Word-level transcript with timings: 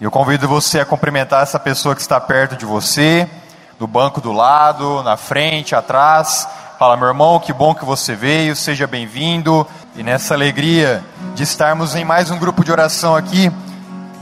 Eu 0.00 0.10
convido 0.10 0.48
você 0.48 0.80
a 0.80 0.86
cumprimentar 0.86 1.42
essa 1.42 1.60
pessoa 1.60 1.94
que 1.94 2.00
está 2.00 2.18
perto 2.18 2.56
de 2.56 2.64
você, 2.64 3.28
no 3.78 3.86
banco 3.86 4.18
do 4.18 4.32
lado, 4.32 5.02
na 5.02 5.14
frente, 5.18 5.74
atrás. 5.74 6.48
Fala, 6.78 6.96
meu 6.96 7.08
irmão, 7.08 7.38
que 7.38 7.52
bom 7.52 7.74
que 7.74 7.84
você 7.84 8.14
veio, 8.14 8.56
seja 8.56 8.86
bem-vindo. 8.86 9.66
E 9.94 10.02
nessa 10.02 10.32
alegria 10.32 11.04
de 11.34 11.42
estarmos 11.42 11.94
em 11.94 12.02
mais 12.02 12.30
um 12.30 12.38
grupo 12.38 12.64
de 12.64 12.72
oração 12.72 13.14
aqui, 13.14 13.52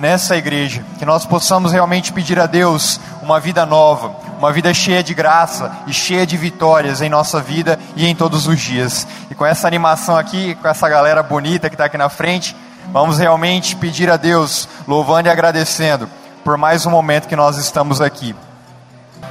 nessa 0.00 0.36
igreja, 0.36 0.84
que 0.98 1.04
nós 1.04 1.24
possamos 1.24 1.70
realmente 1.70 2.12
pedir 2.12 2.40
a 2.40 2.46
Deus 2.46 2.98
uma 3.22 3.38
vida 3.38 3.64
nova, 3.64 4.16
uma 4.36 4.52
vida 4.52 4.74
cheia 4.74 5.00
de 5.00 5.14
graça 5.14 5.70
e 5.86 5.92
cheia 5.92 6.26
de 6.26 6.36
vitórias 6.36 7.00
em 7.00 7.08
nossa 7.08 7.40
vida 7.40 7.78
e 7.94 8.04
em 8.04 8.16
todos 8.16 8.48
os 8.48 8.58
dias. 8.58 9.06
E 9.30 9.34
com 9.36 9.46
essa 9.46 9.68
animação 9.68 10.16
aqui, 10.16 10.56
com 10.56 10.66
essa 10.66 10.88
galera 10.88 11.22
bonita 11.22 11.68
que 11.68 11.76
está 11.76 11.84
aqui 11.84 11.96
na 11.96 12.08
frente, 12.08 12.56
vamos 12.92 13.18
realmente 13.18 13.76
pedir 13.76 14.10
a 14.10 14.16
Deus, 14.16 14.68
louvando 14.86 15.28
e 15.28 15.30
agradecendo 15.30 16.08
por 16.48 16.56
mais 16.56 16.86
um 16.86 16.90
momento 16.90 17.28
que 17.28 17.36
nós 17.36 17.58
estamos 17.58 18.00
aqui. 18.00 18.34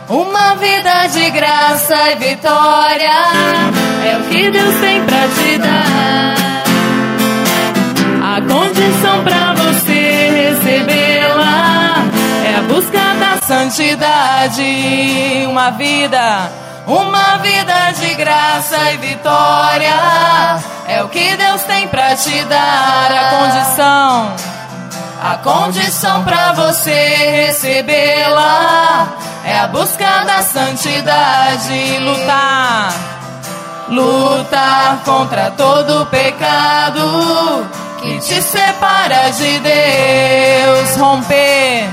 Uma 0.08 0.56
vida 0.56 1.08
de 1.08 1.30
graça 1.32 2.12
e 2.12 2.16
vitória 2.16 3.12
é 4.06 4.18
o 4.18 4.24
que 4.30 4.52
Deus 4.52 4.76
tem 4.80 5.04
pra 5.04 5.28
te 5.28 5.58
dar. 5.58 6.36
A 8.24 8.42
condição 8.42 9.24
pra 9.24 9.54
você 9.56 10.54
recebê-la 10.62 12.06
é 12.46 12.56
a 12.60 12.62
busca 12.72 13.16
da 13.20 13.42
santidade. 13.42 14.64
Uma 15.50 15.72
vida, 15.72 16.52
uma 16.88 17.38
vida 17.40 17.92
de 18.00 18.14
graça 18.16 18.94
e 18.94 18.98
vitória 18.98 19.94
é 20.88 21.04
o 21.04 21.10
que 21.10 21.36
Deus 21.36 21.62
tem 21.64 21.86
pra 21.90 22.16
te 22.16 22.42
dar. 22.46 23.12
A 23.12 23.30
condição, 23.36 24.36
a 25.22 25.38
condição 25.44 26.24
pra 26.24 26.54
você 26.54 26.94
recebê-la 27.46 29.10
é 29.44 29.60
a 29.60 29.68
busca 29.68 30.24
da 30.24 30.42
santidade. 30.42 32.00
Lutar, 32.00 32.94
lutar 33.90 35.00
contra 35.04 35.52
todo 35.52 36.06
pecado 36.06 37.68
que 38.02 38.18
te 38.20 38.42
separa 38.42 39.30
de 39.32 39.60
Deus. 39.60 40.96
Romper, 40.96 41.90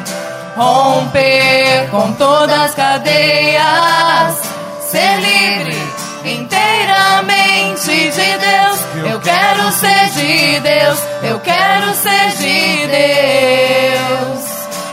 romper 0.56 1.88
com 1.90 2.12
todas 2.12 2.60
as 2.60 2.74
cadeias. 2.76 4.54
Ser 4.94 5.16
livre 5.18 5.76
inteiramente 6.24 7.90
de 8.12 8.38
Deus. 8.38 8.78
Eu 9.10 9.18
quero 9.18 9.72
ser 9.72 10.10
de 10.10 10.60
Deus. 10.60 10.98
Eu 11.24 11.40
quero 11.40 11.92
ser 11.94 12.30
de 12.38 12.86
Deus. 12.86 14.44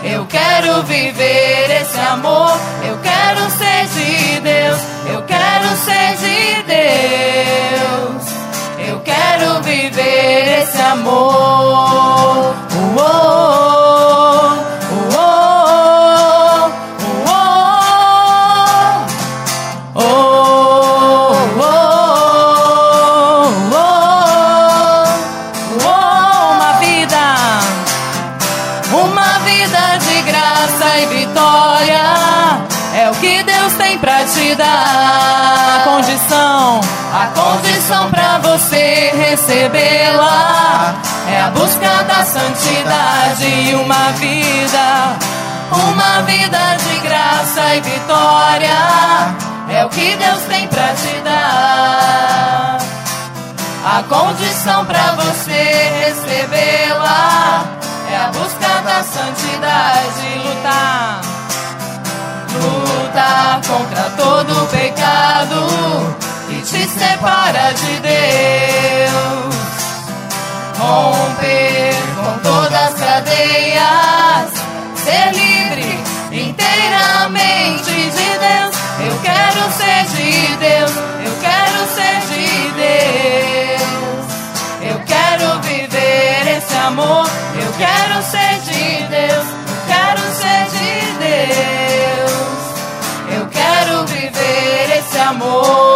Eu 0.02 0.26
quero 0.26 0.82
viver 0.86 1.82
esse 1.84 2.00
amor. 2.00 2.60
Eu 2.84 2.98
quero 2.98 3.48
ser 3.52 3.86
de 3.94 4.40
Deus. 4.40 4.82
Eu 5.06 5.22
quero 5.22 5.68
ser 5.78 6.18
de 6.18 6.64
Deus. 6.64 8.24
Eu 8.90 9.00
quero 9.02 9.62
viver 9.62 10.64
esse 10.64 10.82
amor. 10.82 12.56
Santidade 42.32 43.46
e 43.46 43.76
uma 43.76 44.12
vida, 44.14 45.18
uma 45.72 46.22
vida 46.22 46.78
de 46.78 47.00
graça 47.00 47.76
e 47.76 47.82
vitória. 47.82 49.36
É 49.70 49.86
o 49.86 49.90
que 49.90 50.16
Deus 50.16 50.42
tem 50.44 50.68
pra 50.68 50.94
te 50.94 51.20
dar. 51.24 52.78
A 53.84 54.04
condição 54.04 54.86
pra 54.86 55.12
você 55.14 55.90
recebê-la 56.06 57.66
é 58.10 58.18
a 58.18 58.28
busca 58.28 58.82
da 58.86 59.04
santidade, 59.04 60.40
lutar, 60.46 61.22
lutar 62.54 63.62
contra 63.68 64.04
todo 64.12 64.68
pecado 64.70 66.16
que 66.48 66.62
te 66.62 66.88
separa 66.88 67.74
de 67.74 68.00
Deus, 68.02 69.61
romper 70.82 71.94
com 72.16 72.40
todas 72.40 72.74
as 72.74 72.94
cadeias, 72.96 74.50
ser 75.04 75.32
livre 75.34 76.00
inteiramente 76.32 77.92
de 77.92 78.30
Deus. 78.46 78.76
Eu 79.08 79.16
quero 79.22 79.62
ser 79.72 80.06
de 80.16 80.32
Deus, 80.58 80.92
eu 81.26 81.34
quero 81.40 81.80
ser 81.96 82.18
de 82.32 82.48
Deus. 82.82 84.26
Eu 84.82 85.00
quero 85.06 85.60
viver 85.62 86.58
esse 86.58 86.76
amor, 86.78 87.28
eu 87.56 87.72
quero 87.78 88.24
ser 88.24 88.60
de 88.66 89.04
Deus, 89.08 89.46
eu 89.70 89.80
quero 89.88 90.22
ser 90.42 90.64
de 90.78 90.94
Deus. 91.20 92.62
Eu 93.38 93.48
quero 93.48 94.06
viver 94.08 94.98
esse 94.98 95.18
amor. 95.20 95.91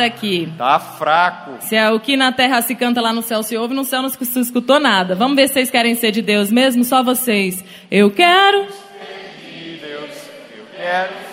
Aqui. 0.00 0.52
Tá 0.56 0.78
fraco. 0.78 1.56
Se 1.60 1.76
é 1.76 1.90
o 1.90 2.00
que 2.00 2.16
na 2.16 2.32
terra 2.32 2.62
se 2.62 2.74
canta 2.74 3.00
lá 3.00 3.12
no 3.12 3.22
céu 3.22 3.42
se 3.42 3.56
ouve, 3.56 3.74
no 3.74 3.84
céu 3.84 4.02
não 4.02 4.08
se 4.08 4.40
escutou 4.40 4.80
nada. 4.80 5.14
Vamos 5.14 5.36
ver 5.36 5.48
se 5.48 5.54
vocês 5.54 5.70
querem 5.70 5.94
ser 5.94 6.10
de 6.10 6.22
Deus 6.22 6.50
mesmo, 6.50 6.84
só 6.84 7.02
vocês. 7.02 7.64
Eu 7.90 8.10
quero. 8.10 8.66
De 8.66 9.76
Deus, 9.76 10.30
eu 10.56 10.64
quero 10.76 11.29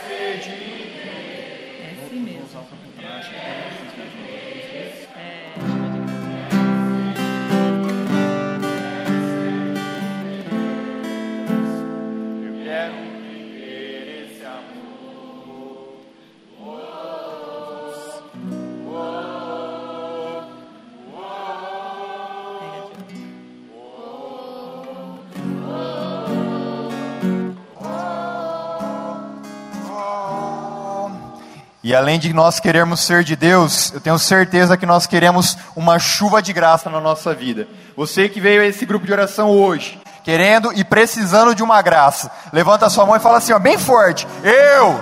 E 31.87 31.95
além 31.95 32.19
de 32.19 32.33
nós 32.33 32.59
querermos 32.59 32.99
ser 32.99 33.23
de 33.23 33.33
Deus, 33.33 33.93
eu 33.93 34.01
tenho 34.01 34.19
certeza 34.19 34.75
que 34.75 34.85
nós 34.85 35.07
queremos 35.07 35.57
uma 35.73 35.97
chuva 35.97 36.41
de 36.41 36.51
graça 36.51 36.89
na 36.89 36.99
nossa 36.99 37.33
vida. 37.33 37.65
Você 37.95 38.27
que 38.27 38.41
veio 38.41 38.61
a 38.61 38.65
esse 38.65 38.85
grupo 38.85 39.05
de 39.05 39.13
oração 39.13 39.51
hoje, 39.51 39.97
querendo 40.21 40.73
e 40.73 40.83
precisando 40.83 41.55
de 41.55 41.63
uma 41.63 41.81
graça, 41.81 42.29
levanta 42.51 42.87
a 42.87 42.89
sua 42.89 43.05
mão 43.05 43.15
e 43.15 43.21
fala 43.21 43.37
assim, 43.37 43.53
ó, 43.53 43.59
bem 43.59 43.77
forte: 43.77 44.27
Eu 44.43 45.01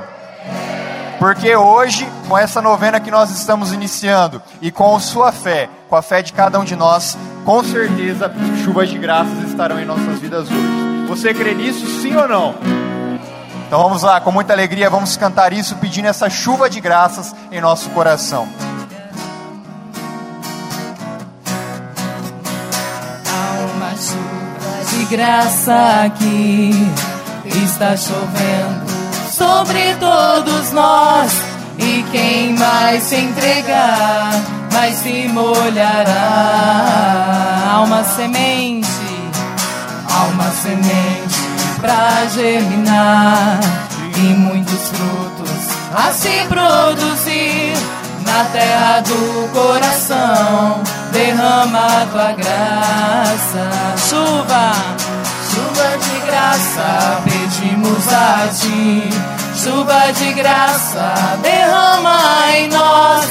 Porque 1.18 1.56
hoje, 1.56 2.08
com 2.28 2.38
essa 2.38 2.62
novena 2.62 3.00
que 3.00 3.10
nós 3.10 3.32
estamos 3.32 3.74
iniciando 3.74 4.40
e 4.62 4.70
com 4.70 5.00
sua 5.00 5.32
fé, 5.32 5.68
com 5.90 5.96
a 5.96 6.04
fé 6.04 6.22
de 6.22 6.34
cada 6.34 6.60
um 6.60 6.64
de 6.64 6.76
nós, 6.76 7.18
com 7.44 7.64
certeza 7.64 8.32
chuvas 8.64 8.90
de 8.90 9.00
graças 9.00 9.40
estarão 9.50 9.80
em 9.80 9.86
nossas 9.86 10.20
vidas 10.20 10.48
hoje. 10.52 11.08
Você 11.08 11.34
crê 11.34 11.56
nisso, 11.56 11.84
sim 12.00 12.16
ou 12.16 12.28
não? 12.28 12.95
Então 13.68 13.82
vamos 13.82 14.04
lá, 14.04 14.22
com 14.22 14.32
muita 14.32 14.54
alegria, 14.54 14.90
vamos 14.90 15.18
cantar 15.18 15.52
isso 15.54 15.76
pedindo 15.78 16.08
essa 16.08 16.30
chuva 16.30 16.70
de 16.70 16.80
graças 16.80 17.36
em 17.52 17.60
nosso 17.60 17.90
coração. 17.90 18.48
Há 23.28 23.76
uma 23.76 23.92
chuva 23.92 24.84
de 24.90 25.06
graça 25.06 26.04
aqui 26.06 26.72
está 27.64 27.96
chovendo 27.98 28.86
sobre 29.32 29.96
todos 29.96 30.72
nós. 30.72 31.42
E 31.78 32.04
quem 32.12 32.54
mais 32.54 33.04
se 33.04 33.18
entregar, 33.18 34.32
mais 34.72 34.96
se 34.96 35.28
molhará. 35.28 36.06
Há 37.70 37.82
uma 37.82 38.04
semente, 38.04 38.88
há 40.10 40.24
uma 40.26 40.50
semente 40.52 41.25
pra 41.86 42.26
germinar 42.34 43.60
e 44.18 44.34
muitos 44.34 44.90
frutos 44.90 45.46
a 45.96 46.12
se 46.12 46.46
produzir 46.48 47.74
na 48.26 48.44
terra 48.46 49.02
do 49.02 49.50
coração. 49.54 50.82
Derrama 51.12 52.08
tua 52.12 52.32
graça, 52.34 53.70
chuva, 54.10 54.72
chuva 55.50 55.98
de 55.98 56.26
graça, 56.26 57.22
pedimos 57.24 58.08
a 58.12 58.48
ti. 58.48 59.10
Chuva 59.56 60.12
de 60.12 60.34
graça, 60.34 61.14
derrama 61.42 62.20
em 62.56 62.68
nós. 62.68 63.26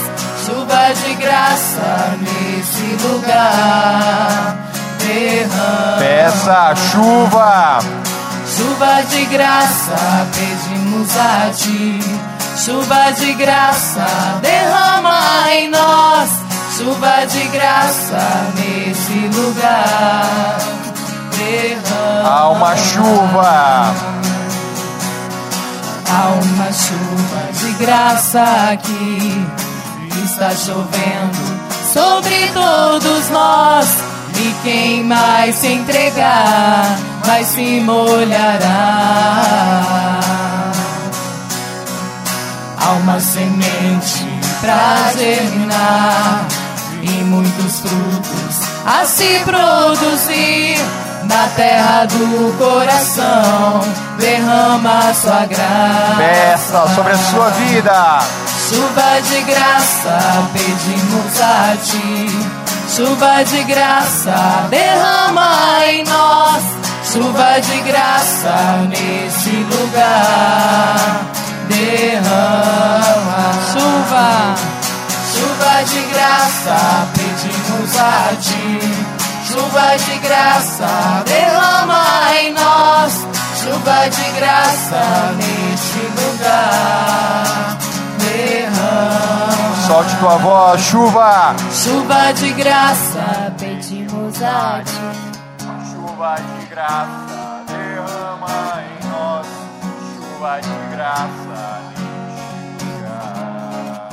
Chuva 0.47 0.95
de 0.95 1.15
graça 1.15 2.17
nesse 2.21 3.06
lugar. 3.06 4.56
Derrama. 4.99 5.99
Peça 5.99 6.75
chuva, 6.77 7.79
Chuva 8.56 9.03
de 9.09 9.25
graça, 9.25 9.97
pedimos 10.33 11.17
a 11.17 11.51
ti. 11.51 11.99
Chuva 12.56 13.11
de 13.19 13.33
graça, 13.33 14.06
derrama 14.41 15.53
em 15.53 15.71
nós. 15.71 16.31
Chuva 16.79 17.27
de 17.27 17.49
graça 17.49 18.53
nesse 18.55 19.29
lugar. 19.37 20.59
Derrama. 21.37 22.31
há 22.31 22.49
uma 22.51 22.77
chuva, 22.77 23.95
Há 26.09 26.29
uma 26.29 26.73
chuva 26.73 27.53
de 27.53 27.73
graça 27.85 28.45
aqui. 28.73 29.47
Está 30.25 30.51
chovendo 30.51 31.55
sobre 31.93 32.49
todos 32.53 33.31
nós. 33.31 34.14
E 34.37 34.55
quem 34.63 35.05
mais 35.05 35.55
se 35.55 35.69
entregar, 35.69 36.99
vai 37.25 37.45
se 37.45 37.81
molhará. 37.81 38.61
Há 42.79 42.91
uma 43.01 43.21
semente 43.21 44.27
pra 44.61 45.13
germinar 45.17 46.47
e 47.03 47.09
muitos 47.25 47.81
frutos 47.81 48.69
a 48.87 49.05
se 49.07 49.41
produzir 49.41 50.79
na 51.25 51.49
terra 51.57 52.05
do 52.07 52.57
coração. 52.59 53.81
Derrama 54.19 55.15
sua 55.15 55.47
graça. 55.47 56.15
peça 56.17 56.95
sobre 56.95 57.13
a 57.13 57.19
sua 57.19 57.51
vida. 57.51 58.19
Chuva 58.69 59.21
de 59.23 59.41
graça, 59.43 60.19
pedimos 60.53 61.41
a 61.41 61.77
ti. 61.83 62.64
Chuva 62.89 63.43
de 63.45 63.65
graça, 63.65 64.69
derrama 64.71 65.87
em 65.87 66.05
nós. 66.05 66.63
Chuva 67.13 67.61
de 67.61 67.81
graça 67.81 68.87
nesse 68.89 69.51
lugar. 69.51 71.27
Derrama 71.69 73.45
chuva, 73.75 74.55
chuva 75.33 75.83
de 75.85 76.01
graça, 76.13 77.09
pedimos 77.15 77.97
a 77.99 78.37
ti. 78.41 78.81
Chuva 79.47 79.97
de 79.97 80.19
graça, 80.19 81.23
derrama 81.27 82.05
em 82.41 82.53
nós. 82.53 83.27
Chuva 83.63 84.09
de 84.09 84.31
graça 84.39 85.35
neste 85.37 85.99
lugar. 86.21 87.77
Derrama. 88.19 89.34
Solte 89.94 90.17
tua 90.17 90.37
voz, 90.38 90.81
chuva, 90.81 91.55
Chuva 91.70 92.32
de 92.32 92.52
graça, 92.55 93.55
pedimos 93.56 94.43
a 94.43 94.82
ti. 94.85 95.64
chuva 95.88 96.35
de 96.35 96.67
graça, 96.67 97.62
derrama 97.69 98.82
em 98.82 99.08
nós. 99.08 99.46
Chuva 100.17 100.61
de 100.61 100.96
graça, 100.96 101.81
lugar. 102.81 104.08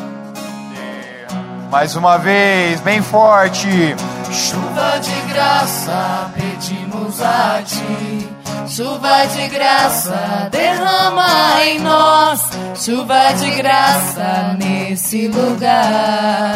Derrama. 0.69 1.69
Mais 1.71 1.95
uma 1.95 2.19
vez, 2.19 2.79
bem 2.81 3.01
forte. 3.01 3.95
Chuva 4.31 4.99
de 4.99 5.33
graça, 5.33 6.29
pedimos 6.35 7.19
a 7.23 7.59
ti. 7.65 8.40
Chuva 8.67 9.25
de 9.27 9.47
graça, 9.49 10.49
derrama 10.51 11.61
em 11.65 11.79
nós. 11.79 12.41
Chuva 12.75 13.33
de 13.33 13.51
graça 13.51 14.55
nesse 14.57 15.27
lugar. 15.27 16.55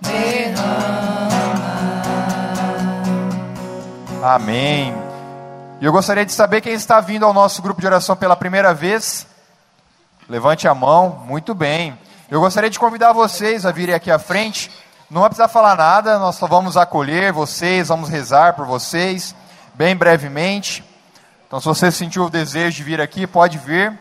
Derrama. 0.00 1.32
Amém. 4.22 4.94
E 5.80 5.84
eu 5.84 5.92
gostaria 5.92 6.24
de 6.24 6.32
saber 6.32 6.60
quem 6.60 6.72
está 6.74 7.00
vindo 7.00 7.26
ao 7.26 7.34
nosso 7.34 7.60
grupo 7.60 7.80
de 7.80 7.86
oração 7.86 8.16
pela 8.16 8.36
primeira 8.36 8.72
vez. 8.72 9.26
Levante 10.28 10.68
a 10.68 10.74
mão. 10.74 11.24
Muito 11.26 11.54
bem. 11.54 11.98
Eu 12.30 12.40
gostaria 12.40 12.70
de 12.70 12.78
convidar 12.78 13.12
vocês 13.12 13.66
a 13.66 13.72
virem 13.72 13.94
aqui 13.94 14.10
à 14.10 14.18
frente. 14.18 14.70
Não 15.10 15.20
vai 15.20 15.28
precisar 15.28 15.48
falar 15.48 15.76
nada, 15.76 16.18
nós 16.18 16.36
só 16.36 16.46
vamos 16.46 16.74
acolher 16.74 17.32
vocês, 17.34 17.88
vamos 17.88 18.08
rezar 18.08 18.54
por 18.54 18.64
vocês, 18.64 19.34
bem 19.74 19.94
brevemente. 19.94 20.82
Então, 21.52 21.60
se 21.60 21.66
você 21.66 21.92
sentiu 21.92 22.24
o 22.24 22.30
desejo 22.30 22.78
de 22.78 22.82
vir 22.82 22.98
aqui, 22.98 23.26
pode 23.26 23.58
vir. 23.58 23.92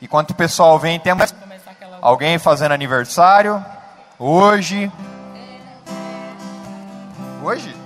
Enquanto 0.00 0.30
o 0.30 0.34
pessoal 0.36 0.78
vem, 0.78 1.00
temos 1.00 1.34
alguém 2.00 2.38
fazendo 2.38 2.70
aniversário 2.70 3.60
hoje. 4.20 4.88
Hoje? 7.42 7.76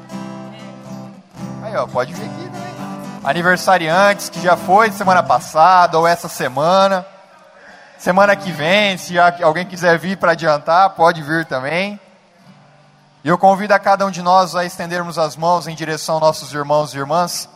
Aí, 1.63 1.75
ó, 1.75 1.87
pode 1.87 2.13
vir 2.13 2.27
aqui 2.27 2.45
também. 2.45 3.21
Aniversariantes 3.25 4.29
que 4.29 4.43
já 4.43 4.55
foi 4.55 4.93
semana 4.93 5.23
passada 5.23 5.99
ou 5.99 6.07
essa 6.07 6.29
semana. 6.29 7.07
Semana 7.97 8.37
que 8.37 8.53
vem, 8.53 8.99
se 8.99 9.19
alguém 9.19 9.65
quiser 9.65 9.99
vir 9.99 10.19
para 10.19 10.33
adiantar, 10.33 10.91
pode 10.91 11.23
vir 11.23 11.47
também. 11.47 11.99
E 13.25 13.29
eu 13.31 13.39
convido 13.39 13.73
a 13.73 13.79
cada 13.79 14.05
um 14.05 14.11
de 14.11 14.21
nós 14.21 14.55
a 14.55 14.63
estendermos 14.63 15.17
as 15.19 15.37
mãos 15.37 15.67
em 15.67 15.75
direção 15.75 16.17
aos 16.17 16.23
nossos 16.23 16.53
irmãos 16.53 16.93
e 16.93 16.99
irmãs 16.99 17.49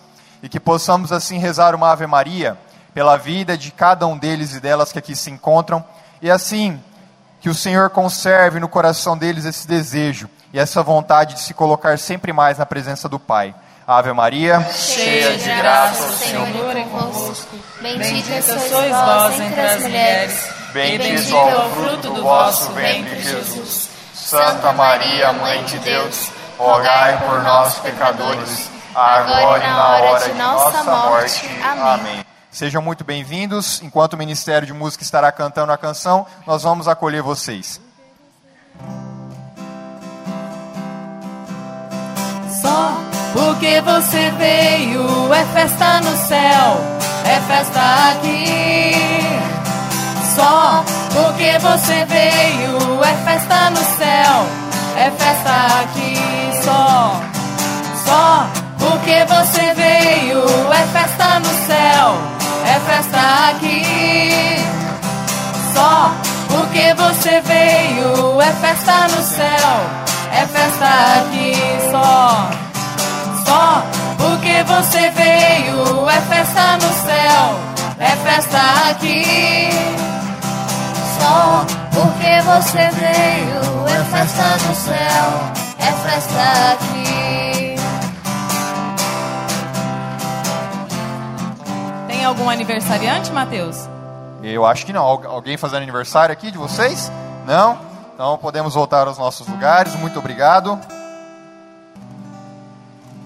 e 0.43 0.49
que 0.49 0.61
possamos 0.61 1.13
assim 1.13 1.39
rezar 1.39 1.75
uma 1.75 1.91
Ave 1.91 2.07
Maria 2.07 2.57
pela 2.95 3.17
vida 3.17 3.57
de 3.57 3.71
cada 3.71 4.07
um 4.07 4.17
deles 4.17 4.55
e 4.55 4.61
delas 4.61 4.93
que 4.93 4.99
aqui 4.99 5.15
se 5.15 5.31
encontram 5.31 5.85
e 6.21 6.31
assim 6.31 6.81
que 7.41 7.49
o 7.49 7.55
Senhor 7.55 7.91
conserve 7.91 8.59
no 8.59 8.69
coração 8.69 9.17
deles 9.17 9.45
esse 9.45 9.69
desejo 9.69 10.29
e 10.53 10.59
essa 10.59 10.83
vontade 10.83 11.35
de 11.35 11.41
se 11.41 11.55
colocar 11.55 11.99
sempre 11.99 12.33
mais 12.33 12.59
na 12.59 12.67
presença 12.67 13.09
do 13.09 13.19
Pai. 13.19 13.55
Ave 13.87 14.13
Maria, 14.13 14.61
cheia 14.73 15.37
de 15.37 15.45
graça, 15.45 16.09
o 16.09 16.13
Senhor 16.13 16.77
é 16.77 16.85
convosco. 16.85 17.57
Bendita 17.81 18.43
sois 18.43 18.91
vós 18.91 19.41
entre 19.41 19.61
as 19.61 19.83
mulheres. 19.83 20.49
bendito 20.73 21.37
é 21.37 21.57
o 21.57 21.71
fruto 21.71 22.15
do 22.15 22.23
vosso 22.23 22.73
ventre, 22.73 23.23
Jesus. 23.23 23.91
Santa 24.13 24.73
Maria, 24.73 25.33
Mãe 25.35 25.63
de 25.67 25.79
Deus, 25.79 26.33
rogai 26.59 27.17
por 27.25 27.43
nós, 27.45 27.79
pecadores, 27.79 28.69
agora 28.97 29.65
e 29.65 29.69
na 29.69 29.89
hora 29.89 30.21
de 30.21 30.33
nossa 30.35 30.85
morte. 30.85 31.47
Amém. 31.63 32.25
Sejam 32.51 32.81
muito 32.81 33.05
bem-vindos. 33.05 33.83
Enquanto 33.83 34.15
o 34.15 34.17
Ministério 34.17 34.67
de 34.67 34.73
Música 34.73 35.03
estará 35.03 35.31
cantando 35.31 35.71
a 35.73 35.77
canção, 35.77 36.27
nós 36.47 36.63
vamos 36.63 36.89
acolher 36.89 37.23
vocês. 37.23 37.79
Só 42.63 42.97
porque 43.35 43.83
você 43.83 44.31
veio 44.31 45.35
é 45.35 45.45
festa 45.53 46.01
no 46.01 46.17
céu, 46.17 46.81
é 47.27 47.41
festa 47.41 48.11
aqui. 48.13 48.93
Só 50.35 50.83
porque 51.13 51.59
você 51.59 52.05
veio 52.07 53.05
é 53.05 53.15
festa 53.25 53.71
no 53.71 53.77
céu, 53.77 54.47
é 54.97 55.11
festa 55.11 55.83
aqui. 55.83 56.17
Só, 56.65 57.21
só 58.07 58.66
porque 58.89 59.25
você 59.25 59.75
veio 59.75 60.45
é 60.73 60.87
festa 60.93 61.41
no 61.41 61.67
céu, 61.67 62.09
é 62.65 62.81
festa 62.89 63.51
aqui. 63.51 63.85
Só 65.75 66.13
porque 66.49 66.95
você 66.95 67.41
veio 67.41 68.41
é 68.41 68.53
festa 68.53 69.09
no 69.09 69.23
céu, 69.23 69.73
é 70.33 70.47
festa 70.47 70.89
aqui 71.19 71.55
só. 71.91 72.51
Só 73.45 73.83
porque 74.19 74.63
você 74.65 75.11
veio 75.11 76.09
é 76.09 76.21
festa 76.21 76.77
no 76.77 76.93
céu, 77.07 77.45
é 77.99 78.17
festa 78.25 78.91
aqui. 78.91 79.69
Só 81.19 81.67
porque 81.93 82.41
você 82.43 82.89
veio, 83.01 83.87
é 83.89 84.05
festa 84.17 84.49
no 84.67 84.75
céu, 84.75 85.29
é 85.79 85.93
festa 86.09 86.73
aqui. 86.73 87.46
Algum 92.27 92.51
aniversariante, 92.51 93.31
Matheus? 93.33 93.89
Eu 94.43 94.67
acho 94.67 94.85
que 94.85 94.93
não. 94.93 95.03
Algu- 95.03 95.27
Alguém 95.27 95.57
fazendo 95.57 95.83
aniversário 95.83 96.33
aqui 96.33 96.51
de 96.51 96.59
vocês? 96.59 97.11
Não? 97.47 97.79
Então 98.15 98.37
podemos 98.39 98.75
voltar 98.75 99.07
aos 99.07 99.19
nossos 99.19 99.47
lugares. 99.49 99.95
Muito 99.97 100.19
obrigado. 100.19 100.79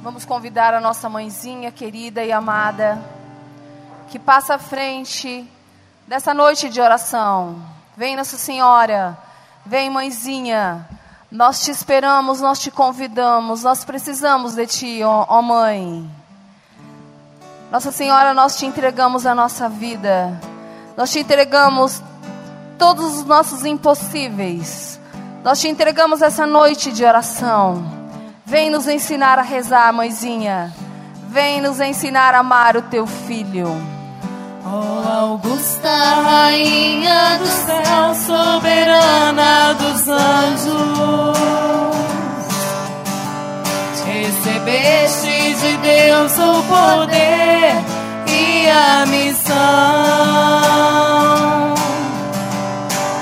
Vamos 0.02 0.24
convidar 0.24 0.72
a 0.74 0.80
nossa 0.80 1.08
mãezinha 1.08 1.70
querida 1.70 2.24
e 2.24 2.32
amada, 2.32 2.98
que 4.08 4.18
passa 4.18 4.54
à 4.54 4.58
frente 4.58 5.46
dessa 6.06 6.32
noite 6.32 6.68
de 6.70 6.80
oração. 6.80 7.56
Vem, 7.96 8.16
Nossa 8.16 8.36
Senhora, 8.38 9.16
vem, 9.64 9.90
mãezinha. 9.90 10.88
Nós 11.30 11.60
te 11.60 11.70
esperamos, 11.70 12.40
nós 12.40 12.58
te 12.58 12.70
convidamos, 12.70 13.62
nós 13.62 13.84
precisamos 13.84 14.54
de 14.54 14.66
ti, 14.66 15.00
ó, 15.04 15.26
ó 15.28 15.42
mãe. 15.42 16.10
Nossa 17.70 17.92
Senhora, 17.92 18.34
nós 18.34 18.56
te 18.56 18.66
entregamos 18.66 19.24
a 19.26 19.34
nossa 19.34 19.68
vida, 19.68 20.38
nós 20.96 21.10
te 21.10 21.20
entregamos 21.20 22.02
todos 22.76 23.18
os 23.18 23.24
nossos 23.24 23.64
impossíveis, 23.64 25.00
nós 25.44 25.60
te 25.60 25.68
entregamos 25.68 26.20
essa 26.20 26.46
noite 26.46 26.90
de 26.90 27.04
oração. 27.04 27.84
Vem 28.44 28.68
nos 28.70 28.88
ensinar 28.88 29.38
a 29.38 29.42
rezar, 29.42 29.92
mãezinha. 29.92 30.74
Vem 31.28 31.60
nos 31.60 31.78
ensinar 31.78 32.34
a 32.34 32.40
amar 32.40 32.76
o 32.76 32.82
teu 32.82 33.06
filho. 33.06 33.68
Oh, 34.66 35.08
Augusta, 35.08 35.88
Rainha 35.88 37.38
do 37.38 37.46
céu, 37.46 38.14
soberana 38.14 39.74
dos 39.74 40.08
anjos, 40.08 41.38
recebeste 44.10 45.54
de 45.54 45.76
Deus 45.78 46.32
o 46.38 46.62
poder 46.64 47.74
e 48.26 48.68
a 48.68 49.06
missão 49.06 49.54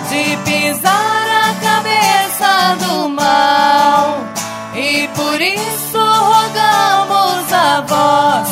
de 0.09 0.37
pisar 0.45 1.27
a 1.45 1.55
cabeça 1.63 2.77
do 2.87 3.09
mal. 3.11 4.19
E 4.75 5.09
por 5.15 5.41
isso 5.41 5.99
rogamos 5.99 7.53
a 7.53 7.81
vós 7.87 8.49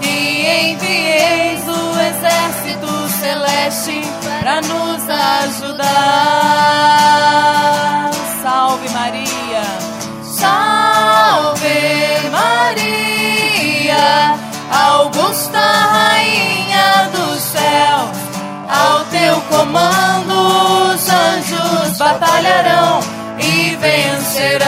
que 0.00 0.70
envieis 0.72 1.62
o 1.68 1.98
exército 2.00 3.08
celeste 3.20 4.02
para 4.42 4.60
nos 4.60 5.08
ajudar. 5.08 6.28
Augusta 15.38 15.60
Rainha 15.60 17.10
do 17.12 17.38
céu. 17.38 18.10
Ao 18.68 19.04
teu 19.04 19.40
comando 19.42 20.92
os 20.92 21.08
anjos 21.08 21.96
batalharão 21.96 22.98
e 23.38 23.76
vencerão. 23.76 24.66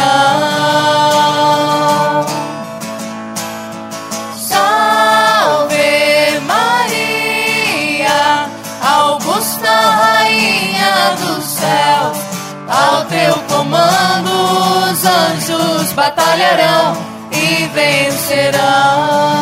Salve 4.37 6.39
Maria, 6.47 8.47
Augusta 8.81 9.69
Rainha 9.69 11.17
do 11.19 11.43
céu. 11.43 12.13
Ao 12.69 13.07
teu 13.07 13.35
comando 13.49 14.93
os 14.93 15.05
anjos 15.05 15.93
batalharão 15.95 16.97
e 17.33 17.67
vencerão. 17.75 19.41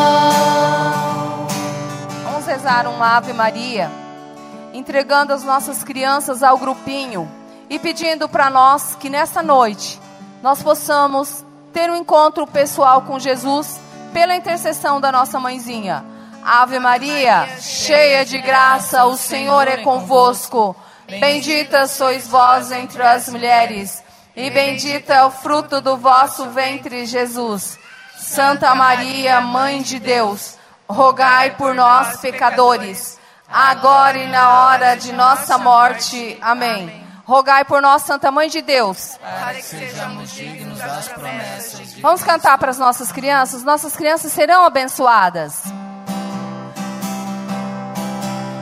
Rezar 2.69 2.87
um 2.87 3.03
Ave 3.03 3.33
Maria, 3.33 3.91
entregando 4.75 5.33
as 5.33 5.43
nossas 5.43 5.83
crianças 5.83 6.43
ao 6.43 6.59
grupinho 6.59 7.27
e 7.71 7.79
pedindo 7.79 8.29
para 8.29 8.51
nós 8.51 8.95
que 8.95 9.09
nessa 9.09 9.43
noite 9.43 9.99
nós 10.43 10.63
possamos 10.63 11.47
ter 11.73 11.91
um 11.91 11.97
encontro 11.97 12.47
pessoal 12.47 13.01
com 13.01 13.19
Jesus 13.19 13.81
pela 14.13 14.37
intercessão 14.37 15.01
da 15.01 15.11
nossa 15.11 15.41
mãezinha. 15.41 16.05
Ave 16.45 16.79
Maria, 16.79 17.49
cheia 17.59 18.23
de 18.23 18.37
graça, 18.37 19.07
o 19.07 19.17
Senhor 19.17 19.67
é 19.67 19.79
convosco. 19.79 20.77
Bendita 21.09 21.87
sois 21.87 22.29
vós 22.29 22.71
entre 22.71 23.03
as 23.03 23.31
mulheres, 23.31 24.05
e 24.37 24.51
bendito 24.51 25.11
é 25.11 25.25
o 25.25 25.31
fruto 25.31 25.81
do 25.81 25.97
vosso 25.97 26.51
ventre, 26.51 27.07
Jesus. 27.07 27.79
Santa 28.19 28.75
Maria, 28.75 29.41
Mãe 29.41 29.81
de 29.81 29.99
Deus, 29.99 30.58
rogai 30.89 31.51
por 31.57 31.75
nós, 31.75 32.17
pecadores, 32.19 33.19
agora 33.49 34.19
e 34.19 34.27
na 34.29 34.49
hora 34.49 34.95
de 34.97 35.13
nossa 35.13 35.59
morte. 35.59 36.39
Amém. 36.41 37.07
Rogai 37.25 37.63
por 37.65 37.83
nós, 37.83 38.03
Santa 38.05 38.31
Mãe 38.31 38.49
de 38.49 38.63
Deus. 38.63 39.19
Vamos 42.01 42.23
cantar 42.23 42.57
para 42.57 42.71
as 42.71 42.79
nossas 42.79 43.13
crianças. 43.13 43.63
Nossas 43.63 43.95
crianças 43.95 44.33
serão 44.33 44.65
abençoadas. 44.65 45.63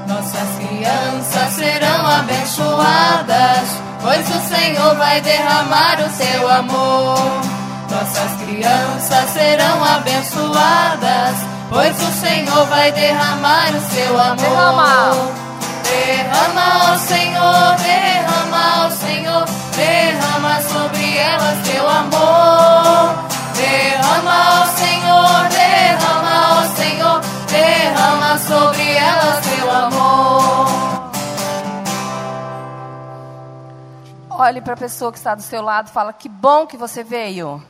Nossas 0.09 0.59
crianças 0.59 1.53
serão 1.53 2.07
abençoadas, 2.07 3.69
pois 4.01 4.29
o 4.29 4.49
Senhor 4.49 4.97
vai 4.97 5.21
derramar 5.21 6.01
o 6.01 6.11
seu 6.11 6.49
amor. 6.51 7.19
Nossas 7.91 8.33
crianças 8.43 9.31
serão 9.31 9.85
abençoadas, 9.85 11.37
pois 11.69 12.03
o 12.03 12.13
Senhor 12.13 12.67
vai 12.67 12.93
derramar 12.93 13.71
o 13.75 13.81
seu 13.81 14.21
amor. 14.21 14.37
Derrama. 14.37 15.47
Derrama, 15.87 16.93
ó 16.93 16.99
Senhor, 16.99 17.77
derrama, 17.77 18.87
ó 18.87 18.91
Senhor, 18.91 19.45
derrama 19.77 20.61
sobre 20.63 21.17
elas 21.17 21.69
teu 21.69 21.89
amor. 21.89 23.15
Derrama, 23.57 24.63
ó 24.63 24.67
Senhor, 24.67 25.49
derrama, 25.49 26.59
ó 26.59 26.65
Senhor, 26.75 27.21
derrama 27.49 28.39
sobre 28.39 28.97
elas 28.97 29.47
teu 29.47 29.71
amor. 29.71 30.67
Olhe 34.39 34.61
para 34.61 34.75
a 34.75 34.77
pessoa 34.77 35.13
que 35.13 35.19
está 35.19 35.35
do 35.35 35.43
seu 35.43 35.63
lado 35.63 35.89
e 35.89 35.93
fala: 35.93 36.13
Que 36.13 36.29
bom 36.29 36.67
que 36.67 36.77
você 36.77 37.03
veio. 37.03 37.63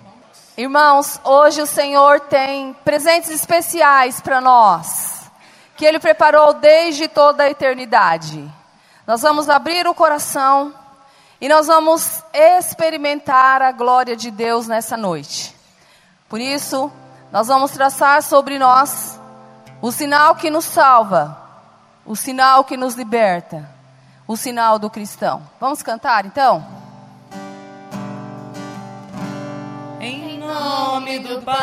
Irmãos, 0.57 1.21
hoje 1.23 1.61
o 1.61 1.67
Senhor 1.67 2.19
tem 2.19 2.73
presentes 2.83 3.29
especiais 3.29 4.23
para 4.23 4.41
nós, 4.41 5.31
que 5.77 5.85
Ele 5.85 5.99
preparou 5.99 6.55
desde 6.55 7.09
toda 7.09 7.43
a 7.43 7.51
eternidade. 7.51 8.51
Nós 9.07 9.21
vamos 9.21 9.51
abrir 9.51 9.87
o 9.87 9.95
coração 9.95 10.73
e 11.39 11.47
nós 11.47 11.67
vamos 11.67 12.25
experimentar 12.33 13.61
a 13.61 13.71
glória 13.71 14.17
de 14.17 14.31
Deus 14.31 14.67
nessa 14.67 14.97
noite. 14.97 15.55
Por 16.27 16.41
isso, 16.41 16.91
nós 17.31 17.49
vamos 17.49 17.73
traçar 17.73 18.23
sobre 18.23 18.59
nós 18.59 19.21
o 19.83 19.93
sinal 19.93 20.37
que 20.37 20.49
nos 20.49 20.65
salva, 20.65 21.37
o 22.07 22.17
sinal 22.17 22.65
que 22.65 22.79
nos 22.79 22.95
liberta, 22.95 23.69
o 24.27 24.39
sinal 24.39 24.79
do 24.79 24.89
cristão. 24.89 25.47
Vamos 25.61 25.83
cantar 25.83 26.25
então? 26.25 26.86
Nome 30.59 31.19
do 31.19 31.41
Pai, 31.43 31.57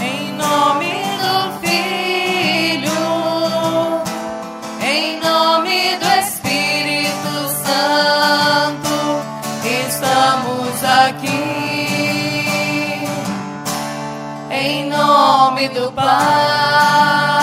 em 0.00 0.32
nome 0.32 0.92
do 1.22 1.34
Filho, 1.60 3.02
em 4.82 5.20
nome 5.20 5.96
do 5.96 6.08
Espírito 6.24 7.32
Santo, 7.64 8.96
estamos 9.88 10.84
aqui. 10.84 11.46
Em 14.50 14.88
nome 14.90 15.68
do 15.68 15.92
Pai, 15.92 17.37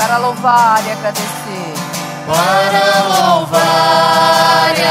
Para 0.00 0.16
louvar 0.16 0.82
e 0.86 0.92
agradecer. 0.92 1.74
para 2.26 3.02
louvar 3.34 4.72
e 4.74 4.82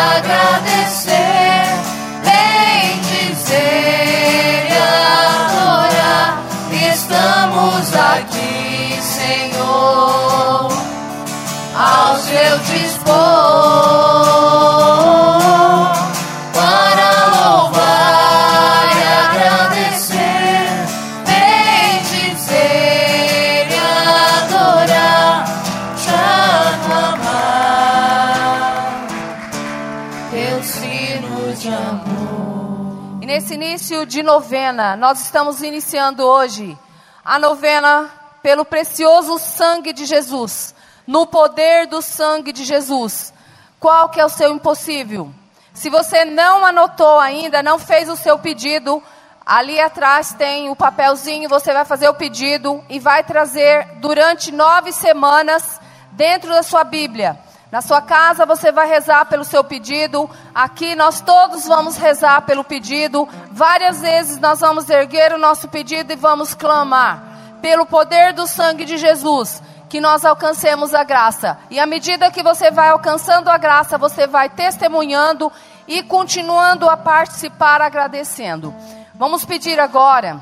de 34.09 34.23
novena, 34.23 34.97
nós 34.97 35.21
estamos 35.21 35.61
iniciando 35.61 36.25
hoje 36.25 36.75
a 37.23 37.37
novena 37.37 38.09
pelo 38.41 38.65
precioso 38.65 39.37
sangue 39.37 39.93
de 39.93 40.03
Jesus, 40.03 40.73
no 41.05 41.27
poder 41.27 41.85
do 41.85 42.01
sangue 42.01 42.51
de 42.51 42.65
Jesus. 42.65 43.31
Qual 43.79 44.09
que 44.09 44.19
é 44.19 44.25
o 44.25 44.29
seu 44.29 44.51
impossível? 44.51 45.31
Se 45.75 45.91
você 45.91 46.25
não 46.25 46.65
anotou 46.65 47.19
ainda, 47.19 47.61
não 47.61 47.77
fez 47.77 48.09
o 48.09 48.17
seu 48.17 48.39
pedido, 48.39 49.01
ali 49.45 49.79
atrás 49.79 50.33
tem 50.33 50.69
o 50.69 50.75
papelzinho, 50.75 51.47
você 51.47 51.71
vai 51.71 51.85
fazer 51.85 52.09
o 52.09 52.15
pedido 52.15 52.83
e 52.89 52.99
vai 52.99 53.23
trazer 53.23 53.85
durante 53.97 54.51
nove 54.51 54.91
semanas 54.91 55.79
dentro 56.13 56.49
da 56.49 56.63
sua 56.63 56.83
Bíblia. 56.83 57.37
Na 57.71 57.81
sua 57.81 58.01
casa 58.01 58.45
você 58.45 58.71
vai 58.71 58.87
rezar 58.87 59.25
pelo 59.25 59.43
seu 59.43 59.63
pedido. 59.63 60.29
Aqui 60.55 60.95
nós 60.95 61.21
todos 61.21 61.67
vamos 61.67 61.97
rezar 61.97 62.41
pelo 62.41 62.63
pedido. 62.63 63.27
Várias 63.51 64.01
vezes 64.01 64.39
nós 64.39 64.59
vamos 64.59 64.89
erguer 64.89 65.33
o 65.33 65.37
nosso 65.37 65.67
pedido 65.67 66.11
e 66.11 66.15
vamos 66.15 66.55
clamar 66.55 67.23
pelo 67.61 67.85
poder 67.85 68.33
do 68.33 68.47
sangue 68.47 68.85
de 68.85 68.97
Jesus 68.97 69.61
que 69.89 69.99
nós 69.99 70.23
alcancemos 70.23 70.93
a 70.93 71.03
graça. 71.03 71.57
E 71.69 71.79
à 71.79 71.85
medida 71.85 72.31
que 72.31 72.43
você 72.43 72.69
vai 72.69 72.89
alcançando 72.89 73.49
a 73.49 73.57
graça, 73.57 73.97
você 73.97 74.27
vai 74.27 74.47
testemunhando 74.47 75.51
e 75.87 76.03
continuando 76.03 76.87
a 76.87 76.95
participar 76.95 77.81
agradecendo. 77.81 78.73
Vamos 79.15 79.43
pedir 79.43 79.79
agora 79.79 80.39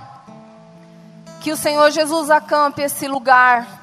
que 1.39 1.51
o 1.51 1.57
Senhor 1.57 1.89
Jesus 1.91 2.29
acampe 2.29 2.81
esse 2.81 3.07
lugar 3.07 3.76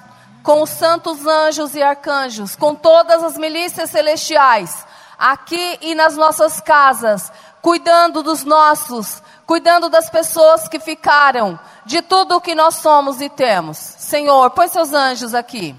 com 0.44 0.62
os 0.62 0.68
santos 0.68 1.26
anjos 1.26 1.74
e 1.74 1.82
arcanjos, 1.82 2.54
com 2.54 2.74
todas 2.74 3.24
as 3.24 3.38
milícias 3.38 3.90
celestiais, 3.90 4.86
aqui 5.18 5.78
e 5.80 5.94
nas 5.94 6.16
nossas 6.16 6.60
casas, 6.60 7.32
cuidando 7.62 8.22
dos 8.22 8.44
nossos, 8.44 9.22
cuidando 9.46 9.88
das 9.88 10.10
pessoas 10.10 10.68
que 10.68 10.78
ficaram, 10.78 11.58
de 11.86 12.02
tudo 12.02 12.36
o 12.36 12.40
que 12.42 12.54
nós 12.54 12.74
somos 12.76 13.22
e 13.22 13.30
temos. 13.30 13.78
Senhor, 13.78 14.50
põe 14.50 14.68
seus 14.68 14.92
anjos 14.92 15.34
aqui. 15.34 15.74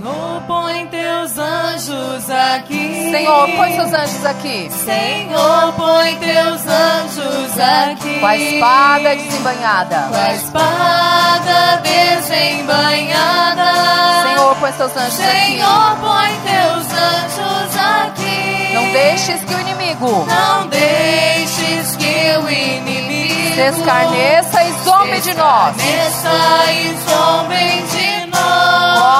Senhor, 0.00 0.42
põe 0.46 0.86
teus 0.86 1.36
anjos 1.36 2.30
aqui. 2.30 3.10
Senhor, 3.10 3.50
põe 3.54 3.74
seus 3.74 3.92
anjos 3.92 4.24
aqui. 4.24 4.70
Senhor, 4.70 5.74
põe 5.76 6.16
teus 6.16 6.66
anjos 6.66 7.58
aqui. 7.60 8.18
Com 8.18 8.26
a 8.26 8.36
espada 8.38 9.16
desembanhada. 9.16 10.06
Com 10.08 10.16
a 10.16 10.32
espada 10.32 11.82
desembanhada. 11.82 13.72
Senhor, 14.22 14.56
põe 14.56 14.72
seus 14.72 14.96
anjos 14.96 15.20
aqui. 15.20 15.38
Senhor, 15.38 15.96
põe 16.00 16.40
teus 16.46 16.86
anjos 16.94 17.76
aqui. 17.76 18.72
Não 18.72 18.92
deixes 18.92 19.44
que 19.44 19.54
o 19.54 19.60
inimigo 19.60 20.26
Não 20.26 20.66
deixes 20.68 21.96
que 21.96 22.38
o 22.38 22.50
inimigo 22.50 23.54
se 23.54 23.60
escarneça 23.68 24.64
e 24.64 24.72
zombe 24.82 25.20
de 25.20 25.34
nós. 25.34 25.76
Escarneça 25.76 26.72
e 26.72 26.96
zombe 27.06 27.82
de 27.92 28.26
nós. 28.30 28.69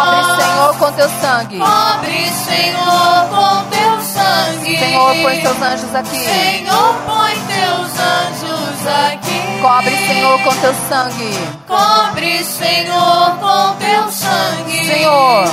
Cobre, 0.01 0.43
Senhor, 0.43 0.77
com 0.79 0.93
teu 0.93 1.09
sangue. 1.21 1.59
Cobre, 1.59 2.31
Senhor, 2.31 3.29
com 3.29 3.65
teu 3.69 4.01
sangue. 4.01 4.79
Senhor, 4.79 5.15
põe 5.23 5.41
seus 5.43 5.63
anjos 5.63 5.95
aqui. 5.95 6.17
Senhor, 6.17 6.95
põe 7.07 7.35
teus 7.35 8.01
anjos 8.01 8.87
aqui. 8.87 9.61
Cobre, 9.61 9.97
Senhor, 10.07 10.43
com 10.43 10.57
teu 10.57 10.75
sangue. 10.89 11.49
Cobre, 11.67 12.45
Senhor, 12.45 13.37
com 13.41 13.75
teu 13.77 14.11
sangue. 14.11 14.87
Senhor, 14.87 15.49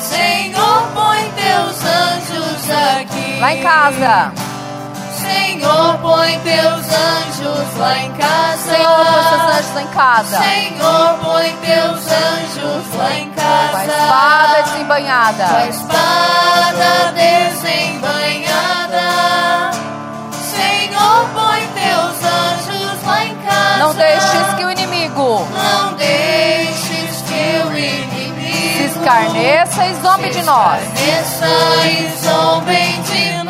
Senhor, 0.00 0.82
põe 0.94 1.30
teus 1.32 1.84
anjos 1.84 2.70
aqui. 2.70 3.38
lá 3.38 3.54
em 3.54 3.62
casa. 3.62 4.43
Senhor, 5.26 5.98
põe 5.98 6.38
teus 6.40 6.86
anjos 6.86 7.78
lá 7.78 7.98
em 7.98 8.12
casa. 8.12 8.70
Senhor, 8.70 9.04
põe 9.04 9.22
seus 9.22 9.42
anjos 9.54 9.74
lá 9.74 9.82
em 9.82 9.86
casa. 9.88 10.38
Senhor, 10.38 11.18
põe 11.22 11.56
teus 11.56 12.06
anjos 12.12 12.94
lá 12.96 13.10
em 13.18 13.30
casa. 13.30 13.70
Com 13.70 13.76
a 13.76 13.84
espada 13.84 14.54
Com 14.54 14.60
a 14.60 14.62
desembanhada. 14.62 15.44
espada 15.68 17.12
desembanhada. 17.14 19.06
Senhor, 20.32 21.28
põe 21.34 21.66
teus 21.68 22.16
anjos 22.24 23.02
lá 23.06 23.24
em 23.24 23.36
casa. 23.36 23.78
Não 23.78 23.94
deixes 23.94 24.54
que 24.56 24.64
o 24.64 24.70
inimigo 24.70 24.83
escarneça 29.04 29.86
e 29.86 29.94
zombe 29.96 30.30
de 30.30 30.42
nós. 30.42 30.82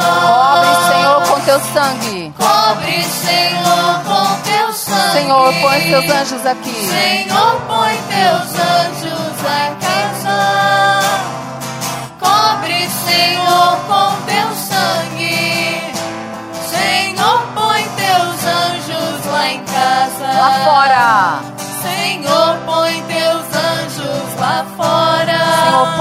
Cobre, 0.05 0.75
Senhor, 0.89 1.23
com 1.29 1.41
teu 1.41 1.61
sangue. 1.61 2.35
Cobre, 2.37 3.03
Senhor, 3.05 4.01
com 4.05 4.37
teu 4.43 4.73
sangue. 4.73 5.13
Senhor, 5.13 5.55
põe 5.61 5.81
seus 5.83 6.11
anjos 6.11 6.47
aqui. 6.47 6.89
Senhor, 6.89 7.61
põe 7.69 7.97
teus 8.09 8.59
anjos 8.59 9.35
em 9.45 9.75
casa. 9.85 11.01
Cobre, 12.19 12.89
Senhor, 13.07 13.79
com 13.87 14.17
teu 14.27 14.55
sangue. 14.57 15.93
Senhor, 16.69 17.47
põe 17.55 17.83
teus 17.97 18.45
anjos 18.45 19.27
lá 19.27 19.49
em 19.49 19.65
casa. 19.65 20.27
Lá 20.37 20.51
fora. 20.65 21.54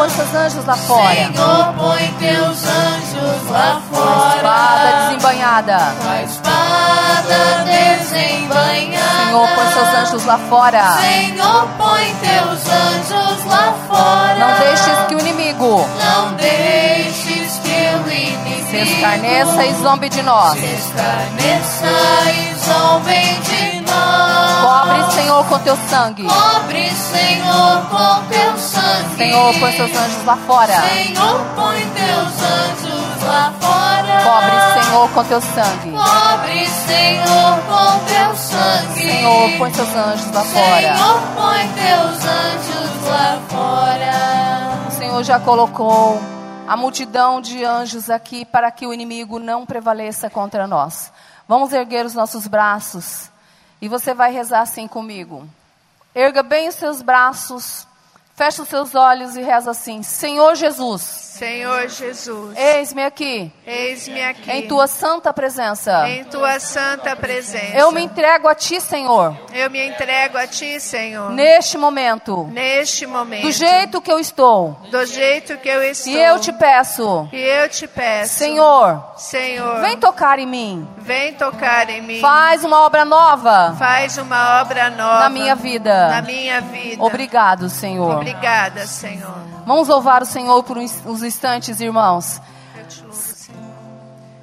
Põe 0.04 0.10
seus 0.10 0.36
anjos 0.36 0.66
lá 0.66 0.76
fora. 0.76 1.16
Senhor, 1.16 1.74
põe 1.78 2.14
teus 2.20 2.66
anjos 2.68 3.50
lá 3.50 3.82
Com 3.90 3.98
a 3.98 4.36
espada 4.36 4.92
fora. 4.92 5.06
desembanhada. 5.08 5.78
Com 6.02 6.10
a 6.10 6.22
espada 6.24 7.64
desembanhada. 7.64 9.26
Senhor, 9.26 9.48
põe 9.56 9.68
seus 9.74 9.88
anjos 9.96 10.26
lá 10.26 10.38
fora. 10.50 10.98
Senhor, 11.00 11.68
põe 11.78 12.16
teus 12.16 12.62
anjos 12.68 13.46
lá 13.46 13.74
fora. 13.88 14.36
Não 14.40 14.60
deixes 14.60 14.98
que 15.08 15.16
o 15.16 15.20
inimigo 15.20 15.90
Não 16.04 16.34
deixes 16.34 17.60
que 17.60 17.70
o 18.06 18.12
inimigo 18.12 18.70
se 18.70 18.78
escarneça 18.78 19.66
e 19.66 19.74
zombe 19.76 20.10
de 20.10 20.22
nós. 20.22 20.60
se 20.60 20.66
escarneça 20.66 21.88
e 22.30 22.56
zombem 22.60 23.40
de 23.42 23.64
nós. 23.66 23.73
Cobre, 24.74 25.12
Senhor, 25.12 25.46
com 25.46 25.60
teu 25.60 25.78
sangue. 25.88 26.24
Cobre, 26.24 26.90
Senhor, 26.90 27.86
com 27.92 28.28
teu 28.28 28.58
sangue. 28.58 29.16
Senhor, 29.18 29.54
põe 29.60 29.72
seus 29.74 29.96
anjos 29.96 30.26
lá 30.26 30.36
fora. 30.36 30.74
Senhor, 30.74 31.46
põe 31.56 31.80
teus 31.92 32.42
anjos 32.42 33.24
lá 33.24 33.54
fora. 33.62 34.24
Cobre, 34.24 34.84
Senhor, 34.84 35.10
com 35.10 35.24
teu 35.26 35.42
sangue. 35.42 35.92
Cobre, 35.92 36.68
Senhor, 36.68 37.60
com 37.68 38.06
teu 38.06 38.36
sangue. 38.36 39.00
Senhor, 39.00 39.58
põe 39.60 39.74
seus 39.74 39.96
anjos 39.96 40.32
lá 40.32 40.42
fora. 40.42 40.96
Senhor, 40.96 41.22
põe 41.36 41.68
teus 41.68 42.26
anjos 42.26 43.08
lá 43.08 43.40
fora. 43.50 44.88
O 44.88 44.92
Senhor 44.92 45.24
já 45.24 45.40
colocou 45.40 46.20
a 46.68 46.76
multidão 46.76 47.40
de 47.40 47.64
anjos 47.64 48.10
aqui 48.10 48.44
para 48.44 48.72
que 48.72 48.88
o 48.88 48.94
inimigo 48.94 49.38
não 49.38 49.68
prevaleça 49.68 50.32
contra 50.32 50.66
nós. 50.66 51.12
Vamos 51.48 51.72
erguer 51.74 52.08
os 52.08 52.16
nossos 52.16 52.48
braços 52.48 53.32
e 53.84 53.90
você 53.90 54.14
vai 54.14 54.32
rezar 54.32 54.62
assim 54.62 54.88
comigo. 54.88 55.46
Erga 56.16 56.42
bem 56.42 56.70
os 56.70 56.76
seus 56.76 57.02
braços, 57.02 57.86
fecha 58.34 58.62
os 58.62 58.70
seus 58.70 58.96
olhos 58.96 59.36
e 59.36 59.42
reza 59.42 59.72
assim: 59.72 60.02
Senhor 60.02 60.56
Jesus, 60.56 61.02
Senhor 61.48 61.90
Jesus, 61.90 62.58
eis-me 62.58 63.04
aqui 63.04 63.52
eis-me 63.68 64.24
aqui 64.24 64.50
em 64.50 64.66
tua 64.66 64.88
santa 64.88 65.34
presença. 65.34 66.08
em 66.08 66.24
tua 66.24 66.58
santa 66.58 67.18
presença. 67.18 67.76
Eu 67.78 67.92
me 67.92 68.02
entrego 68.02 68.48
a 68.48 68.56
ti, 68.56 68.80
Senhor, 68.80 69.38
Eu 69.54 69.70
me 69.70 69.86
entrego 69.86 70.38
a 70.38 70.48
ti, 70.48 70.80
Senhor, 70.80 71.32
neste 71.32 71.78
momento, 71.78 72.48
neste 72.50 73.06
momento, 73.06 73.42
do 73.44 73.52
jeito 73.52 74.02
que 74.02 74.10
eu 74.10 74.20
estou. 74.20 74.72
do 74.90 75.06
jeito 75.06 75.58
que 75.58 75.68
eu 75.68 75.84
estou. 75.84 76.14
E 76.14 76.18
eu 76.18 76.40
te 76.40 76.54
peço, 76.54 77.28
E 77.34 77.38
eu 77.38 77.68
te 77.68 77.88
peço, 77.88 78.36
Senhor, 78.36 79.04
Senhor, 79.18 79.82
vem 79.82 79.98
tocar 79.98 80.40
em 80.40 80.48
mim. 80.48 80.88
vem 81.00 81.34
tocar 81.34 81.90
em 81.90 82.02
mim. 82.02 82.22
Faz 82.22 82.64
uma 82.64 82.86
obra 82.86 83.04
nova 83.04 83.76
Faz 83.78 84.18
uma 84.18 84.62
obra 84.62 84.90
nova 84.92 85.20
na 85.20 85.30
minha 85.30 85.56
vida. 85.56 86.08
na 86.08 86.22
minha 86.22 86.62
vida. 86.62 87.04
Obrigado, 87.04 87.68
Senhor. 87.70 88.16
Obrigada, 88.16 88.88
Senhor. 88.88 89.52
Vamos 89.66 89.88
louvar 89.88 90.22
o 90.22 90.26
Senhor 90.26 90.62
por 90.64 90.78
uns 90.78 90.94
uns 91.06 91.22
instantes, 91.34 91.80
irmãos. 91.80 92.40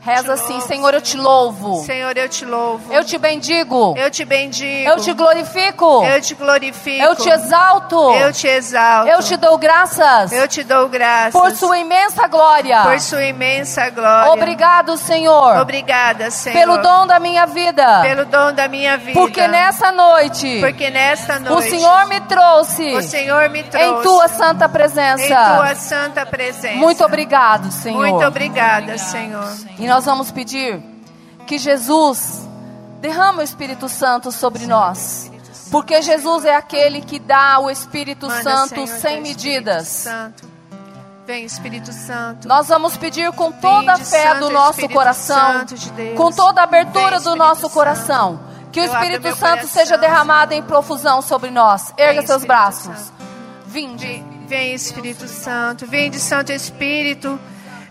Reza 0.02 0.32
assim: 0.32 0.54
louvo, 0.54 0.66
Senhor, 0.66 0.94
eu 0.94 1.00
te 1.02 1.16
louvo. 1.16 1.84
Senhor, 1.84 2.16
eu 2.16 2.28
te 2.28 2.44
louvo. 2.46 2.92
Eu 2.92 3.04
te 3.04 3.18
bendigo. 3.18 3.94
Eu 3.98 4.10
te 4.10 4.24
bendigo. 4.24 4.88
Eu 4.88 4.96
te 4.96 5.12
glorifico. 5.12 6.04
Eu 6.04 6.20
te 6.22 6.34
glorifico. 6.34 7.02
Eu 7.04 7.14
te 7.14 7.28
exalto. 7.28 8.10
Eu 8.14 8.32
te 8.32 8.46
exalto. 8.46 9.10
Eu 9.10 9.22
te 9.22 9.36
dou 9.36 9.58
graças 9.58 10.32
Eu 10.32 10.48
te 10.48 10.64
dou 10.64 10.88
graças. 10.88 11.32
por 11.38 11.50
sua 11.52 11.78
imensa 11.78 12.26
glória. 12.28 12.82
por 12.82 12.98
sua 13.00 13.24
imensa 13.24 13.90
glória. 13.90 14.32
Obrigado, 14.32 14.96
Senhor, 14.96 15.58
Obrigada, 15.58 16.30
Senhor. 16.30 16.58
pelo 16.58 16.78
dom 16.78 17.06
da 17.06 17.18
minha 17.18 17.44
vida. 17.46 18.00
pelo 18.02 18.24
dom 18.24 18.52
da 18.54 18.68
minha 18.68 18.96
vida. 18.96 19.18
Porque 19.20 19.46
nessa 19.46 19.92
noite 19.92 20.60
Porque 20.60 20.88
nesta 20.88 21.36
o 21.36 21.40
noite 21.40 21.70
Senhor 21.70 22.06
me 22.06 22.20
trouxe 22.22 22.94
o 22.94 23.02
Senhor 23.02 23.48
me 23.50 23.62
trouxe 23.64 23.86
em 23.88 24.02
tua 24.02 24.28
santa 24.28 24.68
presença. 24.68 25.24
em 25.24 25.28
tua 25.28 25.74
santa 25.74 26.24
presença. 26.24 26.76
Muito 26.78 27.04
obrigado, 27.04 27.70
Senhor. 27.70 27.98
Muito 28.08 28.24
obrigada, 28.26 28.96
Senhor. 28.96 29.50
E 29.78 29.89
nós 29.90 30.04
vamos 30.04 30.30
pedir 30.30 30.80
que 31.48 31.58
Jesus 31.58 32.48
derrame 33.00 33.40
o 33.40 33.42
Espírito 33.42 33.88
Santo 33.88 34.30
sobre 34.30 34.64
nós. 34.64 35.28
Porque 35.68 36.00
Jesus 36.00 36.44
é 36.44 36.54
aquele 36.54 37.00
que 37.00 37.18
dá 37.18 37.58
o 37.58 37.68
Espírito 37.68 38.28
Manda, 38.28 38.42
Santo 38.42 38.86
Senhor, 38.86 39.00
sem 39.00 39.20
medidas. 39.20 39.88
Santo. 39.88 40.48
Vem, 41.26 41.44
Espírito 41.44 41.92
Santo. 41.92 42.46
Nós 42.46 42.68
vamos 42.68 42.96
pedir 42.96 43.32
com 43.32 43.50
toda 43.50 43.94
a 43.94 43.96
Vinde, 43.96 44.08
fé 44.08 44.28
Santo 44.28 44.40
do 44.40 44.50
nosso 44.50 44.70
Espírito 44.80 44.94
coração, 44.96 45.64
de 45.64 46.14
com 46.16 46.30
toda 46.30 46.60
a 46.60 46.64
abertura 46.64 47.18
Vem, 47.18 47.24
do 47.24 47.36
nosso 47.36 47.62
Santo. 47.62 47.72
coração, 47.72 48.40
que 48.70 48.80
o 48.80 48.84
Eu 48.84 48.92
Espírito 48.92 49.36
Santo 49.36 49.66
seja 49.66 49.98
derramado 49.98 50.54
em 50.54 50.62
profusão 50.62 51.20
sobre 51.20 51.50
nós. 51.50 51.92
Erga 51.96 52.20
Vem, 52.20 52.26
seus 52.28 52.42
Espírito 52.42 52.46
braços. 52.46 53.12
Vinde. 53.66 54.06
Vem, 54.06 54.46
vem, 54.46 54.74
Espírito 54.74 55.26
Santo. 55.26 55.84
Vem 55.84 56.10
de 56.10 56.20
Santo 56.20 56.52
Espírito. 56.52 57.38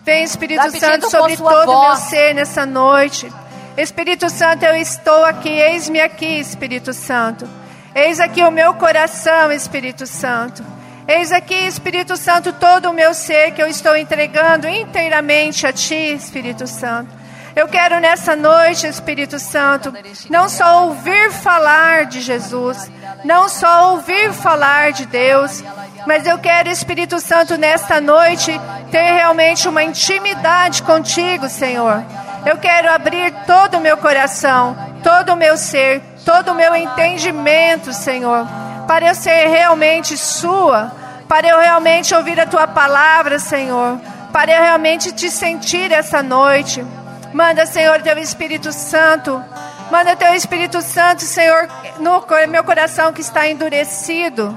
Vem, 0.04 0.24
Espírito 0.24 0.70
Santo, 0.78 1.10
sobre 1.10 1.36
todo 1.36 1.70
o 1.70 1.86
meu 1.88 1.96
ser 1.96 2.34
nessa 2.34 2.64
noite. 2.64 3.30
Espírito 3.76 4.28
Santo, 4.30 4.64
eu 4.64 4.76
estou 4.76 5.24
aqui. 5.24 5.50
Eis-me 5.50 6.00
aqui, 6.00 6.40
Espírito 6.40 6.92
Santo. 6.92 7.48
Eis 7.94 8.20
aqui 8.20 8.42
o 8.42 8.50
meu 8.50 8.74
coração, 8.74 9.52
Espírito 9.52 10.06
Santo. 10.06 10.64
Eis 11.06 11.32
aqui, 11.32 11.54
Espírito 11.54 12.16
Santo, 12.16 12.52
todo 12.52 12.90
o 12.90 12.92
meu 12.92 13.12
ser 13.12 13.52
que 13.52 13.62
eu 13.62 13.66
estou 13.66 13.96
entregando 13.96 14.68
inteiramente 14.68 15.66
a 15.66 15.72
Ti, 15.72 16.14
Espírito 16.14 16.66
Santo. 16.66 17.19
Eu 17.54 17.66
quero 17.66 17.98
nessa 17.98 18.36
noite, 18.36 18.86
Espírito 18.86 19.38
Santo, 19.38 19.92
não 20.28 20.48
só 20.48 20.84
ouvir 20.86 21.32
falar 21.32 22.06
de 22.06 22.20
Jesus, 22.20 22.90
não 23.24 23.48
só 23.48 23.92
ouvir 23.92 24.32
falar 24.32 24.92
de 24.92 25.04
Deus, 25.06 25.62
mas 26.06 26.26
eu 26.26 26.38
quero, 26.38 26.68
Espírito 26.68 27.18
Santo, 27.18 27.58
nesta 27.58 28.00
noite, 28.00 28.52
ter 28.90 29.12
realmente 29.12 29.68
uma 29.68 29.82
intimidade 29.82 30.82
contigo, 30.82 31.48
Senhor. 31.48 32.02
Eu 32.46 32.56
quero 32.56 32.90
abrir 32.90 33.32
todo 33.46 33.78
o 33.78 33.80
meu 33.80 33.96
coração, 33.96 34.76
todo 35.02 35.32
o 35.32 35.36
meu 35.36 35.56
ser, 35.56 36.00
todo 36.24 36.52
o 36.52 36.54
meu 36.54 36.74
entendimento, 36.74 37.92
Senhor, 37.92 38.46
para 38.86 39.08
eu 39.08 39.14
ser 39.14 39.48
realmente 39.48 40.16
Sua, 40.16 40.92
para 41.28 41.48
eu 41.48 41.58
realmente 41.58 42.14
ouvir 42.14 42.40
a 42.40 42.46
Tua 42.46 42.66
palavra, 42.66 43.38
Senhor, 43.38 43.98
para 44.32 44.52
eu 44.52 44.62
realmente 44.62 45.12
te 45.12 45.30
sentir 45.30 45.92
essa 45.92 46.22
noite. 46.22 46.84
Manda, 47.32 47.66
Senhor, 47.66 48.02
Teu 48.02 48.18
Espírito 48.18 48.72
Santo. 48.72 49.42
Manda 49.90 50.16
Teu 50.16 50.34
Espírito 50.34 50.80
Santo, 50.82 51.22
Senhor, 51.22 51.68
no 51.98 52.24
meu 52.48 52.62
coração 52.62 53.12
que 53.12 53.20
está 53.20 53.48
endurecido, 53.48 54.56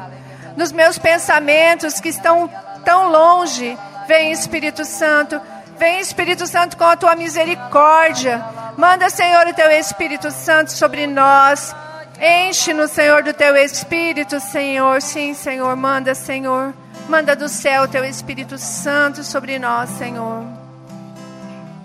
nos 0.55 0.71
meus 0.71 0.97
pensamentos 0.97 1.99
que 1.99 2.09
estão 2.09 2.49
tão 2.85 3.09
longe. 3.09 3.77
Vem, 4.07 4.31
Espírito 4.31 4.85
Santo. 4.85 5.41
Vem, 5.77 5.99
Espírito 5.99 6.45
Santo, 6.45 6.77
com 6.77 6.83
a 6.83 6.95
tua 6.95 7.15
misericórdia. 7.15 8.43
Manda, 8.77 9.09
Senhor, 9.09 9.47
o 9.47 9.53
teu 9.53 9.71
Espírito 9.71 10.29
Santo 10.31 10.71
sobre 10.71 11.07
nós. 11.07 11.75
Enche-nos, 12.19 12.91
Senhor, 12.91 13.23
do 13.23 13.33
teu 13.33 13.55
Espírito, 13.55 14.39
Senhor. 14.39 15.01
Sim, 15.01 15.33
Senhor. 15.33 15.75
Manda, 15.75 16.13
Senhor. 16.13 16.73
Manda 17.09 17.35
do 17.35 17.49
céu 17.49 17.83
o 17.83 17.87
teu 17.87 18.05
Espírito 18.05 18.57
Santo 18.57 19.23
sobre 19.23 19.57
nós, 19.57 19.89
Senhor. 19.89 20.62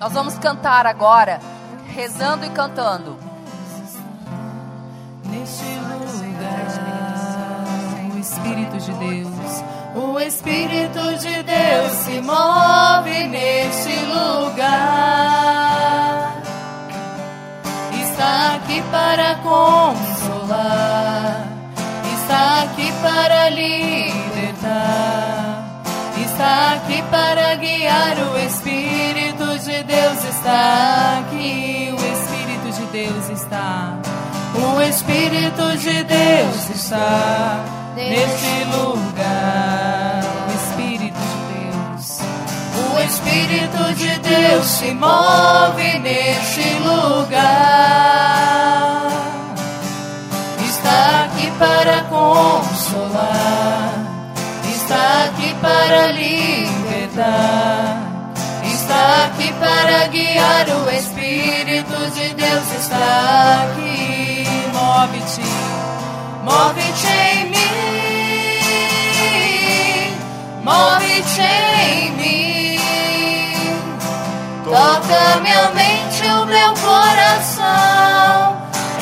Nós 0.00 0.12
vamos 0.12 0.38
cantar 0.38 0.86
agora, 0.86 1.40
rezando 1.92 2.46
e 2.46 2.50
cantando. 2.50 3.18
Neste 5.24 5.64
lugar, 5.64 6.68
o 8.14 8.18
Espírito 8.18 8.78
de 8.78 8.92
Deus, 8.92 9.64
o 9.96 10.20
Espírito 10.20 11.16
de 11.18 11.42
Deus 11.42 11.92
se 12.04 12.20
move 12.20 13.26
neste 13.26 13.92
lugar. 14.06 14.82
Está 18.00 18.54
aqui 18.54 18.80
para 18.92 19.34
consolar, 19.36 20.78
está 22.20 22.62
aqui 22.62 22.92
para 23.02 23.50
libertar, 23.50 24.62
está 26.24 26.74
aqui 26.74 27.02
para 27.10 27.56
guiar. 27.56 28.16
O 28.32 28.38
Espírito 28.38 28.97
Deus 29.88 30.22
está 30.22 31.20
aqui, 31.20 31.90
o 31.90 31.96
Espírito 31.96 32.70
de 32.78 32.84
Deus 32.92 33.30
está. 33.30 33.96
O 34.54 34.82
Espírito 34.82 35.76
de 35.78 36.04
Deus 36.04 36.70
está 36.74 37.64
neste 37.96 38.64
lugar. 38.76 40.20
O 40.46 40.52
Espírito 40.52 41.16
de 41.16 41.38
Deus. 41.54 42.20
O 42.76 43.00
Espírito 43.00 43.94
de 43.94 44.18
Deus 44.18 44.66
se 44.66 44.92
move 44.92 45.98
neste 46.00 46.68
lugar. 46.80 47.48
Está 50.68 51.24
aqui 51.24 51.50
para 51.58 52.02
consolar. 52.10 53.94
Está 54.70 55.24
aqui 55.24 55.54
para 55.62 56.12
libertar. 56.12 57.77
Para 59.88 60.06
guiar. 60.08 60.68
O 60.68 60.90
Espírito 60.90 61.96
de 62.12 62.34
Deus 62.34 62.72
está 62.78 63.64
aqui. 63.64 64.44
Move-te, 64.74 65.40
move-te 66.44 67.06
em 67.08 67.48
mim. 67.48 67.58
Move-te 70.62 71.40
em 71.40 72.12
mim. 72.18 72.78
Toca 74.62 75.40
minha 75.40 75.70
mente, 75.70 76.22
o 76.22 76.44
meu 76.44 76.74
coração. 76.74 78.58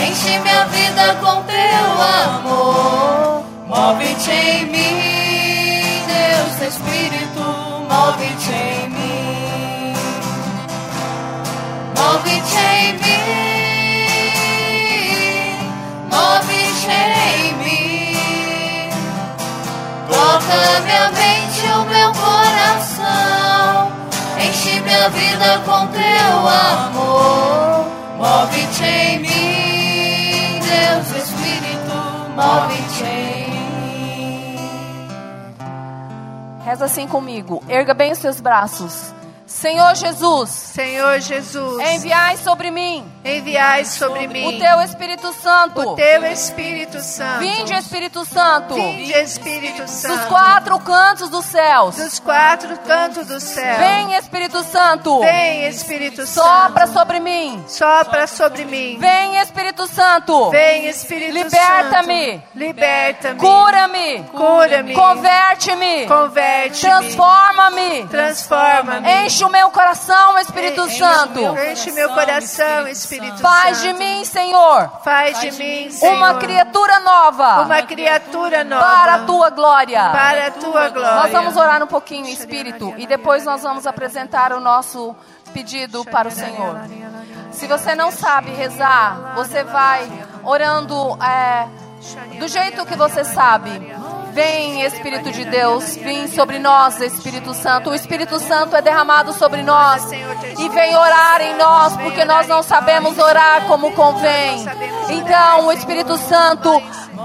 Enche 0.08 0.38
minha 0.38 0.66
vida 0.66 1.16
com 1.20 1.42
teu 1.42 2.00
amor. 2.22 3.42
Move-te 3.66 4.30
em 4.30 4.66
mim, 4.66 6.04
Deus 6.06 6.60
Espírito. 6.72 7.42
Move-te 7.90 8.52
em 8.52 8.88
mim. 8.90 9.55
Mim. 12.06 13.26
Move-te 16.10 16.90
em 16.90 17.52
mim. 17.54 18.90
Toca 20.08 20.80
minha 20.84 21.10
mente, 21.10 21.66
o 21.66 21.84
meu 21.84 22.12
coração. 22.12 23.92
Enche 24.40 24.80
minha 24.80 25.08
vida 25.10 25.58
com 25.64 25.86
teu 25.88 26.48
amor. 26.48 27.86
Move-te 28.18 28.84
em 28.84 29.18
mim, 29.18 30.60
Deus 30.60 31.10
Espírito. 31.22 31.96
Move-te 32.36 33.04
em 33.04 33.50
mim. 33.50 34.58
Reza 36.64 36.84
assim 36.84 37.06
comigo. 37.08 37.62
Erga 37.68 37.94
bem 37.94 38.12
os 38.12 38.18
seus 38.18 38.40
braços. 38.40 39.12
Senhor 39.46 39.94
Jesus, 39.94 40.50
Senhor 40.50 41.20
Jesus, 41.20 41.78
enviai 41.80 42.36
sobre 42.36 42.70
mim 42.70 43.04
enviai 43.24 43.84
sobre 43.84 44.26
mim 44.26 44.46
o 44.56 44.58
teu 44.58 44.80
Espírito 44.82 45.32
Santo. 45.34 45.80
o 45.80 45.94
teu 45.94 46.24
Espírito 46.26 47.00
Santo. 47.00 47.38
Vinde, 47.38 47.72
Espírito 47.74 48.24
Santo, 48.24 48.74
Vinde, 48.74 49.12
Espírito 49.12 49.88
Santo. 49.88 50.16
dos 50.16 50.24
quatro 50.26 50.78
cantos 50.80 51.28
dos 51.30 51.44
céus. 51.46 51.96
dos 51.96 52.18
quatro 52.20 52.76
cantos 52.80 53.26
do 53.26 53.40
céu. 53.40 53.78
Vem, 53.78 54.14
Espírito 54.16 54.62
Santo, 54.64 55.20
Vem, 55.20 55.66
Espírito 55.66 56.26
Santo. 56.26 56.46
sopra 56.46 56.86
sobre 56.88 57.20
mim. 57.20 57.64
Sopra 57.68 58.26
sobre 58.26 58.64
mim. 58.64 58.98
Vem, 58.98 59.36
Espírito 59.38 59.86
Santo, 59.86 60.50
Vem, 60.50 60.86
Espírito 60.88 61.32
Liberta-me. 61.32 62.32
Santo. 62.32 62.42
Liberta-me. 62.54 63.38
cura-me, 63.40 64.22
Cura-me. 64.24 64.92
converte-me, 64.94 66.06
Converte-me. 66.06 66.80
transforma-me, 66.80 68.06
Transforma-me. 68.08 69.08
Enche 69.36 69.44
o 69.44 69.50
meu 69.50 69.70
coração, 69.70 70.38
Espírito 70.38 70.86
Enche 70.86 70.98
Santo. 70.98 71.40
Enche 71.70 71.92
meu 71.92 72.08
coração, 72.08 72.88
Espírito 72.88 73.36
Faz 73.36 73.82
de 73.82 73.88
Santo. 73.88 73.98
mim, 73.98 74.24
Senhor, 74.24 74.90
Faz 75.04 75.38
de 75.40 75.52
mim, 75.52 75.90
Senhor, 75.90 76.14
uma 76.14 76.34
criatura 76.36 77.00
nova 77.00 77.60
uma 77.60 77.82
criatura 77.82 78.64
nova 78.64 78.82
para 78.82 79.14
a 79.16 79.18
tua 79.26 79.50
glória. 79.50 80.08
para 80.10 80.46
a 80.46 80.50
tua 80.52 80.88
glória. 80.88 81.16
Nós 81.16 81.32
vamos 81.32 81.54
orar 81.54 81.82
um 81.82 81.86
pouquinho 81.86 82.26
espírito 82.26 82.94
e 82.96 83.06
depois 83.06 83.44
nós 83.44 83.62
vamos 83.62 83.86
apresentar 83.86 84.54
o 84.54 84.60
nosso 84.60 85.14
pedido 85.52 86.02
para 86.06 86.28
o 86.28 86.30
Senhor. 86.30 86.80
Se 87.52 87.66
você 87.66 87.94
não 87.94 88.10
sabe 88.10 88.52
rezar, 88.52 89.34
você 89.34 89.62
vai 89.64 90.10
orando 90.44 91.18
é, 91.22 91.68
do 92.38 92.48
jeito 92.48 92.86
que 92.86 92.96
você 92.96 93.22
sabe. 93.22 93.70
Vem, 94.36 94.82
Espírito 94.82 95.32
de 95.32 95.46
Deus, 95.46 95.96
vem 95.96 96.28
sobre 96.28 96.58
nós, 96.58 97.00
Espírito 97.00 97.54
Santo. 97.54 97.88
O 97.88 97.94
Espírito 97.94 98.38
Santo 98.38 98.76
é 98.76 98.82
derramado 98.82 99.32
sobre 99.32 99.62
nós 99.62 100.12
e 100.12 100.68
vem 100.68 100.94
orar 100.94 101.40
em 101.40 101.56
nós, 101.56 101.96
porque 101.96 102.22
nós 102.22 102.46
não 102.46 102.62
sabemos 102.62 103.16
orar 103.16 103.66
como 103.66 103.92
convém. 103.92 104.62
Então, 105.08 105.68
o 105.68 105.72
Espírito 105.72 106.18
Santo 106.18 106.68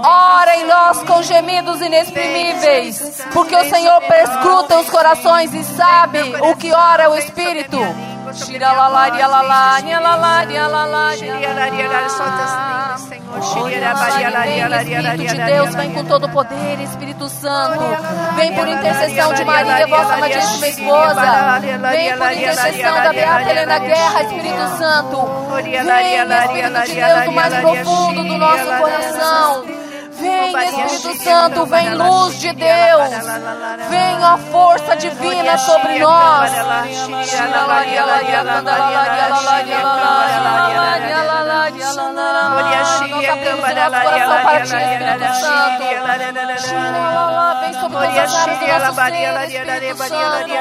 ora 0.02 0.56
em 0.56 0.64
nós 0.64 1.02
com 1.02 1.22
gemidos 1.22 1.82
inexprimíveis, 1.82 3.22
porque 3.30 3.56
o 3.56 3.68
Senhor 3.68 4.00
perscruta 4.00 4.78
os 4.78 4.88
corações 4.88 5.52
e 5.52 5.62
sabe 5.64 6.18
o 6.40 6.56
que 6.56 6.72
ora 6.72 7.10
o 7.10 7.14
Espírito. 7.14 7.76
Shiralalari, 8.32 9.20
alalari, 9.22 9.92
alalari, 9.92 10.56
alalari, 10.58 11.18
Solta 12.08 12.42
as 12.94 13.00
Senhor. 13.02 13.40
Vem, 14.42 14.62
Espírito 14.82 15.36
de 15.36 15.44
Deus, 15.44 15.74
vem 15.74 15.92
com 15.92 16.04
todo 16.04 16.26
o 16.26 16.28
poder, 16.30 16.80
Espírito 16.80 17.28
Santo. 17.28 17.84
Vem 18.36 18.54
por 18.54 18.66
intercessão 18.68 19.32
de 19.34 19.44
Maria, 19.44 19.86
vossa 19.86 20.14
amadíssima 20.14 20.68
esposa. 20.68 21.60
Vem 21.90 22.16
por 22.16 22.32
intercessão 22.32 22.94
da 22.94 23.12
Beata 23.12 23.50
Helena 23.50 23.78
Guerra, 23.78 24.22
Espírito 24.22 24.68
Santo. 24.78 25.52
Vem, 25.62 25.74
Espírito 26.44 26.82
de 26.86 26.94
Deus, 26.94 27.24
do 27.24 27.32
mais 27.32 27.54
profundo 27.54 28.24
do 28.24 28.38
nosso 28.38 28.64
coração. 28.64 29.81
Vem, 30.22 30.86
Espírito 30.86 31.24
Santo, 31.24 31.66
vem 31.66 31.94
luz 31.94 32.38
de 32.38 32.52
Deus. 32.52 33.08
Vem 33.88 34.24
a 34.24 34.38
força 34.50 34.96
divina 34.96 35.58
sobre 35.58 35.98
nós. 35.98 36.50
Santo. 45.32 45.84
Vem 47.60 47.72
sobre 47.74 47.96
todas 47.96 48.18
as 48.18 48.38
áreas 48.38 48.94
do 48.94 48.94
nosso 48.94 48.96
ser, 48.96 49.42
Espírito 49.42 49.96
Santo. 49.96 50.52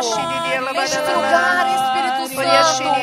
Esse 0.73 0.99
lugar, 1.11 1.67
Espírito 1.67 2.27
Santo. 2.35 3.01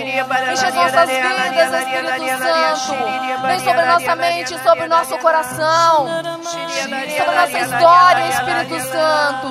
Enche 0.53 0.66
as 0.66 0.75
nossas 0.75 1.09
vidas, 1.09 1.73
Espírito 1.75 2.27
Santo. 2.38 3.47
Vem 3.47 3.59
sobre 3.61 3.85
nossa 3.85 4.16
mente, 4.16 4.59
sobre 4.62 4.87
nosso 4.88 5.18
coração. 5.18 6.07
Sobre 6.48 7.20
a 7.20 7.46
nossa 7.46 7.58
história, 7.58 8.28
Espírito 8.28 8.80
Santo. 8.80 9.48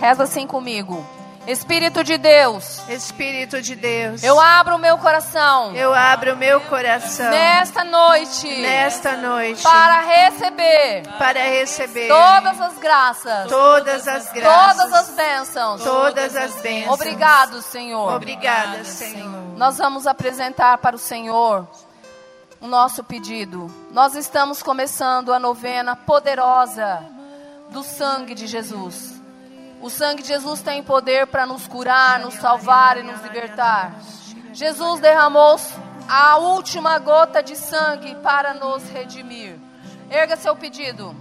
Reza 0.00 0.22
assim 0.24 0.46
comigo. 0.46 1.04
Espírito 1.46 2.02
de 2.02 2.16
Deus, 2.16 2.80
Espírito 2.88 3.60
de 3.60 3.74
Deus, 3.74 4.22
eu 4.22 4.40
abro 4.40 4.76
o 4.76 4.78
meu 4.78 4.96
coração 4.98 5.74
eu 5.74 5.92
abro 5.92 6.34
o 6.34 6.36
meu 6.36 6.60
coração 6.62 7.30
nesta 7.30 7.84
noite 7.84 8.48
nesta 8.62 9.16
noite 9.16 9.62
para 9.62 10.00
receber 10.00 11.02
para 11.18 11.40
receber 11.40 12.08
todas 12.08 12.60
as 12.60 12.78
graças, 12.78 13.48
todas 13.48 14.08
as 14.08 14.32
graças, 14.32 14.76
todas 14.76 14.92
as 14.92 15.10
bênçãos. 15.14 15.82
todas 15.82 16.36
as 16.36 16.54
bênçãos. 16.60 16.94
Obrigado, 16.94 17.62
Senhor. 17.62 18.14
Obrigada, 18.14 18.84
Senhor. 18.84 19.56
Nós 19.56 19.78
vamos 19.78 20.06
apresentar 20.06 20.78
para 20.78 20.96
o 20.96 20.98
Senhor 20.98 21.66
o 22.60 22.66
nosso 22.66 23.04
pedido. 23.04 23.70
Nós 23.90 24.14
estamos 24.14 24.62
começando 24.62 25.32
a 25.32 25.38
novena 25.38 25.94
poderosa 25.94 27.04
do 27.70 27.82
sangue 27.82 28.34
de 28.34 28.46
Jesus. 28.46 29.13
O 29.80 29.90
sangue 29.90 30.22
de 30.22 30.28
Jesus 30.28 30.62
tem 30.62 30.82
poder 30.82 31.26
para 31.26 31.46
nos 31.46 31.66
curar, 31.66 32.18
nos 32.20 32.34
salvar 32.34 32.96
e 32.96 33.02
nos 33.02 33.20
libertar. 33.22 33.94
Jesus 34.52 35.00
derramou 35.00 35.58
a 36.08 36.36
última 36.36 36.98
gota 36.98 37.42
de 37.42 37.56
sangue 37.56 38.14
para 38.16 38.54
nos 38.54 38.88
redimir. 38.88 39.58
Erga 40.10 40.36
seu 40.36 40.54
pedido. 40.54 41.14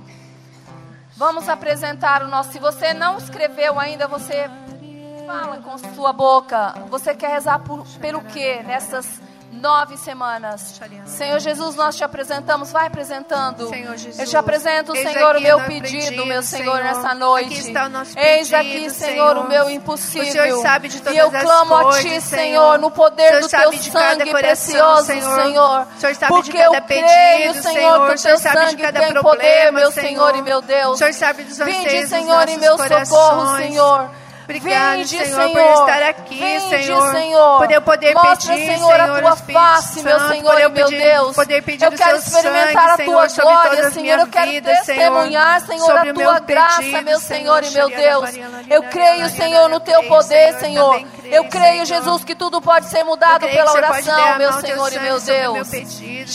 Vamos 1.16 1.48
apresentar 1.48 2.24
o 2.24 2.28
nosso. 2.28 2.52
Se 2.52 2.60
você 2.60 2.94
não 2.94 3.18
escreveu 3.18 3.80
ainda, 3.80 4.08
você 4.08 4.50
fala 5.26 5.58
com 5.58 5.78
sua 5.96 6.12
boca. 6.12 6.74
Você 6.90 7.16
quer 7.16 7.30
rezar 7.30 7.60
por, 7.60 7.86
pelo 8.00 8.22
quê 8.22 8.62
nessas 8.64 9.22
nove 9.54 9.98
semanas? 9.98 10.80
Senhor 11.06 11.40
Jesus, 11.40 11.76
nós 11.76 11.96
te 11.96 12.04
apresentamos. 12.04 12.72
Vai 12.72 12.88
apresentando. 12.88 13.70
Senhor 13.70 13.96
Jesus, 13.96 14.20
Eu 14.20 14.26
te 14.26 14.36
apresento, 14.38 14.96
eis 14.96 15.12
Senhor, 15.12 15.36
o 15.36 15.42
meu 15.42 15.58
o 15.58 15.62
pedido, 15.64 16.04
pedido, 16.06 16.26
meu 16.26 16.42
Senhor, 16.42 16.76
Senhor. 16.78 16.84
nessa 16.84 17.14
noite. 17.14 17.54
Aqui 17.54 17.68
está 17.68 17.86
o 17.86 17.90
nosso 17.90 18.18
Eis 18.20 18.50
pedido, 18.50 18.56
aqui, 18.56 18.90
Senhor, 18.90 19.38
o 19.38 19.48
meu 19.48 19.66
O 19.66 19.70
impossível. 19.70 20.32
Senhor 20.32 20.62
sabe 20.62 20.88
de 20.90 21.00
todas 21.00 21.14
e 21.14 21.18
eu 21.18 21.32
clamo 21.32 21.76
a 21.76 21.84
coisas, 21.84 22.02
Ti, 22.04 22.22
Senhor. 22.22 22.80
No 22.80 22.88
O 22.88 22.92
poder 22.92 23.40
do 23.40 23.48
Teu 23.48 23.74
sangue 23.74 24.32
coração, 24.32 24.34
precioso, 24.34 25.06
Senhor. 25.06 25.44
Senhor. 25.44 25.88
O 25.96 26.00
Senhor 26.00 26.16
sabe 26.16 26.34
de 26.34 26.42
Porque 26.42 26.58
cada 26.58 26.78
eu 26.78 26.82
creio, 26.84 27.04
pedido, 27.04 27.54
Senhor, 27.64 27.74
Senhor. 27.74 27.94
que 27.94 28.12
O 28.12 28.16
o 28.16 28.22
Teu 28.22 28.40
sangue 28.40 28.76
tem 28.76 29.14
problema, 29.14 29.22
poder, 29.22 29.72
meu 29.72 29.92
Senhor. 29.92 30.36
E 30.36 30.42
meu 30.42 30.62
Deus. 30.62 30.96
O 30.96 30.98
Senhor 30.98 31.14
sabe 31.14 31.44
dos 31.44 31.60
anseios 31.60 31.84
Vinde, 31.84 32.08
Senhor, 32.08 32.46
nossos 32.46 32.58
meu 32.58 32.78
socorro. 32.78 33.58
Senhor. 33.58 34.23
Obrigado, 34.44 34.98
Vinde, 34.98 35.08
Senhor, 35.08 35.26
Senhor, 35.26 35.50
por 35.52 35.82
estar 35.90 36.04
aqui, 36.10 36.36
Vinde, 36.36 36.70
Senhor. 36.70 37.12
Senhor. 37.14 37.58
Por 37.60 37.72
eu 37.72 37.82
poder 37.82 38.14
Mostra, 38.14 38.54
pedir, 38.54 38.74
Senhor, 38.74 39.00
a 39.00 39.20
tua 39.20 39.36
face, 39.38 40.04
meu 40.04 40.20
Santo, 40.20 40.32
Senhor 40.34 40.52
por 40.52 40.60
e 40.60 40.64
eu 40.64 40.70
meu 40.70 40.86
pedir- 40.86 41.02
Deus. 41.02 41.36
poder 41.36 41.62
pedir 41.64 41.86
eu 41.86 41.92
quero 41.94 42.18
experimentar 42.18 42.90
sangue, 42.90 43.02
a 43.02 43.06
tua 43.06 43.30
Senhor, 43.30 43.52
glória, 43.52 43.70
toda 43.78 43.92
Senhor. 43.92 44.20
Eu 44.20 44.28
quero 44.28 44.52
vida, 44.52 44.70
testemunhar, 44.70 45.62
Senhor, 45.62 45.86
sobre 45.86 46.10
a 46.10 46.14
tua 46.14 46.34
meu 46.34 46.44
graça, 46.44 46.78
pedido, 46.82 47.04
meu 47.04 47.20
Senhor 47.20 47.64
e 47.64 47.70
meu. 47.72 47.90
Deus. 47.90 48.30
Eu 48.70 48.84
creio, 48.84 49.30
Senhor, 49.30 49.70
no 49.70 49.80
teu 49.80 50.04
poder, 50.04 50.60
Senhor, 50.60 51.02
Eu 51.24 51.46
creio. 51.46 51.86
Jesus, 51.86 52.24
que 52.24 52.36
tudo 52.36 52.62
pode 52.62 52.86
ser 52.88 53.04
mudado 53.04 53.48
pela 53.48 53.72
oração, 53.72 54.38
meu 54.38 54.54
Senhor 54.54 54.94
e 54.94 55.00
meu 55.00 55.20
Deus. 55.20 55.54
meu 55.54 55.66
pedido, 55.66 56.30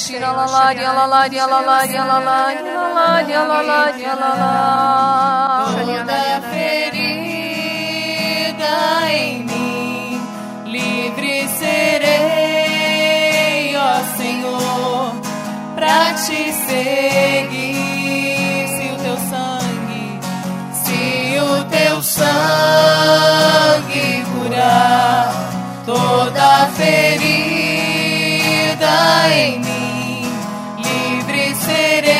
pra 15.88 16.12
te 16.12 16.52
seguir. 16.68 17.78
Se 18.74 18.84
o 18.92 18.96
teu 19.04 19.16
sangue, 19.30 20.06
se 20.82 21.02
o 21.40 21.64
teu 21.64 21.96
sangue 22.02 23.26
curar 24.32 25.24
toda 25.86 26.68
ferida 26.76 27.76
em 29.32 29.60
mim, 29.60 30.30
livre 30.76 31.46
serei, 31.66 32.14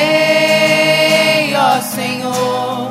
ó 1.55 1.79
Senhor, 1.79 2.89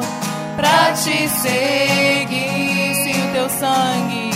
pra 0.56 0.92
te 0.92 1.28
seguir. 1.28 2.94
Se 3.02 3.10
o 3.10 3.32
teu 3.32 3.48
sangue, 3.50 4.30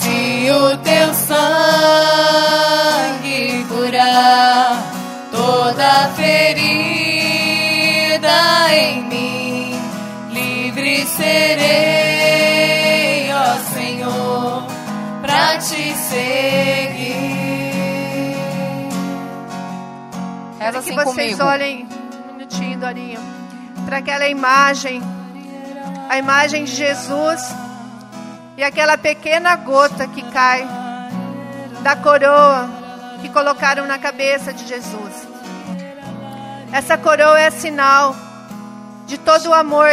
se 0.00 0.50
o 0.50 0.76
teu 0.78 1.14
sangue 1.14 1.70
curar 3.68 4.69
ferida 6.16 7.50
em 8.72 9.02
mim, 9.04 9.74
livre 10.30 11.06
serei, 11.06 11.70
ó 13.32 13.56
Senhor, 13.74 14.64
pra 15.22 15.58
te 15.58 15.94
seguir. 15.94 17.30
Reza 20.58 20.58
Quero 20.58 20.78
assim 20.78 20.90
que 20.90 21.04
vocês 21.04 21.36
comigo. 21.36 21.44
olhem 21.48 21.88
um 22.28 22.32
minutinho, 22.34 22.78
Dorinho, 22.78 23.20
para 23.84 23.98
aquela 23.98 24.28
imagem, 24.28 25.02
a 26.08 26.18
imagem 26.18 26.64
de 26.64 26.72
Jesus 26.72 27.54
e 28.56 28.62
aquela 28.62 28.96
pequena 28.98 29.56
gota 29.56 30.06
que 30.06 30.22
cai 30.30 30.66
da 31.82 31.96
coroa 31.96 32.68
que 33.22 33.28
colocaram 33.28 33.86
na 33.86 33.98
cabeça 33.98 34.52
de 34.52 34.66
Jesus. 34.66 35.29
Essa 36.72 36.96
coroa 36.96 37.38
é 37.38 37.50
sinal 37.50 38.14
de 39.04 39.18
todo 39.18 39.48
o 39.48 39.54
amor 39.54 39.88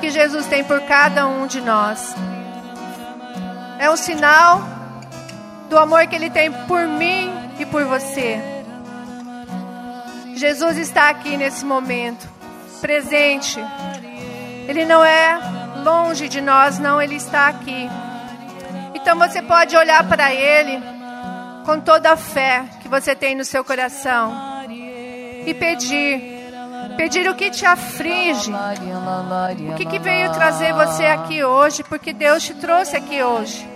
que 0.00 0.08
Jesus 0.08 0.46
tem 0.46 0.64
por 0.64 0.80
cada 0.82 1.26
um 1.26 1.46
de 1.46 1.60
nós. 1.60 2.14
É 3.78 3.90
um 3.90 3.96
sinal 3.96 4.62
do 5.68 5.78
amor 5.78 6.06
que 6.06 6.16
Ele 6.16 6.30
tem 6.30 6.50
por 6.66 6.88
mim 6.88 7.30
e 7.58 7.66
por 7.66 7.84
você. 7.84 8.40
Jesus 10.34 10.78
está 10.78 11.10
aqui 11.10 11.36
nesse 11.36 11.62
momento, 11.62 12.26
presente. 12.80 13.60
Ele 14.66 14.86
não 14.86 15.04
é 15.04 15.38
longe 15.84 16.26
de 16.26 16.40
nós, 16.40 16.78
não, 16.78 17.02
Ele 17.02 17.16
está 17.16 17.48
aqui. 17.48 17.90
Então 18.94 19.18
você 19.18 19.42
pode 19.42 19.76
olhar 19.76 20.02
para 20.08 20.32
Ele 20.32 20.82
com 21.66 21.78
toda 21.80 22.12
a 22.12 22.16
fé 22.16 22.64
que 22.80 22.88
você 22.88 23.14
tem 23.14 23.34
no 23.34 23.44
seu 23.44 23.62
coração 23.62 24.49
e 25.46 25.54
pedir. 25.54 26.40
Pedir 26.96 27.28
o 27.28 27.34
que 27.34 27.50
te 27.50 27.64
aflige, 27.64 28.52
o 29.70 29.74
que, 29.74 29.86
que 29.86 29.98
veio 29.98 30.32
trazer 30.32 30.72
você 30.72 31.04
aqui 31.04 31.42
hoje, 31.42 31.82
porque 31.84 32.12
Deus 32.12 32.42
te 32.42 32.54
trouxe 32.54 32.96
aqui 32.96 33.22
hoje. 33.22 33.66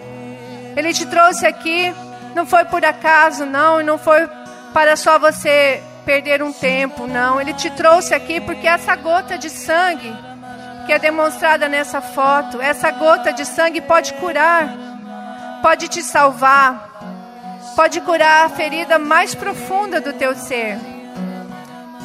Ele 0.76 0.92
te 0.92 1.06
trouxe 1.06 1.46
aqui, 1.46 1.94
não 2.34 2.44
foi 2.44 2.64
por 2.64 2.84
acaso, 2.84 3.46
não, 3.46 3.80
e 3.80 3.84
não 3.84 3.98
foi 3.98 4.28
para 4.72 4.96
só 4.96 5.18
você 5.18 5.82
perder 6.04 6.42
um 6.42 6.52
tempo, 6.52 7.06
não. 7.06 7.40
Ele 7.40 7.54
te 7.54 7.70
trouxe 7.70 8.14
aqui 8.14 8.40
porque 8.40 8.66
essa 8.66 8.94
gota 8.96 9.38
de 9.38 9.48
sangue 9.48 10.12
que 10.86 10.92
é 10.92 10.98
demonstrada 10.98 11.68
nessa 11.68 12.00
foto, 12.00 12.60
essa 12.60 12.90
gota 12.90 13.32
de 13.32 13.46
sangue 13.46 13.80
pode 13.80 14.12
curar, 14.14 14.68
pode 15.62 15.88
te 15.88 16.02
salvar, 16.02 16.90
pode 17.74 18.00
curar 18.02 18.46
a 18.46 18.48
ferida 18.50 18.98
mais 18.98 19.34
profunda 19.34 20.00
do 20.00 20.12
teu 20.12 20.34
ser. 20.34 20.78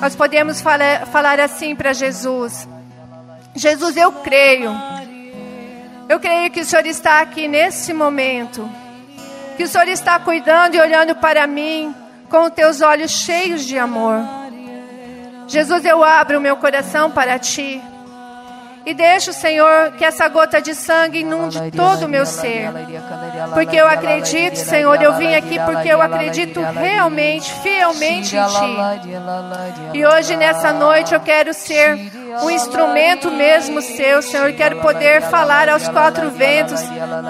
Nós 0.01 0.15
podemos 0.15 0.61
falar, 0.61 1.05
falar 1.07 1.39
assim 1.39 1.75
para 1.75 1.93
Jesus: 1.93 2.67
Jesus, 3.53 3.97
eu 3.97 4.11
creio. 4.11 4.71
Eu 6.07 6.19
creio 6.19 6.49
que 6.49 6.61
o 6.61 6.65
Senhor 6.65 6.85
está 6.85 7.21
aqui 7.21 7.47
nesse 7.47 7.93
momento. 7.93 8.69
Que 9.57 9.63
o 9.63 9.67
Senhor 9.67 9.87
está 9.87 10.17
cuidando 10.19 10.75
e 10.75 10.79
olhando 10.79 11.15
para 11.15 11.45
mim 11.45 11.93
com 12.29 12.45
os 12.45 12.51
teus 12.51 12.81
olhos 12.81 13.11
cheios 13.11 13.65
de 13.65 13.77
amor. 13.77 14.19
Jesus, 15.47 15.83
eu 15.83 16.03
abro 16.03 16.37
o 16.37 16.41
meu 16.41 16.55
coração 16.57 17.11
para 17.11 17.37
ti. 17.37 17.81
E 18.85 18.93
deixo, 18.93 19.33
Senhor, 19.33 19.91
que 19.97 20.05
essa 20.05 20.27
gota 20.27 20.61
de 20.61 20.73
sangue 20.73 21.19
inunde 21.19 21.59
todo 21.71 22.05
o 22.05 22.09
meu 22.09 22.25
ser. 22.25 22.69
Porque 23.53 23.75
eu 23.75 23.87
acredito, 23.87 24.55
Senhor, 24.55 25.01
eu 25.01 25.13
vim 25.13 25.35
aqui 25.35 25.59
porque 25.59 25.89
eu 25.89 26.01
acredito 26.01 26.61
realmente, 26.61 27.53
fielmente 27.61 28.35
em 28.35 28.45
Ti. 28.45 29.97
E 29.97 30.05
hoje, 30.05 30.35
nessa 30.35 30.71
noite, 30.71 31.13
eu 31.13 31.19
quero 31.19 31.53
ser 31.53 31.97
um 32.41 32.49
instrumento 32.49 33.29
mesmo 33.31 33.81
seu, 33.81 34.21
Senhor. 34.21 34.51
Quero 34.53 34.77
poder 34.77 35.21
falar 35.23 35.69
aos 35.69 35.87
quatro 35.87 36.29
ventos 36.31 36.81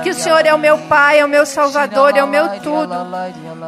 que 0.03 0.11
o 0.11 0.13
Senhor 0.13 0.45
é 0.45 0.53
o 0.53 0.59
meu 0.59 0.77
Pai, 0.77 1.19
é 1.19 1.25
o 1.25 1.29
meu 1.29 1.45
Salvador, 1.45 2.15
é 2.15 2.23
o 2.23 2.27
meu 2.27 2.59
tudo. 2.59 2.93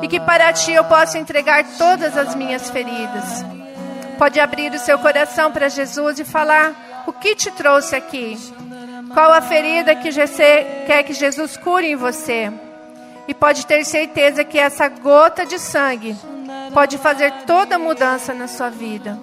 E 0.01 0.07
que 0.07 0.19
para 0.19 0.53
Ti 0.53 0.73
eu 0.73 0.83
possa 0.83 1.17
entregar 1.17 1.63
todas 1.77 2.17
as 2.17 2.35
minhas 2.35 2.69
feridas. 2.69 3.45
Pode 4.17 4.39
abrir 4.39 4.71
o 4.71 4.79
seu 4.79 4.99
coração 4.99 5.51
para 5.51 5.67
Jesus 5.67 6.19
e 6.19 6.23
falar 6.23 6.90
o 7.07 7.13
que 7.13 7.35
te 7.35 7.51
trouxe 7.51 7.95
aqui. 7.95 8.37
Qual 9.13 9.31
a 9.31 9.41
ferida 9.41 9.95
que 9.95 10.11
você 10.11 10.83
quer 10.87 11.03
que 11.03 11.13
Jesus 11.13 11.57
cure 11.57 11.87
em 11.87 11.95
você? 11.95 12.51
E 13.27 13.33
pode 13.33 13.65
ter 13.65 13.83
certeza 13.85 14.43
que 14.43 14.57
essa 14.57 14.87
gota 14.87 15.45
de 15.45 15.59
sangue 15.59 16.15
pode 16.73 16.97
fazer 16.97 17.31
toda 17.45 17.75
a 17.75 17.79
mudança 17.79 18.33
na 18.33 18.47
sua 18.47 18.69
vida. 18.69 19.17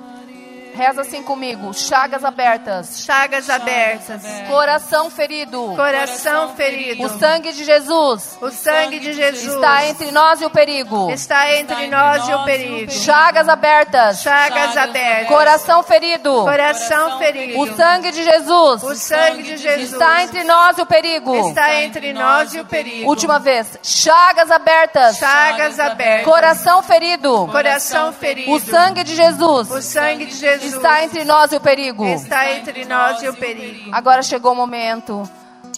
Reza 0.79 1.01
assim 1.01 1.25
comigo. 1.25 1.75
Chagas 1.75 2.25
abertas. 2.25 3.03
Chagas 3.05 3.51
abertas. 3.51 4.23
Coração 4.47 5.11
ferido. 5.11 5.73
Coração 5.75 6.55
ferido. 6.55 7.03
O 7.03 7.09
sangue 7.19 7.53
de 7.53 7.65
Jesus. 7.65 8.39
O 8.41 8.49
sangue 8.53 9.01
de 9.01 9.13
Jesus 9.13 9.55
Está 9.55 9.85
entre 9.87 10.13
nós 10.13 10.41
e 10.41 10.45
o 10.45 10.51
perigo. 10.51 11.11
está 11.11 11.53
entre 11.53 11.89
nós 11.89 12.29
e 12.29 12.33
o 12.33 12.45
perigo. 12.45 12.93
Chagas 12.93 13.49
abertas. 13.49 14.21
Chagas 14.23 14.77
abertas. 14.77 15.27
Coração 15.27 15.83
ferido. 15.83 16.33
Coração 16.45 17.19
ferido. 17.19 17.59
O 17.59 17.75
sangue 17.75 18.13
de 18.13 18.23
Jesus. 18.23 18.83
O 18.85 18.95
sangue 18.95 19.43
de 19.43 19.57
Jesus 19.57 19.93
Está 19.93 20.23
entre 20.23 20.45
nós 20.45 20.79
e 20.79 20.83
o 20.83 20.87
perigo. 20.87 21.49
está 21.49 21.75
entre 21.75 22.13
nós 22.13 22.55
e 22.55 22.61
o 22.61 22.65
perigo. 22.65 23.09
Última 23.09 23.41
vez. 23.41 23.67
Chagas 23.83 24.49
abertas. 24.49 25.17
Chagas 25.17 25.81
abertas. 25.81 26.25
Coração 26.25 26.85
ferido. 26.85 27.49
Coração 27.51 28.13
ferido. 28.13 28.53
O 28.53 28.61
sangue 28.61 29.03
de 29.03 29.17
Jesus. 29.17 29.71
O 29.73 29.83
sangue 29.83 30.27
de 30.27 30.37
Jesus 30.37 30.68
Está 30.77 31.05
entre 31.05 31.25
nós 31.25 31.53
e 31.53 31.57
o 31.57 31.61
perigo. 31.61 32.05
está 32.07 32.51
entre 32.51 32.85
nós 32.85 33.23
e 33.23 33.29
o 33.29 33.35
perigo. 33.35 33.91
Agora 33.93 34.23
chegou 34.23 34.53
o 34.53 34.57
momento 34.57 35.29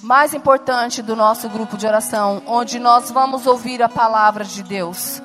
mais 0.02 0.32
importante 0.32 1.02
do 1.02 1.14
nosso 1.14 1.48
grupo 1.48 1.76
de 1.76 1.86
oração, 1.86 2.42
onde 2.46 2.78
nós 2.78 3.10
vamos 3.10 3.46
ouvir 3.46 3.82
a 3.82 3.88
palavra 3.88 4.44
de 4.44 4.62
Deus. 4.62 5.22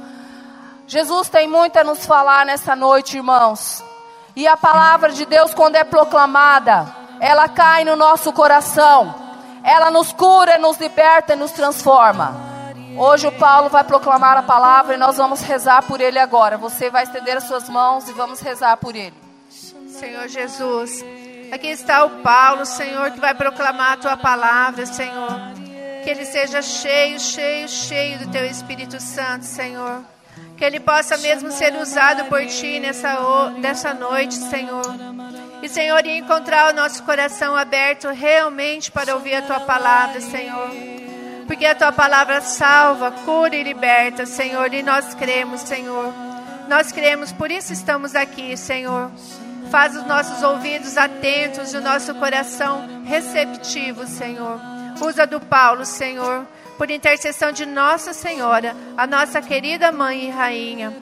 Jesus 0.88 1.30
tem 1.30 1.47
muito 1.47 1.78
a 1.78 1.84
nos 1.84 2.06
falar 2.06 2.45
nessa 2.45 2.75
noite, 2.75 3.17
irmãos. 3.17 3.84
E 4.36 4.47
a 4.47 4.58
palavra 4.58 5.12
de 5.12 5.25
Deus, 5.25 5.54
quando 5.54 5.75
é 5.75 5.84
proclamada, 5.84 6.93
ela 7.19 7.47
cai 7.47 7.86
no 7.86 7.95
nosso 7.95 8.34
coração. 8.34 9.15
Ela 9.63 9.89
nos 9.89 10.12
cura, 10.13 10.58
nos 10.60 10.78
liberta 10.78 11.34
e 11.34 11.38
nos 11.38 11.51
transforma. 11.51 12.36
Hoje 12.97 13.28
o 13.28 13.32
Paulo 13.32 13.69
vai 13.69 13.84
proclamar 13.84 14.38
a 14.38 14.43
palavra 14.43 14.95
e 14.95 14.97
nós 14.97 15.17
vamos 15.17 15.41
rezar 15.41 15.84
por 15.84 15.99
ele 15.99 16.19
agora. 16.19 16.58
Você 16.58 16.89
vai 16.89 17.04
estender 17.04 17.36
as 17.36 17.45
suas 17.45 17.67
mãos 17.67 18.08
e 18.08 18.13
vamos 18.13 18.39
rezar 18.39 18.78
por 18.78 18.95
ele. 18.95 19.24
Senhor 19.99 20.27
Jesus, 20.27 21.05
aqui 21.53 21.67
está 21.67 22.03
o 22.03 22.21
Paulo, 22.21 22.65
Senhor, 22.65 23.12
que 23.12 23.19
vai 23.19 23.34
proclamar 23.34 23.93
a 23.93 23.97
tua 23.97 24.17
palavra, 24.17 24.86
Senhor. 24.86 25.53
Que 26.03 26.10
ele 26.10 26.25
seja 26.25 26.62
cheio, 26.62 27.17
cheio, 27.17 27.69
cheio 27.69 28.19
do 28.19 28.29
teu 28.29 28.45
Espírito 28.45 28.99
Santo, 28.99 29.45
Senhor. 29.45 30.03
Que 30.58 30.65
ele 30.65 30.81
possa 30.81 31.17
mesmo 31.17 31.49
ser 31.49 31.73
usado 31.75 32.25
por 32.25 32.45
ti 32.45 32.77
nessa, 32.81 33.49
nessa 33.51 33.93
noite, 33.93 34.34
Senhor. 34.34 34.84
E, 35.63 35.69
Senhor, 35.69 36.05
e 36.05 36.17
encontrar 36.17 36.73
o 36.73 36.75
nosso 36.75 37.01
coração 37.03 37.55
aberto 37.55 38.10
realmente 38.10 38.91
para 38.91 39.15
ouvir 39.15 39.36
a 39.36 39.43
tua 39.43 39.62
palavra, 39.62 40.19
Senhor. 40.19 40.71
Porque 41.47 41.65
a 41.65 41.73
tua 41.73 41.93
palavra 41.93 42.41
salva, 42.41 43.12
cura 43.12 43.55
e 43.55 43.63
liberta, 43.63 44.25
Senhor. 44.25 44.73
E 44.73 44.84
nós 44.84 45.13
cremos, 45.13 45.62
Senhor. 45.62 46.13
Nós 46.67 46.91
cremos, 46.91 47.31
por 47.31 47.49
isso 47.49 47.71
estamos 47.71 48.13
aqui, 48.13 48.58
Senhor. 48.58 49.10
Faz 49.69 49.95
os 49.95 50.06
nossos 50.06 50.41
ouvidos 50.43 50.97
atentos 50.97 51.73
e 51.73 51.78
o 51.78 51.82
nosso 51.82 52.13
coração 52.15 53.04
receptivo, 53.06 54.06
Senhor. 54.08 54.60
Usa 55.01 55.25
do 55.28 55.39
Paulo, 55.39 55.86
Senhor, 55.86 56.45
por 56.78 56.89
intercessão 56.89 57.51
de 57.51 57.65
Nossa 57.65 58.13
Senhora, 58.13 58.75
a 58.97 59.06
nossa 59.06 59.41
querida 59.41 59.91
mãe 59.91 60.28
e 60.28 60.30
rainha. 60.30 60.93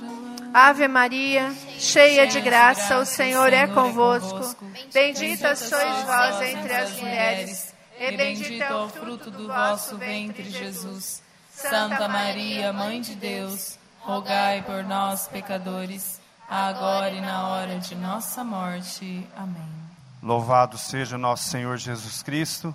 Ave 0.53 0.87
Maria, 0.87 1.51
cheia 1.79 2.27
de 2.27 2.39
graça, 2.39 2.99
o 2.99 3.05
Senhor 3.05 3.51
é 3.51 3.65
convosco. 3.67 4.67
Bendita 4.93 5.55
sois 5.55 6.03
vós 6.03 6.41
entre 6.41 6.73
as 6.73 6.91
mulheres, 6.91 7.73
e 7.99 8.11
bendito 8.11 8.61
é 8.61 8.75
o 8.75 8.87
fruto 8.87 9.31
do 9.31 9.47
vosso 9.47 9.97
ventre, 9.97 10.43
Jesus. 10.49 11.23
Santa 11.51 12.07
Maria, 12.07 12.71
Mãe 12.71 13.01
de 13.01 13.15
Deus, 13.15 13.79
rogai 13.99 14.61
por 14.63 14.83
nós, 14.83 15.27
pecadores, 15.27 16.19
agora 16.49 17.11
e 17.11 17.21
na 17.21 17.47
hora 17.47 17.79
de 17.79 17.95
nossa 17.95 18.43
morte. 18.43 19.27
Amém. 19.35 19.69
Louvado 20.21 20.77
seja 20.77 21.17
nosso 21.17 21.49
Senhor 21.49 21.77
Jesus 21.77 22.23
Cristo. 22.23 22.73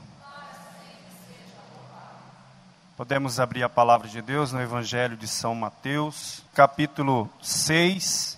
Podemos 2.97 3.39
abrir 3.39 3.63
a 3.63 3.69
palavra 3.69 4.09
de 4.09 4.21
Deus 4.21 4.53
no 4.53 4.61
Evangelho 4.61 5.17
de 5.17 5.29
São 5.29 5.55
Mateus, 5.55 6.43
capítulo 6.53 7.31
6, 7.41 8.37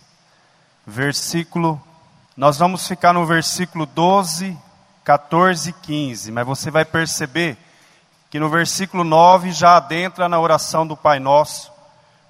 versículo. 0.86 1.82
Nós 2.36 2.58
vamos 2.58 2.86
ficar 2.86 3.14
no 3.14 3.24
versículo 3.24 3.86
12, 3.86 4.56
14 5.02 5.70
e 5.70 5.72
15, 5.72 6.30
mas 6.30 6.46
você 6.46 6.70
vai 6.70 6.84
perceber 6.84 7.56
que 8.30 8.38
no 8.38 8.48
versículo 8.48 9.02
9 9.02 9.50
já 9.50 9.76
adentra 9.76 10.28
na 10.28 10.38
oração 10.38 10.86
do 10.86 10.96
Pai 10.96 11.18
Nosso. 11.18 11.69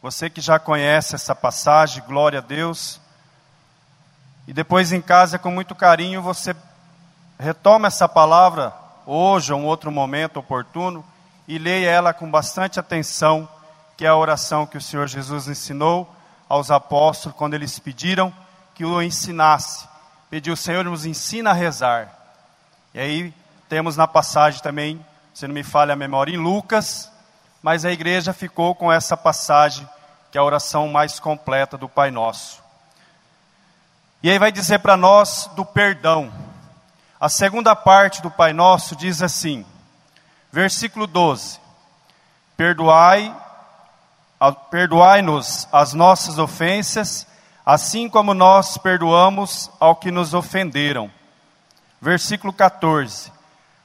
Você 0.03 0.31
que 0.31 0.41
já 0.41 0.59
conhece 0.59 1.15
essa 1.15 1.35
passagem, 1.35 2.03
glória 2.07 2.39
a 2.39 2.43
Deus. 2.43 2.99
E 4.49 4.53
depois 4.53 4.93
em 4.93 5.01
casa, 5.03 5.39
com 5.39 5.51
muito 5.51 5.75
carinho, 5.75 6.23
você 6.23 6.57
retoma 7.39 7.89
essa 7.89 8.09
palavra 8.09 8.73
hoje 9.05 9.53
ou 9.53 9.61
um 9.61 9.67
outro 9.67 9.93
momento 9.93 10.39
oportuno 10.39 11.05
e 11.47 11.59
leia 11.59 11.91
ela 11.91 12.15
com 12.15 12.31
bastante 12.31 12.81
atenção, 12.81 13.47
que 13.95 14.07
é 14.07 14.09
a 14.09 14.17
oração 14.17 14.67
que 14.67 14.79
o 14.79 14.81
Senhor 14.81 15.07
Jesus 15.07 15.49
ensinou 15.49 16.11
aos 16.49 16.71
apóstolos 16.71 17.37
quando 17.37 17.53
eles 17.53 17.79
pediram 17.79 18.33
que 18.75 18.87
o 18.87 19.03
ensinasse. 19.03 19.87
Pediu, 20.31 20.57
Senhor, 20.57 20.83
nos 20.83 21.05
ensina 21.05 21.51
a 21.51 21.55
rezar. 21.55 22.09
E 22.95 23.01
aí 23.01 23.35
temos 23.69 23.99
na 23.99 24.07
passagem 24.07 24.63
também, 24.63 25.05
se 25.35 25.47
não 25.47 25.55
me 25.55 25.63
falha 25.63 25.93
a 25.93 25.97
memória, 25.97 26.33
em 26.33 26.39
Lucas, 26.39 27.11
mas 27.63 27.85
a 27.85 27.93
igreja 27.93 28.33
ficou 28.33 28.75
com 28.75 28.91
essa 28.91 29.17
passagem, 29.17 29.89
que 30.31 30.39
é 30.39 30.41
a 30.41 30.45
oração 30.45 30.89
mais 30.89 31.21
completa 31.21 31.77
do 31.77 31.89
Pai 31.89 32.11
Nosso. 32.11 32.63
E 34.23 34.31
aí 34.31 34.39
vai 34.39 34.53
dizer 34.53 34.79
para 34.79 34.97
nós 34.97 35.51
do 35.55 35.65
perdão. 35.65 36.33
A 37.19 37.29
segunda 37.29 37.77
parte 37.77 38.23
do 38.23 38.31
Pai 38.31 38.53
Nosso 38.53 38.97
diz 38.97 39.23
assim, 39.23 39.65
versículo 40.53 41.07
12: 41.07 41.59
Perdoai, 42.57 43.35
perdoai-nos 44.71 45.69
as 45.71 45.93
nossas 45.93 46.39
ofensas, 46.39 47.27
assim 47.65 48.09
como 48.09 48.33
nós 48.33 48.79
perdoamos 48.79 49.71
ao 49.79 49.97
que 49.97 50.11
nos 50.11 50.33
ofenderam. 50.33 51.11
Versículo 52.01 52.53
14: 52.53 53.31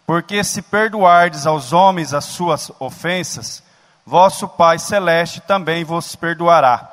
Porque 0.06 0.44
se 0.44 0.62
perdoardes 0.62 1.48
aos 1.48 1.74
homens 1.74 2.14
as 2.14 2.26
suas 2.26 2.72
ofensas, 2.80 3.64
vosso 4.06 4.48
Pai 4.48 4.78
celeste 4.78 5.42
também 5.42 5.84
vos 5.84 6.16
perdoará. 6.16 6.92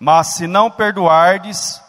Mas 0.00 0.28
se 0.28 0.46
não 0.46 0.70
perdoardes, 0.70 1.80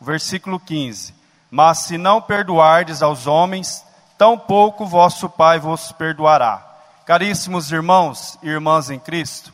versículo 0.00 0.58
15: 0.58 1.14
Mas 1.50 1.78
se 1.78 1.96
não 1.96 2.20
perdoardes 2.20 3.02
aos 3.02 3.26
homens, 3.26 3.84
tampouco 4.18 4.84
vosso 4.84 5.28
Pai 5.28 5.60
vos 5.60 5.92
perdoará. 5.92 6.66
Caríssimos 7.06 7.70
irmãos 7.70 8.38
e 8.42 8.48
irmãs 8.48 8.90
em 8.90 8.98
Cristo, 8.98 9.52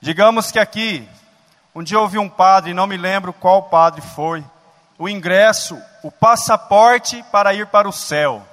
digamos 0.00 0.50
que 0.50 0.58
aqui, 0.58 1.08
um 1.74 1.82
dia 1.82 1.98
ouvi 1.98 2.18
um 2.18 2.28
padre, 2.28 2.74
não 2.74 2.86
me 2.86 2.96
lembro 2.96 3.32
qual 3.32 3.64
padre 3.64 4.00
foi, 4.00 4.44
o 4.98 5.08
ingresso, 5.08 5.80
o 6.02 6.10
passaporte 6.10 7.22
para 7.30 7.54
ir 7.54 7.66
para 7.66 7.88
o 7.88 7.92
céu. 7.92 8.46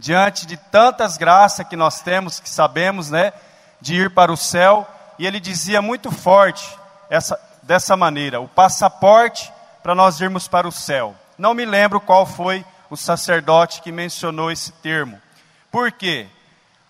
Diante 0.00 0.46
de 0.46 0.56
tantas 0.56 1.16
graças 1.16 1.66
que 1.66 1.74
nós 1.74 2.00
temos, 2.00 2.38
que 2.38 2.48
sabemos, 2.48 3.10
né, 3.10 3.32
de 3.80 3.96
ir 3.96 4.14
para 4.14 4.30
o 4.30 4.36
céu, 4.36 4.86
e 5.18 5.26
ele 5.26 5.40
dizia 5.40 5.82
muito 5.82 6.12
forte 6.12 6.64
essa, 7.10 7.36
dessa 7.64 7.96
maneira: 7.96 8.40
o 8.40 8.46
passaporte 8.46 9.52
para 9.82 9.96
nós 9.96 10.20
irmos 10.20 10.46
para 10.46 10.68
o 10.68 10.72
céu. 10.72 11.16
Não 11.36 11.52
me 11.52 11.64
lembro 11.64 12.00
qual 12.00 12.24
foi 12.24 12.64
o 12.88 12.96
sacerdote 12.96 13.82
que 13.82 13.90
mencionou 13.90 14.52
esse 14.52 14.70
termo. 14.70 15.20
Por 15.68 15.90
quê? 15.90 16.28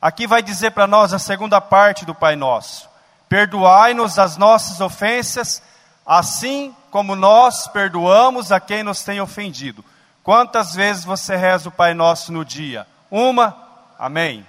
Aqui 0.03 0.27
vai 0.27 0.43
dizer 0.43 0.73
para 0.73 0.87
nós 0.87 1.15
a 1.15 1.19
segunda 1.19 1.63
parte 1.63 2.05
do 2.05 2.15
Pai 2.15 2.37
Nosso: 2.37 2.91
Perdoai-nos 3.27 4.19
as 4.19 4.37
nossas 4.37 4.83
ofensas, 4.83 5.63
assim 6.05 6.77
como 6.91 7.17
nós 7.17 7.69
perdoamos 7.69 8.53
a 8.53 8.61
quem 8.61 8.83
nos 8.83 9.03
tem 9.03 9.19
ofendido. 9.19 9.83
Quantas 10.23 10.75
vezes 10.75 11.07
você 11.07 11.37
reza 11.37 11.71
o 11.71 11.73
Pai 11.73 11.95
Nosso 11.95 12.31
no 12.31 12.45
dia? 12.45 12.87
Uma? 13.11 13.57
Amém. 13.99 14.47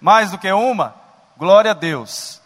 Mais 0.00 0.30
do 0.30 0.38
que 0.38 0.50
uma? 0.50 0.94
Glória 1.36 1.72
a 1.72 1.74
Deus. 1.74 2.40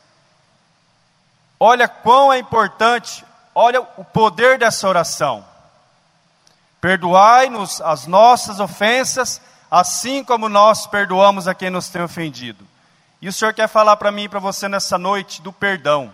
Olha 1.59 1.87
quão 1.87 2.33
é 2.33 2.39
importante, 2.39 3.25
olha 3.55 3.81
o 3.97 4.05
poder 4.05 4.59
dessa 4.59 4.89
oração. 4.89 5.45
Perdoai-nos 6.81 7.81
as 7.81 8.07
nossas 8.07 8.59
ofensas, 8.59 9.41
assim 9.71 10.25
como 10.25 10.49
nós 10.49 10.87
perdoamos 10.87 11.47
a 11.47 11.55
quem 11.55 11.71
nos 11.71 11.89
tem 11.89 12.03
ofendido. 12.03 12.67
E 13.21 13.29
o 13.29 13.33
Senhor 13.33 13.55
quer 13.55 13.69
falar 13.69 13.97
para 13.97 14.11
mim 14.11 14.25
e 14.25 14.29
para 14.29 14.41
você 14.41 14.67
nessa 14.67 14.99
noite 14.99 15.41
do 15.41 15.53
perdão. 15.53 16.13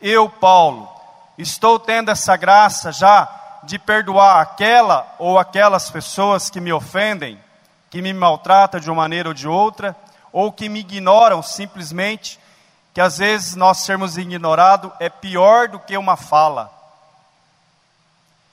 Eu, 0.00 0.28
Paulo, 0.28 0.90
estou 1.38 1.78
tendo 1.78 2.10
essa 2.10 2.36
graça 2.36 2.90
já 2.90 3.28
de 3.62 3.78
perdoar 3.78 4.40
aquela 4.40 5.14
ou 5.18 5.38
aquelas 5.38 5.88
pessoas 5.88 6.50
que 6.50 6.60
me 6.60 6.72
ofendem, 6.72 7.40
que 7.90 8.02
me 8.02 8.12
maltratam 8.12 8.80
de 8.80 8.90
uma 8.90 9.02
maneira 9.02 9.28
ou 9.28 9.34
de 9.34 9.48
outra, 9.48 9.96
ou 10.32 10.52
que 10.52 10.68
me 10.68 10.80
ignoram 10.80 11.42
simplesmente, 11.42 12.38
que 12.92 13.00
às 13.00 13.18
vezes 13.18 13.54
nós 13.54 13.78
sermos 13.78 14.16
ignorados 14.16 14.90
é 14.98 15.08
pior 15.08 15.68
do 15.68 15.78
que 15.78 15.96
uma 15.96 16.16
fala. 16.16 16.70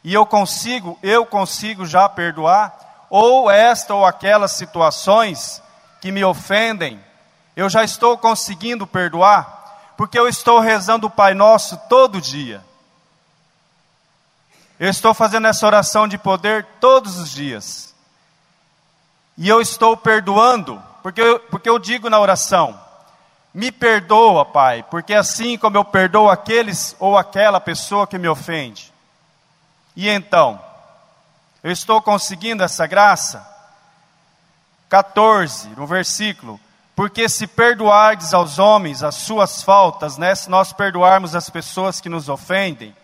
E 0.03 0.13
eu 0.13 0.25
consigo, 0.25 0.97
eu 1.01 1.25
consigo 1.25 1.85
já 1.85 2.09
perdoar, 2.09 3.05
ou 3.09 3.49
esta 3.49 3.93
ou 3.93 4.05
aquelas 4.05 4.51
situações 4.51 5.61
que 6.01 6.11
me 6.11 6.23
ofendem, 6.23 6.99
eu 7.55 7.69
já 7.69 7.83
estou 7.83 8.17
conseguindo 8.17 8.85
perdoar, 8.85 9.93
porque 9.95 10.17
eu 10.17 10.27
estou 10.27 10.59
rezando 10.59 11.07
o 11.07 11.11
Pai 11.11 11.33
Nosso 11.33 11.77
todo 11.87 12.19
dia. 12.19 12.63
Eu 14.79 14.89
estou 14.89 15.13
fazendo 15.13 15.47
essa 15.47 15.65
oração 15.65 16.07
de 16.07 16.17
poder 16.17 16.65
todos 16.81 17.17
os 17.17 17.29
dias. 17.29 17.92
E 19.37 19.49
eu 19.49 19.59
estou 19.61 19.97
perdoando, 19.97 20.81
porque 21.01 21.21
eu, 21.21 21.39
porque 21.39 21.69
eu 21.69 21.79
digo 21.79 22.09
na 22.09 22.19
oração: 22.19 22.79
me 23.53 23.71
perdoa, 23.71 24.45
Pai, 24.45 24.83
porque 24.89 25.13
assim 25.13 25.57
como 25.57 25.77
eu 25.77 25.85
perdoo 25.85 26.29
aqueles 26.29 26.95
ou 26.99 27.17
aquela 27.17 27.59
pessoa 27.59 28.07
que 28.07 28.17
me 28.17 28.27
ofende. 28.27 28.91
E 29.95 30.09
então, 30.09 30.59
eu 31.63 31.71
estou 31.71 32.01
conseguindo 32.01 32.63
essa 32.63 32.87
graça? 32.87 33.47
14, 34.89 35.69
no 35.69 35.87
versículo. 35.87 36.59
Porque 36.95 37.27
se 37.27 37.47
perdoardes 37.47 38.33
aos 38.33 38.59
homens 38.59 39.01
as 39.01 39.15
suas 39.15 39.63
faltas, 39.63 40.17
né, 40.17 40.35
se 40.35 40.49
nós 40.49 40.71
perdoarmos 40.71 41.35
as 41.35 41.49
pessoas 41.49 41.99
que 41.99 42.09
nos 42.09 42.29
ofendem, 42.29 42.95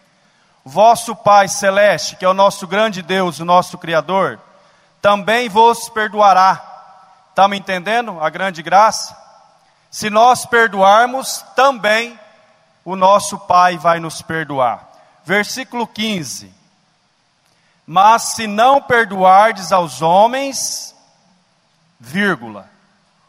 vosso 0.63 1.15
Pai 1.15 1.47
Celeste, 1.47 2.15
que 2.15 2.25
é 2.25 2.29
o 2.29 2.33
nosso 2.33 2.67
grande 2.67 3.01
Deus, 3.01 3.39
o 3.39 3.45
nosso 3.45 3.77
Criador, 3.77 4.39
também 5.01 5.49
vos 5.49 5.89
perdoará. 5.89 6.65
Está 7.29 7.47
me 7.47 7.57
entendendo 7.57 8.19
a 8.21 8.29
grande 8.29 8.61
graça? 8.61 9.17
Se 9.89 10.09
nós 10.09 10.45
perdoarmos, 10.45 11.43
também 11.55 12.19
o 12.83 12.95
nosso 12.95 13.37
Pai 13.39 13.77
vai 13.77 13.99
nos 13.99 14.21
perdoar. 14.21 14.87
Versículo 15.23 15.87
15. 15.87 16.53
Mas 17.85 18.23
se 18.23 18.45
não 18.45 18.81
perdoardes 18.81 19.71
aos 19.71 20.01
homens, 20.01 20.95
vírgula. 21.99 22.69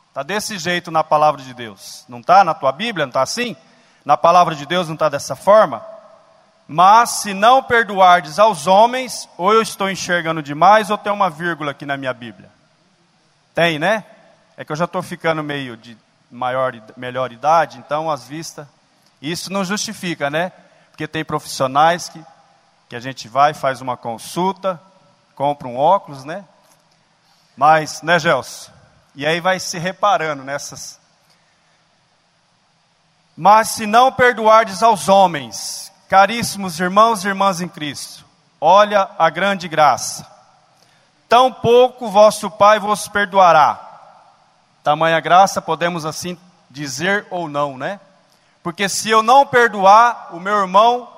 Está 0.08 0.22
desse 0.22 0.58
jeito 0.58 0.90
na 0.90 1.02
palavra 1.04 1.40
de 1.40 1.54
Deus. 1.54 2.04
Não 2.08 2.18
está 2.18 2.44
na 2.44 2.52
tua 2.52 2.72
Bíblia? 2.72 3.06
Não 3.06 3.10
está 3.10 3.22
assim? 3.22 3.56
Na 4.04 4.16
palavra 4.16 4.54
de 4.54 4.66
Deus 4.66 4.86
não 4.86 4.94
está 4.94 5.08
dessa 5.08 5.36
forma? 5.36 5.84
Mas 6.72 7.10
se 7.10 7.34
não 7.34 7.60
perdoardes 7.60 8.38
aos 8.38 8.68
homens, 8.68 9.28
ou 9.36 9.52
eu 9.52 9.60
estou 9.60 9.90
enxergando 9.90 10.40
demais, 10.40 10.88
ou 10.88 10.96
tem 10.96 11.12
uma 11.12 11.28
vírgula 11.28 11.72
aqui 11.72 11.84
na 11.84 11.96
minha 11.96 12.14
Bíblia. 12.14 12.48
Tem, 13.52 13.76
né? 13.76 14.04
É 14.56 14.64
que 14.64 14.70
eu 14.70 14.76
já 14.76 14.84
estou 14.84 15.02
ficando 15.02 15.42
meio 15.42 15.76
de 15.76 15.98
maior, 16.30 16.72
melhor 16.96 17.32
idade, 17.32 17.78
então 17.78 18.08
as 18.08 18.22
vistas. 18.22 18.68
Isso 19.20 19.52
não 19.52 19.64
justifica, 19.64 20.30
né? 20.30 20.52
Porque 20.92 21.08
tem 21.08 21.24
profissionais 21.24 22.08
que, 22.08 22.24
que 22.88 22.94
a 22.94 23.00
gente 23.00 23.26
vai, 23.26 23.52
faz 23.52 23.80
uma 23.80 23.96
consulta, 23.96 24.80
compra 25.34 25.66
um 25.66 25.76
óculos, 25.76 26.24
né? 26.24 26.44
Mas, 27.56 28.00
né, 28.00 28.16
Gelson? 28.16 28.70
E 29.16 29.26
aí 29.26 29.40
vai 29.40 29.58
se 29.58 29.76
reparando 29.76 30.44
nessas. 30.44 31.00
Mas 33.36 33.70
se 33.70 33.86
não 33.86 34.12
perdoardes 34.12 34.84
aos 34.84 35.08
homens, 35.08 35.89
caríssimos 36.11 36.80
irmãos 36.80 37.24
e 37.24 37.28
irmãs 37.28 37.61
em 37.61 37.68
Cristo, 37.68 38.26
olha 38.61 39.08
a 39.16 39.30
grande 39.30 39.68
graça. 39.68 40.26
Tampouco 41.28 42.08
vosso 42.08 42.50
Pai 42.50 42.80
vos 42.80 43.06
perdoará. 43.06 43.78
Tamanha 44.82 45.20
graça, 45.20 45.62
podemos 45.62 46.04
assim 46.04 46.36
dizer 46.68 47.28
ou 47.30 47.48
não, 47.48 47.78
né? 47.78 48.00
Porque 48.61 48.88
se 48.88 49.08
eu 49.08 49.22
não 49.22 49.46
perdoar 49.46 50.30
o 50.32 50.40
meu 50.40 50.56
irmão, 50.58 51.08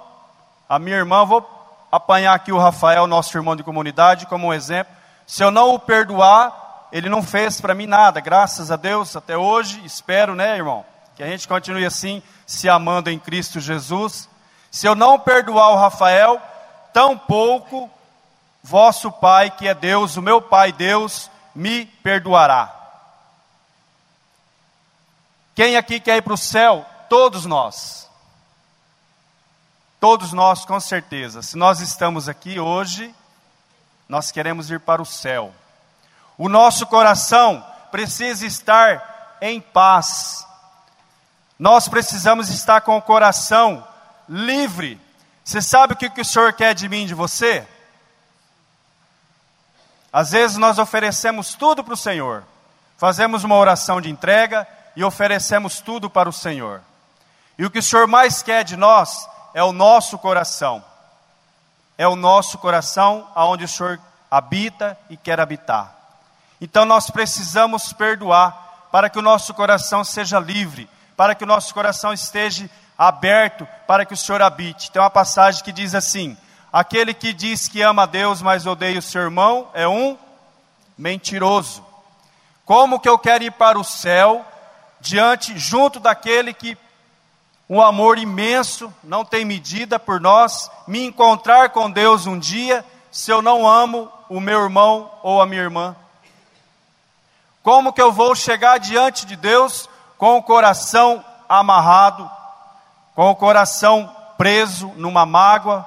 a 0.69 0.79
minha 0.79 0.97
irmã, 0.97 1.25
vou 1.25 1.43
apanhar 1.91 2.35
aqui 2.35 2.53
o 2.53 2.59
Rafael, 2.59 3.07
nosso 3.07 3.35
irmão 3.35 3.57
de 3.57 3.63
comunidade, 3.63 4.27
como 4.27 4.49
um 4.49 4.53
exemplo. 4.53 4.93
Se 5.27 5.43
eu 5.43 5.51
não 5.51 5.73
o 5.73 5.79
perdoar, 5.79 6.89
ele 6.93 7.09
não 7.09 7.23
fez 7.23 7.63
para 7.63 7.75
mim 7.75 7.87
nada, 7.87 8.21
graças 8.21 8.71
a 8.71 8.77
Deus, 8.77 9.17
até 9.17 9.39
hoje, 9.39 9.81
espero, 9.87 10.35
né, 10.35 10.55
irmão? 10.55 10.85
Que 11.17 11.23
a 11.23 11.27
gente 11.29 11.49
continue 11.49 11.87
assim, 11.87 12.23
se 12.47 12.69
amando 12.69 13.09
em 13.09 13.19
Cristo 13.19 13.59
Jesus. 13.59 14.29
Se 14.73 14.89
eu 14.89 14.95
não 14.95 15.19
perdoar 15.19 15.69
o 15.73 15.77
Rafael, 15.77 16.41
tampouco 16.95 17.91
vosso 18.63 19.13
Pai, 19.13 19.51
que 19.51 19.69
é 19.69 19.75
Deus, 19.75 20.17
o 20.17 20.23
meu 20.23 20.41
Pai 20.41 20.73
Deus, 20.73 21.31
me 21.55 21.85
perdoará. 21.85 22.75
Quem 25.55 25.77
aqui 25.77 26.01
quer 26.01 26.17
ir 26.17 26.23
para 26.23 26.33
o 26.33 26.39
céu? 26.39 26.87
Todos 27.11 27.45
nós. 27.45 28.09
Todos 30.01 30.33
nós, 30.33 30.65
com 30.65 30.81
certeza. 30.81 31.43
Se 31.43 31.55
nós 31.55 31.81
estamos 31.81 32.27
aqui 32.27 32.59
hoje, 32.59 33.15
nós 34.09 34.33
queremos 34.33 34.71
ir 34.71 34.81
para 34.81 35.03
o 35.03 35.07
céu. 35.07 35.53
O 36.39 36.49
nosso 36.49 36.87
coração 36.87 37.63
precisa 37.91 38.47
estar 38.47 39.37
em 39.43 39.61
paz. 39.61 40.47
Nós 41.59 41.89
precisamos 41.89 42.49
estar 42.49 42.81
com 42.81 42.97
o 42.97 43.03
coração 43.03 43.87
livre. 44.33 44.99
Você 45.45 45.61
sabe 45.61 45.93
o 45.93 45.97
que, 45.97 46.09
que 46.09 46.23
o 46.23 46.25
Senhor 46.25 46.53
quer 46.55 46.75
de 46.75 46.89
mim 46.89 47.07
de 47.07 47.15
você? 47.15 47.67
Às 50.11 50.31
vezes 50.31 50.57
nós 50.57 50.79
oferecemos 50.79 51.55
tudo 51.55 51.85
para 51.85 51.95
o 51.95 51.97
Senhor, 51.97 52.45
fazemos 52.97 53.45
uma 53.45 53.57
oração 53.57 54.01
de 54.01 54.11
entrega 54.11 54.67
e 54.97 55.05
oferecemos 55.05 55.81
tudo 55.81 56.09
para 56.09 56.29
o 56.29 56.33
Senhor. 56.33 56.81
E 57.59 57.67
o 57.67 57.71
que 57.71 57.79
o 57.79 57.83
Senhor 57.83 58.07
mais 58.07 58.43
quer 58.43 58.65
de 58.65 58.77
nós 58.77 59.29
é 59.55 59.63
o 59.63 59.73
nosso 59.73 60.19
coração. 60.19 60.83
É 61.99 62.09
o 62.09 62.17
nosso 62.17 62.59
coração 62.59 63.29
aonde 63.35 63.65
o 63.65 63.69
Senhor 63.69 64.01
habita 64.31 64.99
e 65.11 65.17
quer 65.17 65.41
habitar. 65.41 65.95
Então 66.61 66.85
nós 66.85 67.11
precisamos 67.11 67.93
perdoar 67.93 68.89
para 68.91 69.11
que 69.11 69.19
o 69.19 69.23
nosso 69.23 69.53
coração 69.55 70.05
seja 70.05 70.39
livre, 70.39 70.89
para 71.17 71.35
que 71.35 71.45
o 71.45 71.47
nosso 71.47 71.73
coração 71.73 72.13
esteja 72.13 72.69
aberto 72.97 73.67
para 73.87 74.05
que 74.05 74.15
o 74.15 74.17
Senhor 74.17 74.43
habite. 74.43 74.91
Tem 74.91 75.01
uma 75.01 75.11
passagem 75.11 75.63
que 75.63 75.73
diz 75.73 75.95
assim: 75.95 76.37
Aquele 76.73 77.13
que 77.13 77.33
diz 77.33 77.69
que 77.69 77.83
ama 77.83 78.05
a 78.05 78.07
Deus, 78.07 78.41
mas 78.41 78.67
odeia 78.67 78.99
o 78.99 79.03
seu 79.03 79.23
irmão, 79.23 79.69
é 79.75 79.87
um 79.87 80.17
mentiroso. 80.97 81.85
Como 82.65 83.01
que 83.01 83.09
eu 83.09 83.19
quero 83.19 83.45
ir 83.45 83.53
para 83.53 83.79
o 83.79 83.85
céu 83.85 84.45
diante 85.01 85.59
junto 85.59 85.99
daquele 85.99 86.55
que 86.55 86.79
um 87.69 87.81
amor 87.81 88.19
imenso, 88.19 88.93
não 89.03 89.25
tem 89.25 89.45
medida 89.45 89.99
por 89.99 90.21
nós, 90.21 90.71
me 90.87 91.05
encontrar 91.05 91.71
com 91.71 91.91
Deus 91.91 92.27
um 92.27 92.39
dia, 92.39 92.85
se 93.11 93.31
eu 93.31 93.41
não 93.41 93.67
amo 93.67 94.11
o 94.29 94.41
meu 94.41 94.63
irmão 94.63 95.11
ou 95.23 95.41
a 95.41 95.47
minha 95.47 95.63
irmã? 95.63 95.97
Como 97.63 97.93
que 97.93 98.03
eu 98.03 98.13
vou 98.13 98.35
chegar 98.35 98.79
diante 98.79 99.25
de 99.25 99.37
Deus 99.37 99.89
com 100.19 100.37
o 100.37 100.43
coração 100.43 101.25
amarrado, 101.49 102.31
com 103.15 103.31
o 103.31 103.37
coração 103.37 104.15
preso 104.39 104.89
numa 104.97 105.27
mágoa, 105.27 105.87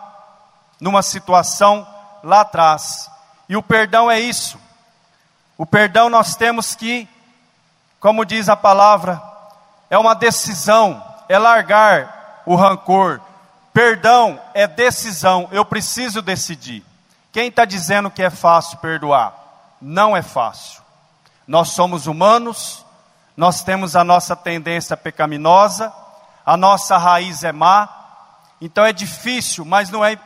numa 0.80 1.02
situação 1.02 1.88
lá 2.24 2.42
atrás? 2.42 3.10
E 3.48 3.56
o 3.56 3.64
perdão 3.64 4.10
é 4.10 4.20
isso. 4.20 4.60
O 5.58 5.66
perdão 5.66 6.10
nós 6.10 6.36
temos 6.36 6.76
que, 6.76 7.08
como 8.00 8.26
diz 8.26 8.50
a 8.50 8.56
palavra, 8.56 9.22
é 9.90 9.98
uma 9.98 10.14
decisão, 10.14 11.04
é 11.30 11.38
largar 11.38 12.44
o 12.46 12.56
rancor. 12.56 13.22
Perdão 13.74 14.40
é 14.54 14.68
decisão, 14.68 15.48
eu 15.52 15.66
preciso 15.66 16.22
decidir. 16.22 16.84
Quem 17.32 17.50
está 17.50 17.66
dizendo 17.66 18.10
que 18.10 18.24
é 18.24 18.30
fácil 18.30 18.78
perdoar? 18.78 19.34
Não 19.82 20.16
é 20.16 20.22
fácil. 20.22 20.82
Nós 21.48 21.70
somos 21.70 22.08
humanos, 22.08 22.86
nós 23.36 23.62
temos 23.64 23.96
a 23.96 24.04
nossa 24.04 24.36
tendência 24.36 24.96
pecaminosa, 24.96 25.94
a 26.46 26.56
nossa 26.56 26.98
raiz 26.98 27.44
é 27.44 27.52
má, 27.52 27.90
então 28.62 28.86
é 28.86 28.94
difícil, 28.94 29.66
mas 29.66 29.90
não 29.90 30.06
é 30.06 30.18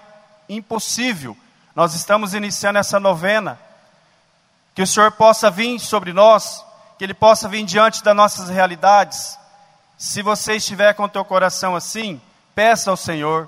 impossível. 0.49 1.37
Nós 1.75 1.93
estamos 1.93 2.33
iniciando 2.33 2.79
essa 2.79 2.99
novena. 2.99 3.57
Que 4.75 4.81
o 4.81 4.87
Senhor 4.87 5.11
possa 5.11 5.49
vir 5.49 5.79
sobre 5.79 6.13
nós, 6.13 6.63
que 6.97 7.03
Ele 7.03 7.13
possa 7.13 7.47
vir 7.47 7.63
diante 7.65 8.03
das 8.03 8.15
nossas 8.15 8.49
realidades. 8.49 9.37
Se 9.97 10.21
você 10.21 10.55
estiver 10.55 10.93
com 10.93 11.03
o 11.03 11.09
teu 11.09 11.23
coração 11.23 11.75
assim, 11.75 12.21
peça 12.53 12.89
ao 12.89 12.97
Senhor. 12.97 13.47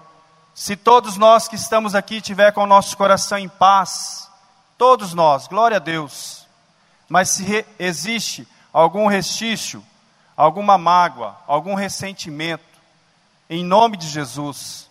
Se 0.54 0.76
todos 0.76 1.18
nós 1.18 1.48
que 1.48 1.56
estamos 1.56 1.96
aqui 1.96 2.22
tiver 2.22 2.52
com 2.52 2.64
o 2.64 2.68
nosso 2.68 2.98
coração 2.98 3.38
em 3.38 3.48
paz, 3.50 4.30
todos 4.78 5.14
nós, 5.14 5.48
glória 5.48 5.78
a 5.78 5.80
Deus. 5.80 6.46
Mas 7.08 7.30
se 7.30 7.66
existe 7.80 8.48
algum 8.74 9.08
restício, 9.08 9.84
alguma 10.36 10.78
mágoa, 10.78 11.36
algum 11.48 11.76
ressentimento, 11.76 12.64
em 13.50 13.64
nome 13.64 13.98
de 13.98 14.08
Jesus, 14.08 14.90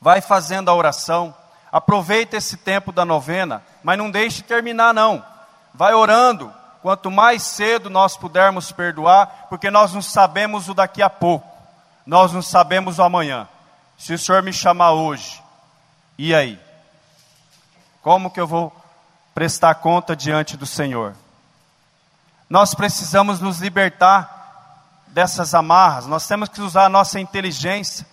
vai 0.00 0.20
fazendo 0.20 0.70
a 0.70 0.74
oração, 0.74 1.34
aproveita 1.70 2.36
esse 2.36 2.56
tempo 2.56 2.90
da 2.90 3.04
novena, 3.04 3.62
mas 3.82 3.98
não 3.98 4.10
deixe 4.10 4.42
terminar 4.42 4.94
não. 4.94 5.24
Vai 5.74 5.94
orando, 5.94 6.52
quanto 6.82 7.10
mais 7.10 7.42
cedo 7.42 7.90
nós 7.90 8.16
pudermos 8.16 8.72
perdoar, 8.72 9.46
porque 9.48 9.70
nós 9.70 9.92
não 9.92 10.02
sabemos 10.02 10.68
o 10.68 10.74
daqui 10.74 11.02
a 11.02 11.10
pouco, 11.10 11.46
nós 12.06 12.32
não 12.32 12.42
sabemos 12.42 12.98
o 12.98 13.02
amanhã. 13.02 13.46
Se 13.98 14.14
o 14.14 14.18
Senhor 14.18 14.42
me 14.42 14.52
chamar 14.52 14.92
hoje, 14.92 15.42
e 16.16 16.34
aí? 16.34 16.58
Como 18.02 18.30
que 18.30 18.40
eu 18.40 18.46
vou 18.46 18.74
prestar 19.34 19.74
conta 19.76 20.16
diante 20.16 20.56
do 20.56 20.66
Senhor? 20.66 21.14
Nós 22.50 22.74
precisamos 22.74 23.38
nos 23.38 23.60
libertar 23.60 24.38
dessas 25.06 25.54
amarras, 25.54 26.06
nós 26.06 26.26
temos 26.26 26.48
que 26.48 26.60
usar 26.60 26.86
a 26.86 26.88
nossa 26.88 27.20
inteligência. 27.20 28.04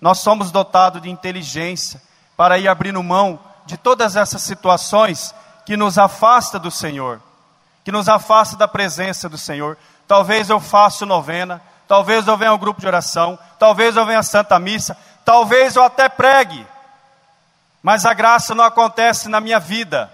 Nós 0.00 0.18
somos 0.18 0.50
dotados 0.50 1.00
de 1.00 1.08
inteligência 1.08 2.02
para 2.36 2.58
ir 2.58 2.68
abrindo 2.68 3.02
mão 3.02 3.38
de 3.64 3.76
todas 3.76 4.16
essas 4.16 4.42
situações 4.42 5.32
que 5.64 5.76
nos 5.76 5.96
afasta 5.96 6.58
do 6.58 6.70
Senhor, 6.70 7.22
que 7.84 7.92
nos 7.92 8.08
afasta 8.08 8.56
da 8.56 8.68
presença 8.68 9.28
do 9.28 9.38
Senhor. 9.38 9.78
Talvez 10.06 10.50
eu 10.50 10.60
faça 10.60 11.06
novena, 11.06 11.62
talvez 11.88 12.26
eu 12.26 12.36
venha 12.36 12.50
ao 12.50 12.58
grupo 12.58 12.80
de 12.80 12.86
oração, 12.86 13.38
talvez 13.58 13.96
eu 13.96 14.04
venha 14.04 14.18
à 14.18 14.24
Santa 14.24 14.58
Missa, 14.58 14.96
talvez 15.24 15.76
eu 15.76 15.82
até 15.82 16.08
pregue, 16.08 16.66
mas 17.82 18.04
a 18.04 18.12
graça 18.12 18.54
não 18.54 18.64
acontece 18.64 19.28
na 19.28 19.40
minha 19.40 19.60
vida. 19.60 20.10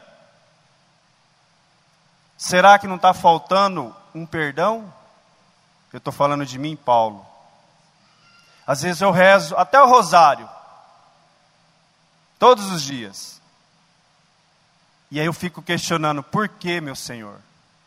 Será 2.40 2.78
que 2.78 2.86
não 2.86 2.96
está 2.96 3.12
faltando 3.12 3.94
um 4.14 4.24
perdão? 4.24 4.90
Eu 5.92 5.98
estou 5.98 6.10
falando 6.10 6.46
de 6.46 6.58
mim, 6.58 6.74
Paulo. 6.74 7.24
Às 8.66 8.80
vezes 8.80 9.02
eu 9.02 9.10
rezo 9.10 9.54
até 9.56 9.78
o 9.78 9.86
rosário, 9.86 10.48
todos 12.38 12.72
os 12.72 12.82
dias. 12.82 13.42
E 15.10 15.20
aí 15.20 15.26
eu 15.26 15.34
fico 15.34 15.60
questionando: 15.60 16.22
por 16.22 16.48
que, 16.48 16.80
meu 16.80 16.96
Senhor? 16.96 17.38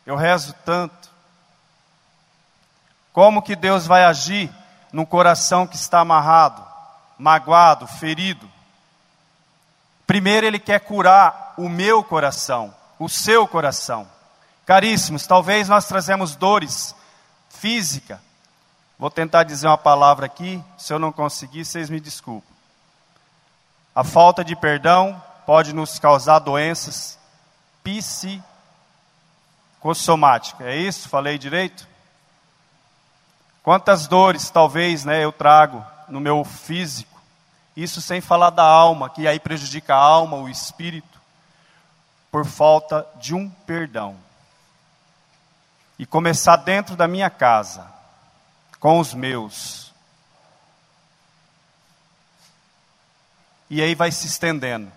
Eu 0.06 0.14
rezo 0.14 0.54
tanto. 0.64 1.10
Como 3.12 3.42
que 3.42 3.56
Deus 3.56 3.88
vai 3.88 4.04
agir 4.04 4.54
num 4.92 5.04
coração 5.04 5.66
que 5.66 5.74
está 5.74 5.98
amarrado, 5.98 6.64
magoado, 7.18 7.88
ferido? 7.88 8.48
Primeiro, 10.06 10.46
Ele 10.46 10.60
quer 10.60 10.78
curar 10.78 11.54
o 11.56 11.68
meu 11.68 12.04
coração, 12.04 12.72
o 13.00 13.08
seu 13.08 13.48
coração. 13.48 14.13
Caríssimos, 14.66 15.26
talvez 15.26 15.68
nós 15.68 15.86
trazemos 15.86 16.36
dores 16.36 16.94
física. 17.50 18.22
Vou 18.98 19.10
tentar 19.10 19.42
dizer 19.42 19.66
uma 19.66 19.76
palavra 19.76 20.24
aqui, 20.26 20.64
se 20.78 20.90
eu 20.92 20.98
não 20.98 21.12
conseguir, 21.12 21.66
vocês 21.66 21.90
me 21.90 22.00
desculpem. 22.00 22.54
A 23.94 24.02
falta 24.02 24.42
de 24.42 24.56
perdão 24.56 25.22
pode 25.44 25.74
nos 25.74 25.98
causar 25.98 26.38
doenças 26.38 27.18
psicossomáticas. 27.82 30.66
É 30.66 30.76
isso? 30.76 31.10
Falei 31.10 31.36
direito? 31.36 31.86
Quantas 33.62 34.06
dores 34.06 34.48
talvez 34.48 35.04
né, 35.04 35.22
eu 35.22 35.32
trago 35.32 35.84
no 36.08 36.20
meu 36.20 36.42
físico? 36.42 37.20
Isso 37.76 38.00
sem 38.00 38.22
falar 38.22 38.48
da 38.50 38.64
alma, 38.64 39.10
que 39.10 39.28
aí 39.28 39.38
prejudica 39.38 39.94
a 39.94 39.98
alma, 39.98 40.38
o 40.38 40.48
espírito, 40.48 41.20
por 42.30 42.46
falta 42.46 43.06
de 43.16 43.34
um 43.34 43.50
perdão 43.50 44.24
e 45.98 46.04
começar 46.04 46.56
dentro 46.56 46.96
da 46.96 47.06
minha 47.06 47.30
casa, 47.30 47.86
com 48.80 48.98
os 48.98 49.14
meus. 49.14 49.92
E 53.70 53.80
aí 53.80 53.94
vai 53.94 54.10
se 54.10 54.26
estendendo. 54.26 54.90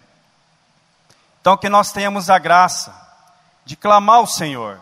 Então, 1.39 1.55
que 1.55 1.69
nós 1.69 1.91
tenhamos 1.91 2.29
a 2.29 2.37
graça 2.37 2.93
de 3.63 3.75
clamar 3.75 4.17
ao 4.17 4.27
Senhor, 4.27 4.79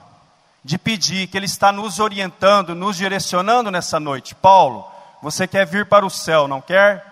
de 0.64 0.78
pedir 0.78 1.28
que 1.28 1.38
Ele 1.38 1.46
está 1.46 1.72
nos 1.72 2.00
orientando, 2.00 2.74
nos 2.74 2.96
direcionando 2.98 3.70
nessa 3.70 4.00
noite. 4.00 4.34
Paulo, 4.34 4.90
você 5.22 5.48
quer 5.48 5.66
vir 5.66 5.88
para 5.88 6.06
o 6.06 6.10
céu, 6.10 6.48
não 6.48 6.62
quer? 6.62 7.06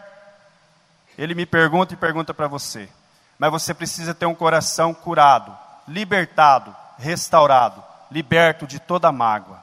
Ele 1.17 1.35
me 1.35 1.45
pergunta 1.45 1.93
e 1.93 1.97
pergunta 1.97 2.33
para 2.33 2.47
você. 2.47 2.89
Mas 3.37 3.51
você 3.51 3.73
precisa 3.73 4.15
ter 4.15 4.25
um 4.25 4.33
coração 4.33 4.93
curado, 4.93 5.55
libertado, 5.87 6.75
restaurado 6.97 7.92
liberto 8.13 8.67
de 8.67 8.79
toda 8.79 9.11
mágoa. 9.11 9.61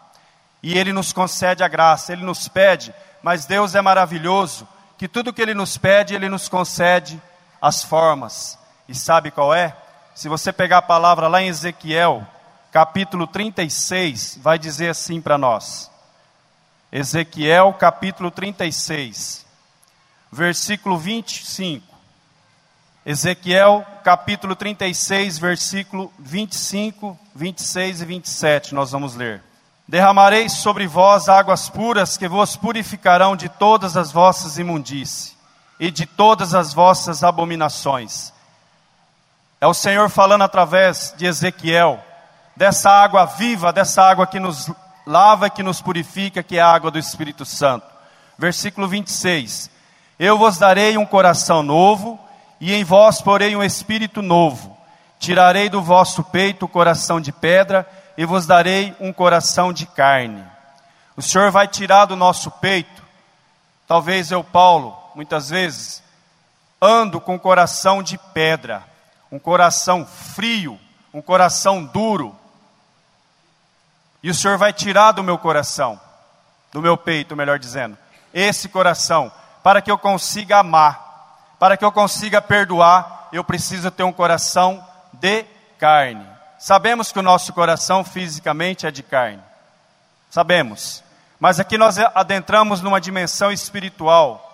E 0.63 0.77
Ele 0.77 0.93
nos 0.93 1.13
concede 1.13 1.63
a 1.63 1.69
graça, 1.69 2.13
Ele 2.13 2.25
nos 2.25 2.49
pede, 2.49 2.93
mas 3.23 3.47
Deus 3.47 3.75
é 3.75 3.81
maravilhoso, 3.81 4.67
que 4.99 5.09
tudo 5.09 5.33
que 5.33 5.41
Ele 5.41 5.55
nos 5.55 5.79
pede, 5.79 6.15
Ele 6.15 6.29
nos 6.29 6.49
concede 6.49 7.23
as 7.63 7.83
formas. 7.83 8.59
E 8.89 8.95
sabe 8.95 9.31
qual 9.31 9.55
é? 9.55 9.75
Se 10.15 10.29
você 10.29 10.53
pegar 10.53 10.79
a 10.79 10.83
palavra 10.83 11.29
lá 11.29 11.41
em 11.41 11.49
Ezequiel, 11.49 12.27
capítulo 12.73 13.27
36, 13.27 14.39
vai 14.43 14.59
dizer 14.59 14.89
assim 14.89 15.21
para 15.21 15.39
nós. 15.39 15.91
Ezequiel, 16.93 17.73
capítulo 17.75 18.31
36, 18.31 19.47
versículo 20.31 20.99
25. 20.99 21.90
Ezequiel 23.11 23.85
capítulo 24.05 24.55
36, 24.55 25.37
versículo 25.37 26.13
25, 26.17 27.19
26 27.35 28.03
e 28.03 28.05
27, 28.05 28.73
nós 28.73 28.93
vamos 28.93 29.17
ler. 29.17 29.43
Derramarei 29.89 30.49
sobre 30.49 30.87
vós 30.87 31.29
águas 31.29 31.69
puras 31.69 32.17
que 32.17 32.29
vos 32.29 32.55
purificarão 32.55 33.35
de 33.35 33.49
todas 33.49 33.97
as 33.97 34.13
vossas 34.13 34.59
imundícies 34.59 35.37
e 35.81 35.91
de 35.91 36.07
todas 36.07 36.55
as 36.55 36.73
vossas 36.73 37.25
abominações. 37.25 38.33
É 39.61 39.67
o 39.67 39.75
Senhor 39.75 40.09
falando 40.09 40.43
através 40.43 41.13
de 41.17 41.27
Ezequiel, 41.27 41.99
dessa 42.55 42.91
água 42.91 43.25
viva, 43.25 43.73
dessa 43.73 44.05
água 44.05 44.25
que 44.25 44.39
nos 44.39 44.71
lava 45.05 45.49
e 45.49 45.51
que 45.51 45.65
nos 45.65 45.83
purifica, 45.83 46.45
que 46.45 46.59
é 46.59 46.61
a 46.61 46.73
água 46.73 46.93
do 46.93 46.99
Espírito 46.99 47.45
Santo. 47.45 47.87
Versículo 48.39 48.87
26. 48.87 49.69
Eu 50.17 50.39
vos 50.39 50.59
darei 50.59 50.97
um 50.97 51.05
coração 51.05 51.61
novo 51.61 52.30
e 52.61 52.75
em 52.75 52.85
vós 52.85 53.23
porei 53.23 53.57
um 53.57 53.63
espírito 53.63 54.21
novo, 54.21 54.79
Tirarei 55.21 55.69
do 55.69 55.83
vosso 55.83 56.25
peito 56.25 56.65
o 56.65 56.69
coração 56.69 57.21
de 57.21 57.31
pedra 57.31 57.87
e 58.17 58.25
vos 58.25 58.47
darei 58.47 58.97
um 58.99 59.13
coração 59.13 59.71
de 59.71 59.85
carne. 59.85 60.43
O 61.15 61.21
Senhor 61.21 61.51
vai 61.51 61.69
tirar 61.69 62.07
do 62.07 62.17
nosso 62.17 62.51
peito, 62.51 63.03
talvez 63.87 64.31
eu, 64.31 64.43
Paulo, 64.43 64.97
muitas 65.15 65.51
vezes, 65.51 66.03
ando 66.81 67.21
com 67.21 67.35
um 67.35 67.39
coração 67.39 68.03
de 68.03 68.17
pedra, 68.33 68.83
um 69.31 69.39
coração 69.39 70.07
frio, 70.07 70.81
um 71.13 71.21
coração 71.21 71.85
duro. 71.85 72.35
E 74.23 74.31
o 74.31 74.35
Senhor 74.35 74.57
vai 74.57 74.73
tirar 74.73 75.13
do 75.13 75.23
meu 75.23 75.37
coração, 75.37 76.01
do 76.73 76.81
meu 76.81 76.97
peito, 76.97 77.37
melhor 77.37 77.59
dizendo, 77.59 77.99
esse 78.33 78.71
coração, 78.71 79.31
para 79.63 79.83
que 79.83 79.91
eu 79.91 79.99
consiga 79.99 80.61
amar, 80.61 81.10
para 81.61 81.77
que 81.77 81.85
eu 81.85 81.93
consiga 81.93 82.41
perdoar, 82.41 83.29
eu 83.31 83.45
preciso 83.45 83.91
ter 83.91 84.03
um 84.03 84.13
coração 84.13 84.83
de 85.13 85.45
carne. 85.79 86.27
Sabemos 86.59 87.13
que 87.13 87.19
o 87.19 87.23
nosso 87.23 87.53
coração 87.53 88.03
fisicamente 88.03 88.87
é 88.87 88.91
de 88.91 89.03
carne. 89.03 89.43
Sabemos. 90.31 91.05
Mas 91.39 91.61
aqui 91.61 91.77
nós 91.77 91.99
adentramos 92.15 92.81
numa 92.81 92.99
dimensão 92.99 93.53
espiritual. 93.53 94.47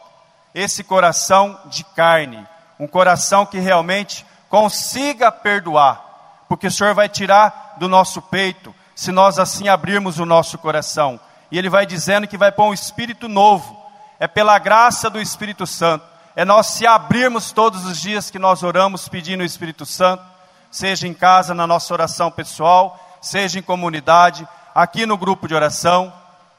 Esse 0.52 0.82
coração 0.82 1.56
de 1.66 1.84
carne, 1.84 2.44
um 2.78 2.88
coração 2.88 3.46
que 3.46 3.60
realmente 3.60 4.26
consiga 4.48 5.30
perdoar, 5.30 6.44
porque 6.48 6.66
o 6.66 6.72
Senhor 6.72 6.92
vai 6.92 7.08
tirar 7.08 7.76
do 7.78 7.86
nosso 7.86 8.20
peito, 8.20 8.74
se 8.96 9.12
nós 9.12 9.38
assim 9.38 9.68
abrirmos 9.68 10.18
o 10.18 10.26
nosso 10.26 10.58
coração. 10.58 11.20
E 11.52 11.58
Ele 11.58 11.70
vai 11.70 11.86
dizendo 11.86 12.26
que 12.26 12.36
vai 12.36 12.50
pôr 12.50 12.64
um 12.64 12.74
espírito 12.74 13.28
novo, 13.28 13.80
é 14.18 14.26
pela 14.26 14.58
graça 14.58 15.08
do 15.08 15.20
Espírito 15.20 15.68
Santo, 15.68 16.15
é 16.36 16.44
nós 16.44 16.66
se 16.66 16.86
abrirmos 16.86 17.50
todos 17.50 17.86
os 17.86 17.98
dias 17.98 18.30
que 18.30 18.38
nós 18.38 18.62
oramos 18.62 19.08
pedindo 19.08 19.40
o 19.40 19.46
Espírito 19.46 19.86
Santo, 19.86 20.22
seja 20.70 21.08
em 21.08 21.14
casa, 21.14 21.54
na 21.54 21.66
nossa 21.66 21.94
oração 21.94 22.30
pessoal, 22.30 23.18
seja 23.22 23.58
em 23.58 23.62
comunidade, 23.62 24.46
aqui 24.74 25.06
no 25.06 25.16
grupo 25.16 25.48
de 25.48 25.54
oração. 25.54 26.12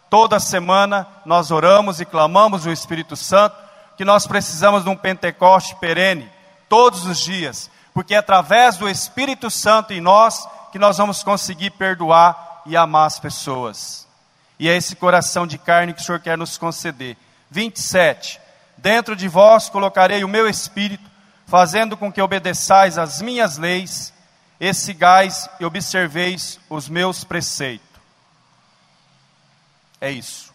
Toda 0.10 0.40
semana 0.40 1.08
nós 1.24 1.52
oramos 1.52 2.02
e 2.02 2.06
clamamos 2.06 2.66
o 2.66 2.72
Espírito 2.72 3.16
Santo, 3.16 3.56
que 3.96 4.04
nós 4.04 4.26
precisamos 4.26 4.84
de 4.84 4.90
um 4.90 4.96
Pentecoste 4.96 5.76
perene, 5.76 6.28
todos 6.68 7.06
os 7.06 7.20
dias, 7.20 7.70
porque 7.94 8.16
é 8.16 8.18
através 8.18 8.78
do 8.78 8.90
Espírito 8.90 9.52
Santo 9.52 9.94
em 9.94 10.02
nós 10.02 10.48
que 10.72 10.80
nós 10.80 10.98
vamos 10.98 11.22
conseguir 11.22 11.70
perdoar 11.72 12.64
e 12.66 12.76
amar 12.76 13.06
as 13.06 13.20
pessoas. 13.20 14.08
E 14.60 14.68
é 14.68 14.76
esse 14.76 14.96
coração 14.96 15.46
de 15.46 15.60
carne 15.60 15.94
que 15.94 16.02
o 16.02 16.04
Senhor 16.04 16.20
quer 16.20 16.36
nos 16.36 16.58
conceder. 16.58 17.16
27. 17.52 18.47
Dentro 18.88 19.18
de 19.18 19.28
vós 19.28 19.68
colocarei 19.68 20.24
o 20.24 20.30
meu 20.30 20.48
espírito, 20.48 21.04
fazendo 21.46 21.98
com 21.98 22.10
que 22.10 22.22
obedeçais 22.22 22.98
as 22.98 23.22
minhas 23.22 23.58
leis, 23.58 24.14
e 24.62 24.74
sigais 24.74 25.50
e 25.60 25.66
observeis 25.66 26.58
os 26.70 26.88
meus 26.88 27.26
preceitos. 27.26 27.86
É 30.00 30.10
isso. 30.10 30.54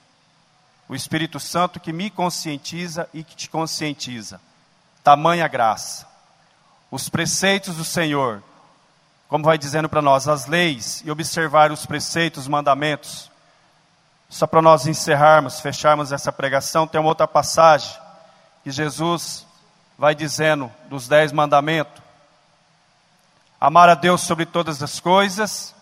O 0.89 0.95
Espírito 0.95 1.39
Santo 1.39 1.79
que 1.79 1.93
me 1.93 2.09
conscientiza 2.09 3.07
e 3.13 3.23
que 3.23 3.37
te 3.37 3.51
conscientiza. 3.51 4.41
Tamanha 5.05 5.47
graça. 5.47 6.09
Os 6.91 7.11
preceitos 7.11 7.77
do 7.77 7.85
Senhor, 7.85 8.43
como 9.29 9.45
vai 9.45 9.59
dizendo 9.59 9.91
para 9.91 10.01
nós, 10.01 10.27
as 10.27 10.47
leis 10.47 11.03
e 11.05 11.11
observar 11.11 11.71
os 11.71 11.85
preceitos, 11.85 12.45
os 12.45 12.49
mandamentos. 12.49 13.31
Só 14.31 14.47
para 14.47 14.63
nós 14.63 14.87
encerrarmos, 14.87 15.61
fecharmos 15.61 16.13
essa 16.13 16.33
pregação, 16.33 16.87
tem 16.87 16.99
uma 16.99 17.11
outra 17.11 17.29
passagem 17.29 18.01
que 18.63 18.71
Jesus 18.71 19.47
vai 19.99 20.15
dizendo 20.15 20.71
dos 20.89 21.09
dez 21.09 21.33
mandamentos. 21.33 22.03
Amar 23.61 23.89
a 23.89 23.95
Deus 23.95 24.23
sobre 24.23 24.45
todas 24.45 24.83
as 24.83 24.99
coisas 24.99 25.75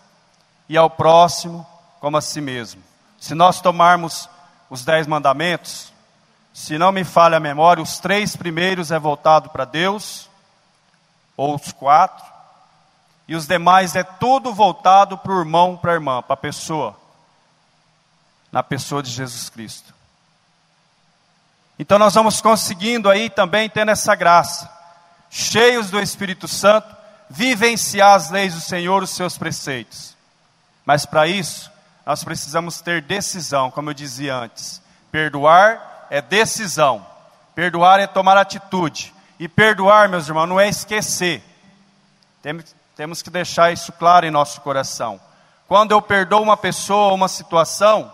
e 0.69 0.77
ao 0.77 0.89
próximo 0.89 1.65
como 1.99 2.17
a 2.17 2.21
si 2.21 2.41
mesmo. 2.41 2.81
Se 3.19 3.35
nós 3.35 3.61
tomarmos 3.61 4.29
os 4.69 4.83
dez 4.83 5.05
mandamentos, 5.07 5.91
se 6.53 6.77
não 6.77 6.91
me 6.91 7.03
falha 7.03 7.37
a 7.37 7.39
memória, 7.39 7.81
os 7.81 7.99
três 7.99 8.35
primeiros 8.35 8.91
é 8.91 8.99
voltado 8.99 9.49
para 9.49 9.65
Deus, 9.65 10.29
ou 11.37 11.55
os 11.55 11.71
quatro, 11.71 12.25
e 13.27 13.35
os 13.35 13.47
demais 13.47 13.95
é 13.95 14.03
tudo 14.03 14.53
voltado 14.53 15.17
para 15.17 15.31
o 15.31 15.39
irmão, 15.39 15.77
para 15.77 15.91
a 15.91 15.95
irmã, 15.95 16.21
para 16.21 16.33
a 16.33 16.37
pessoa, 16.37 16.95
na 18.51 18.61
pessoa 18.61 19.01
de 19.01 19.09
Jesus 19.09 19.49
Cristo. 19.49 19.93
Então 21.79 21.97
nós 21.97 22.13
vamos 22.13 22.41
conseguindo 22.41 23.09
aí 23.09 23.29
também 23.29 23.69
tendo 23.69 23.91
essa 23.91 24.13
graça, 24.15 24.69
cheios 25.29 25.89
do 25.89 25.99
Espírito 25.99 26.47
Santo, 26.47 26.95
vivenciar 27.29 28.15
as 28.15 28.29
leis 28.29 28.53
do 28.53 28.59
Senhor, 28.59 29.01
os 29.01 29.11
seus 29.11 29.37
preceitos. 29.37 30.15
Mas 30.85 31.05
para 31.05 31.27
isso, 31.27 31.71
nós 32.05 32.23
precisamos 32.23 32.81
ter 32.81 33.01
decisão, 33.01 33.71
como 33.71 33.89
eu 33.89 33.93
dizia 33.93 34.35
antes. 34.35 34.81
Perdoar 35.11 36.07
é 36.09 36.21
decisão, 36.21 37.05
perdoar 37.55 37.99
é 37.99 38.07
tomar 38.07 38.37
atitude. 38.37 39.13
E 39.39 39.47
perdoar, 39.47 40.07
meus 40.07 40.27
irmãos, 40.27 40.47
não 40.47 40.59
é 40.59 40.69
esquecer. 40.69 41.41
Temos 42.95 43.21
que 43.23 43.29
deixar 43.29 43.71
isso 43.71 43.91
claro 43.91 44.25
em 44.25 44.31
nosso 44.31 44.61
coração. 44.61 45.19
Quando 45.67 45.93
eu 45.93 46.01
perdoo 46.01 46.43
uma 46.43 46.57
pessoa 46.57 47.07
ou 47.07 47.15
uma 47.15 47.27
situação, 47.27 48.11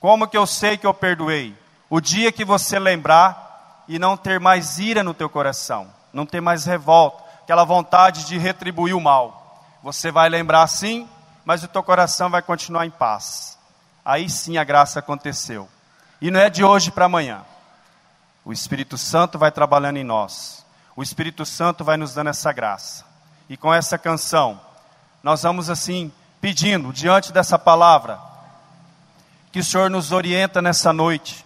como 0.00 0.28
que 0.28 0.36
eu 0.36 0.46
sei 0.46 0.76
que 0.76 0.86
eu 0.86 0.92
perdoei? 0.92 1.56
O 1.94 2.00
dia 2.00 2.32
que 2.32 2.44
você 2.44 2.76
lembrar 2.76 3.84
e 3.86 4.00
não 4.00 4.16
ter 4.16 4.40
mais 4.40 4.80
ira 4.80 5.04
no 5.04 5.14
teu 5.14 5.30
coração, 5.30 5.86
não 6.12 6.26
ter 6.26 6.40
mais 6.40 6.64
revolta, 6.64 7.22
aquela 7.40 7.62
vontade 7.62 8.24
de 8.24 8.36
retribuir 8.36 8.96
o 8.96 9.00
mal. 9.00 9.64
Você 9.80 10.10
vai 10.10 10.28
lembrar 10.28 10.66
sim, 10.66 11.08
mas 11.44 11.62
o 11.62 11.68
teu 11.68 11.84
coração 11.84 12.28
vai 12.28 12.42
continuar 12.42 12.84
em 12.84 12.90
paz. 12.90 13.56
Aí 14.04 14.28
sim 14.28 14.58
a 14.58 14.64
graça 14.64 14.98
aconteceu. 14.98 15.68
E 16.20 16.32
não 16.32 16.40
é 16.40 16.50
de 16.50 16.64
hoje 16.64 16.90
para 16.90 17.04
amanhã. 17.04 17.44
O 18.44 18.52
Espírito 18.52 18.98
Santo 18.98 19.38
vai 19.38 19.52
trabalhando 19.52 19.98
em 19.98 20.04
nós. 20.04 20.66
O 20.96 21.02
Espírito 21.04 21.46
Santo 21.46 21.84
vai 21.84 21.96
nos 21.96 22.12
dando 22.12 22.30
essa 22.30 22.52
graça. 22.52 23.04
E 23.48 23.56
com 23.56 23.72
essa 23.72 23.96
canção, 23.96 24.60
nós 25.22 25.44
vamos 25.44 25.70
assim 25.70 26.10
pedindo 26.40 26.92
diante 26.92 27.32
dessa 27.32 27.56
palavra 27.56 28.18
que 29.52 29.60
o 29.60 29.64
Senhor 29.64 29.88
nos 29.88 30.10
orienta 30.10 30.60
nessa 30.60 30.92
noite. 30.92 31.44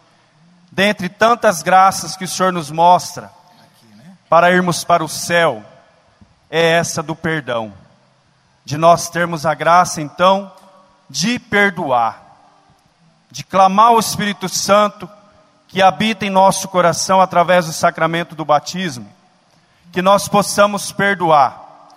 Dentre 0.70 1.08
tantas 1.08 1.62
graças 1.62 2.16
que 2.16 2.24
o 2.24 2.28
Senhor 2.28 2.52
nos 2.52 2.70
mostra 2.70 3.30
para 4.28 4.50
irmos 4.50 4.84
para 4.84 5.02
o 5.04 5.08
céu, 5.08 5.62
é 6.50 6.78
essa 6.78 7.02
do 7.02 7.16
perdão 7.16 7.72
de 8.68 8.76
nós 8.76 9.08
termos 9.08 9.46
a 9.46 9.54
graça, 9.54 10.02
então, 10.02 10.52
de 11.08 11.38
perdoar, 11.38 12.22
de 13.30 13.42
clamar 13.42 13.86
ao 13.86 13.98
Espírito 13.98 14.46
Santo 14.46 15.08
que 15.66 15.80
habita 15.80 16.26
em 16.26 16.30
nosso 16.30 16.68
coração 16.68 17.18
através 17.18 17.64
do 17.64 17.72
sacramento 17.72 18.34
do 18.34 18.44
batismo, 18.44 19.10
que 19.90 20.02
nós 20.02 20.28
possamos 20.28 20.92
perdoar. 20.92 21.88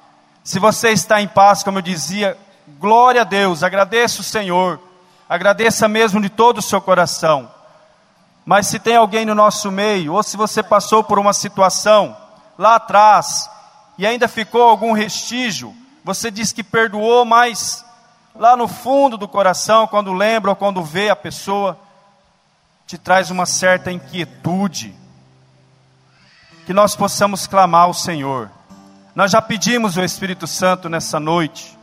Se 0.45 0.59
você 0.59 0.91
está 0.91 1.21
em 1.21 1.27
paz, 1.27 1.61
como 1.61 1.79
eu 1.79 1.81
dizia, 1.81 2.37
glória 2.79 3.19
a 3.19 3.25
Deus, 3.25 3.63
agradeça 3.63 4.21
o 4.21 4.23
Senhor, 4.23 4.79
agradeça 5.27 5.89
mesmo 5.89 6.21
de 6.21 6.29
todo 6.29 6.59
o 6.59 6.61
seu 6.61 6.79
coração. 6.79 7.51
Mas 8.51 8.67
se 8.67 8.79
tem 8.79 8.97
alguém 8.97 9.25
no 9.25 9.33
nosso 9.33 9.71
meio, 9.71 10.11
ou 10.11 10.21
se 10.21 10.35
você 10.35 10.61
passou 10.61 11.01
por 11.01 11.17
uma 11.17 11.31
situação 11.31 12.17
lá 12.57 12.75
atrás 12.75 13.49
e 13.97 14.05
ainda 14.05 14.27
ficou 14.27 14.63
algum 14.63 14.91
restígio, 14.91 15.73
você 16.03 16.29
diz 16.29 16.51
que 16.51 16.61
perdoou, 16.61 17.23
mas 17.23 17.85
lá 18.35 18.57
no 18.57 18.67
fundo 18.67 19.15
do 19.15 19.25
coração, 19.25 19.87
quando 19.87 20.11
lembra 20.11 20.49
ou 20.49 20.55
quando 20.57 20.83
vê 20.83 21.09
a 21.09 21.15
pessoa, 21.15 21.79
te 22.85 22.97
traz 22.97 23.31
uma 23.31 23.45
certa 23.45 23.89
inquietude. 23.89 24.93
Que 26.65 26.73
nós 26.73 26.93
possamos 26.93 27.47
clamar 27.47 27.83
ao 27.83 27.93
Senhor. 27.93 28.51
Nós 29.15 29.31
já 29.31 29.41
pedimos 29.41 29.95
o 29.95 30.03
Espírito 30.03 30.45
Santo 30.45 30.89
nessa 30.89 31.21
noite. 31.21 31.79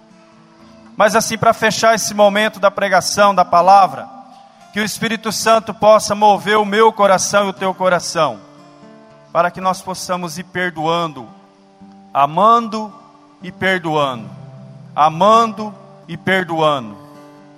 Mas 0.99 1.17
assim, 1.17 1.39
para 1.39 1.55
fechar 1.55 1.95
esse 1.95 2.13
momento 2.13 2.61
da 2.61 2.71
pregação 2.71 3.35
da 3.35 3.43
palavra, 3.43 4.18
que 4.79 4.83
o 4.83 4.85
Espírito 4.85 5.33
Santo 5.33 5.75
possa 5.75 6.15
mover 6.15 6.57
o 6.57 6.65
meu 6.65 6.93
coração 6.93 7.47
e 7.47 7.49
o 7.49 7.53
teu 7.53 7.75
coração, 7.75 8.39
para 9.33 9.51
que 9.51 9.61
nós 9.61 9.83
possamos 9.83 10.39
ir 10.39 10.45
perdoando, 10.45 11.29
amando 12.15 12.95
e 13.43 13.51
perdoando, 13.51 14.31
amando 14.95 15.75
e 16.07 16.17
perdoando, 16.17 16.97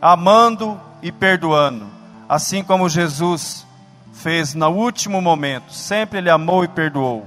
amando 0.00 0.80
e 1.02 1.12
perdoando, 1.12 1.84
assim 2.26 2.64
como 2.64 2.88
Jesus 2.88 3.66
fez 4.14 4.54
no 4.54 4.70
último 4.70 5.20
momento, 5.20 5.74
sempre 5.74 6.20
ele 6.20 6.30
amou 6.30 6.64
e 6.64 6.68
perdoou. 6.68 7.26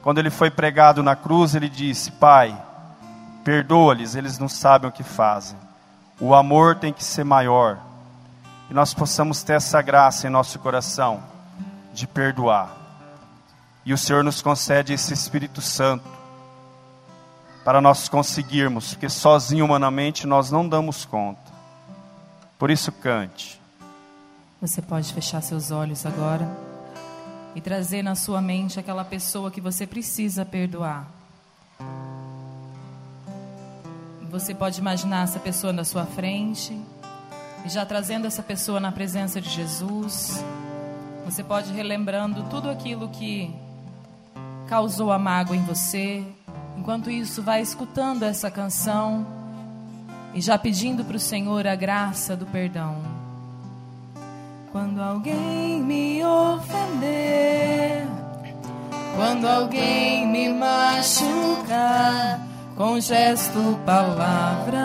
Quando 0.00 0.16
ele 0.16 0.30
foi 0.30 0.50
pregado 0.50 1.02
na 1.02 1.14
cruz, 1.14 1.54
ele 1.54 1.68
disse: 1.68 2.12
Pai, 2.12 2.56
perdoa-lhes, 3.44 4.14
eles 4.14 4.38
não 4.38 4.48
sabem 4.48 4.88
o 4.88 4.92
que 4.92 5.02
fazem. 5.02 5.58
O 6.18 6.34
amor 6.34 6.76
tem 6.76 6.94
que 6.94 7.04
ser 7.04 7.24
maior. 7.24 7.87
E 8.70 8.74
nós 8.74 8.92
possamos 8.92 9.42
ter 9.42 9.54
essa 9.54 9.80
graça 9.80 10.26
em 10.26 10.30
nosso 10.30 10.58
coração 10.58 11.22
de 11.92 12.06
perdoar. 12.06 12.76
E 13.84 13.92
o 13.92 13.98
Senhor 13.98 14.22
nos 14.22 14.42
concede 14.42 14.92
esse 14.92 15.14
Espírito 15.14 15.62
Santo 15.62 16.08
para 17.64 17.80
nós 17.80 18.08
conseguirmos, 18.08 18.90
porque 18.90 19.08
sozinho 19.08 19.64
humanamente 19.64 20.26
nós 20.26 20.50
não 20.50 20.68
damos 20.68 21.04
conta. 21.04 21.40
Por 22.58 22.70
isso 22.70 22.92
cante. 22.92 23.60
Você 24.60 24.82
pode 24.82 25.12
fechar 25.12 25.40
seus 25.40 25.70
olhos 25.70 26.04
agora 26.04 26.48
e 27.54 27.60
trazer 27.60 28.02
na 28.02 28.14
sua 28.14 28.40
mente 28.40 28.78
aquela 28.78 29.04
pessoa 29.04 29.50
que 29.50 29.60
você 29.60 29.86
precisa 29.86 30.44
perdoar. 30.44 31.06
Você 34.30 34.54
pode 34.54 34.78
imaginar 34.78 35.24
essa 35.24 35.38
pessoa 35.38 35.72
na 35.72 35.84
sua 35.84 36.04
frente 36.04 36.78
e 37.64 37.68
já 37.68 37.84
trazendo 37.84 38.26
essa 38.26 38.42
pessoa 38.42 38.80
na 38.80 38.92
presença 38.92 39.40
de 39.40 39.48
Jesus. 39.48 40.44
Você 41.24 41.44
pode 41.44 41.72
relembrando 41.72 42.44
tudo 42.44 42.70
aquilo 42.70 43.08
que 43.08 43.54
causou 44.66 45.12
a 45.12 45.18
mágoa 45.18 45.56
em 45.56 45.62
você. 45.64 46.24
Enquanto 46.76 47.10
isso, 47.10 47.42
vai 47.42 47.60
escutando 47.60 48.22
essa 48.22 48.50
canção 48.50 49.26
e 50.34 50.40
já 50.40 50.56
pedindo 50.56 51.04
para 51.04 51.16
o 51.16 51.20
Senhor 51.20 51.66
a 51.66 51.74
graça 51.74 52.36
do 52.36 52.46
perdão. 52.46 52.96
Quando 54.70 55.02
alguém 55.02 55.80
me 55.80 56.24
ofender, 56.24 58.06
quando 59.16 59.46
alguém 59.46 60.26
me 60.26 60.48
machucar, 60.50 62.40
com 62.76 63.00
gesto, 63.00 63.78
palavras, 63.84 64.78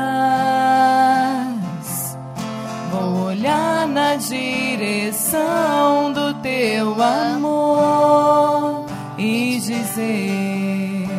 vou 2.94 3.26
olhar 3.30 3.88
na 3.88 4.16
direção 4.16 6.14
do 6.14 6.36
teu 6.36 6.96
amor 7.02 8.86
e 9.18 9.60
dizer: 9.60 11.10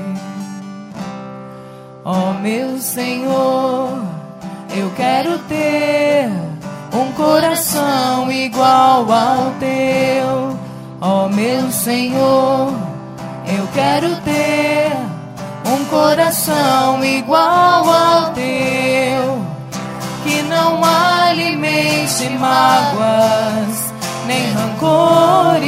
Ó 2.05 2.31
oh, 2.31 2.35
meu 2.35 2.79
Senhor, 2.79 4.05
eu 4.77 4.89
quero 4.95 5.37
ter 5.41 6.31
um 6.93 7.11
coração 7.12 8.31
igual 8.31 9.11
ao 9.11 9.51
teu. 9.59 10.57
Ó 11.01 11.25
oh, 11.27 11.29
meu 11.29 11.72
Senhor, 11.72 12.72
eu 13.49 13.66
quero 13.75 14.14
ter 14.20 14.93
um 15.66 15.85
coração 15.87 17.05
igual 17.05 17.91
ao 17.91 18.33
teu. 18.33 18.94
Que 20.25 20.43
não 20.43 20.83
alimente 20.83 22.29
mágoas 22.31 23.93
nem 24.27 24.51
rancores. 24.53 25.64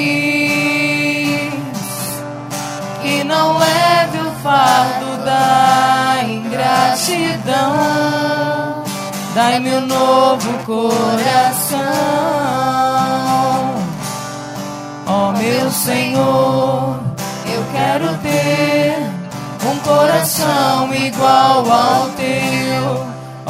Que 3.03 3.23
não 3.25 3.59
leve 3.59 4.19
o 4.19 4.31
fardo 4.43 5.25
da 5.25 6.23
ingratidão. 6.25 7.77
Dai-me 9.35 9.71
um 9.75 9.87
novo 9.87 10.51
coração, 10.65 11.79
ó 15.07 15.29
oh, 15.29 15.33
meu 15.33 15.71
Senhor. 15.71 16.99
Eu 17.45 17.65
quero 17.71 18.17
ter 18.23 18.97
um 19.71 19.79
coração 19.81 20.95
igual 20.95 21.71
ao 21.71 22.09
teu, 22.11 23.07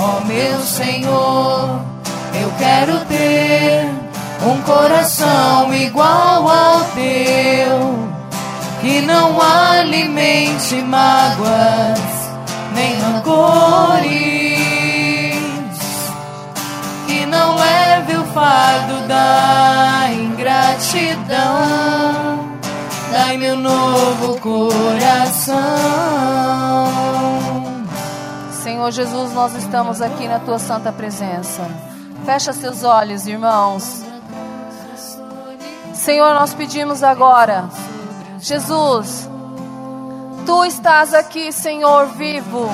ó 0.06 0.18
oh, 0.18 0.24
meu 0.26 0.60
Senhor. 0.60 1.80
Eu 2.40 2.52
quero 2.58 2.98
ter 3.06 3.90
um 4.46 4.60
coração 4.62 5.74
igual 5.74 6.48
ao 6.48 6.80
teu, 6.94 7.98
que 8.80 9.00
não 9.02 9.40
alimente 9.40 10.76
mágoas 10.82 11.98
nem 12.74 12.94
rancores 13.00 14.66
não 17.26 17.56
leve 17.56 18.16
o 18.16 18.24
fardo 18.26 19.06
da 19.06 20.08
ingratidão. 20.10 21.26
Dai-me 23.10 23.52
um 23.52 23.60
novo 23.60 24.40
coração. 24.40 25.56
Senhor 28.66 28.90
Jesus, 28.90 29.32
nós 29.32 29.54
estamos 29.54 30.02
aqui 30.02 30.26
na 30.26 30.40
tua 30.40 30.58
santa 30.58 30.90
presença. 30.90 31.62
Fecha 32.24 32.52
seus 32.52 32.82
olhos, 32.82 33.24
irmãos. 33.24 34.04
Senhor, 35.94 36.34
nós 36.34 36.52
pedimos 36.52 37.04
agora, 37.04 37.68
Jesus, 38.40 39.30
tu 40.44 40.64
estás 40.64 41.14
aqui, 41.14 41.52
Senhor, 41.52 42.08
vivo, 42.08 42.68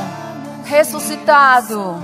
ressuscitado 0.65 2.01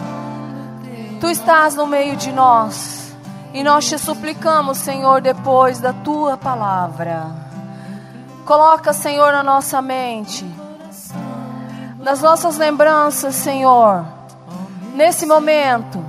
Tu 1.18 1.30
estás 1.30 1.74
no 1.74 1.86
meio 1.86 2.14
de 2.14 2.30
nós. 2.30 3.16
E 3.54 3.64
nós 3.64 3.88
te 3.88 3.98
suplicamos, 3.98 4.76
Senhor, 4.76 5.22
depois 5.22 5.80
da 5.80 5.94
tua 5.94 6.36
palavra. 6.36 7.26
Coloca, 8.44 8.92
Senhor, 8.92 9.32
na 9.32 9.42
nossa 9.42 9.80
mente, 9.80 10.44
nas 11.98 12.22
nossas 12.22 12.56
lembranças, 12.56 13.34
Senhor, 13.34 14.04
nesse 14.94 15.26
momento, 15.26 16.04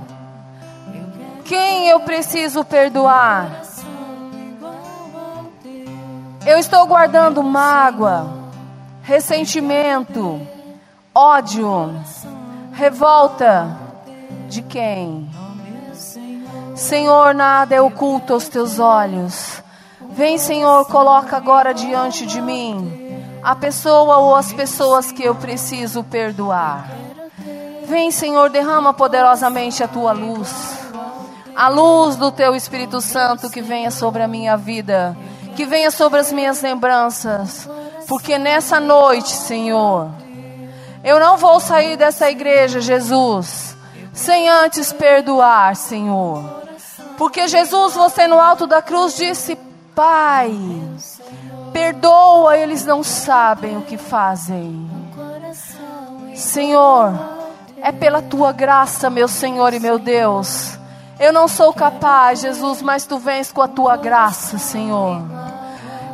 quem 1.44 1.88
eu 1.88 2.00
preciso 2.00 2.64
perdoar. 2.64 3.62
Eu 6.46 6.58
estou 6.58 6.86
guardando 6.86 7.42
mágoa, 7.42 8.32
ressentimento, 9.02 10.40
ódio, 11.14 11.92
revolta 12.72 13.76
de 14.48 14.62
quem? 14.62 15.28
Senhor, 16.74 17.34
nada 17.34 17.74
é 17.74 17.80
oculto 17.80 18.32
aos 18.32 18.48
teus 18.48 18.78
olhos. 18.78 19.62
Vem, 20.12 20.38
Senhor, 20.38 20.86
coloca 20.86 21.36
agora 21.36 21.74
diante 21.74 22.24
de 22.24 22.40
mim 22.40 22.99
a 23.42 23.54
pessoa 23.54 24.18
ou 24.18 24.36
as 24.36 24.52
pessoas 24.52 25.10
que 25.12 25.22
eu 25.22 25.34
preciso 25.34 26.04
perdoar. 26.04 26.90
Vem, 27.86 28.10
Senhor, 28.10 28.50
derrama 28.50 28.94
poderosamente 28.94 29.82
a 29.82 29.88
tua 29.88 30.12
luz. 30.12 30.78
A 31.54 31.68
luz 31.68 32.16
do 32.16 32.30
teu 32.30 32.54
Espírito 32.54 33.00
Santo 33.00 33.50
que 33.50 33.60
venha 33.60 33.90
sobre 33.90 34.22
a 34.22 34.28
minha 34.28 34.56
vida, 34.56 35.16
que 35.56 35.66
venha 35.66 35.90
sobre 35.90 36.20
as 36.20 36.32
minhas 36.32 36.62
lembranças, 36.62 37.68
porque 38.06 38.38
nessa 38.38 38.78
noite, 38.78 39.30
Senhor, 39.30 40.10
eu 41.02 41.18
não 41.18 41.36
vou 41.36 41.58
sair 41.60 41.96
dessa 41.96 42.30
igreja, 42.30 42.80
Jesus 42.80 43.70
sem 44.12 44.48
antes 44.48 44.92
perdoar, 44.92 45.74
Senhor. 45.76 46.44
Porque 47.16 47.48
Jesus, 47.48 47.94
você 47.94 48.26
no 48.26 48.38
alto 48.38 48.66
da 48.66 48.82
cruz 48.82 49.16
disse: 49.16 49.56
Pai, 49.94 50.52
perdoa, 51.90 52.56
eles 52.56 52.84
não 52.84 53.02
sabem 53.02 53.76
o 53.76 53.82
que 53.82 53.98
fazem. 53.98 54.88
Senhor, 56.36 57.12
é 57.82 57.90
pela 57.90 58.22
tua 58.22 58.52
graça, 58.52 59.10
meu 59.10 59.26
Senhor 59.26 59.74
e 59.74 59.80
meu 59.80 59.98
Deus. 59.98 60.78
Eu 61.18 61.32
não 61.32 61.48
sou 61.48 61.72
capaz, 61.72 62.40
Jesus, 62.40 62.80
mas 62.80 63.04
tu 63.04 63.18
vens 63.18 63.50
com 63.50 63.60
a 63.60 63.68
tua 63.68 63.96
graça, 63.96 64.56
Senhor. 64.56 65.20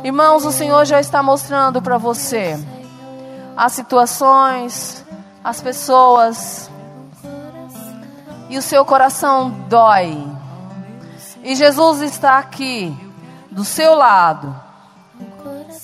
Irmãos, 0.03 0.45
o 0.45 0.51
Senhor 0.51 0.83
já 0.85 0.99
está 0.99 1.21
mostrando 1.21 1.81
para 1.81 1.97
você 1.97 2.59
as 3.55 3.73
situações, 3.73 5.05
as 5.43 5.61
pessoas, 5.61 6.71
e 8.49 8.57
o 8.57 8.61
seu 8.61 8.83
coração 8.83 9.49
dói. 9.69 10.27
E 11.43 11.55
Jesus 11.55 12.01
está 12.01 12.39
aqui, 12.39 12.95
do 13.51 13.63
seu 13.63 13.95
lado, 13.95 14.66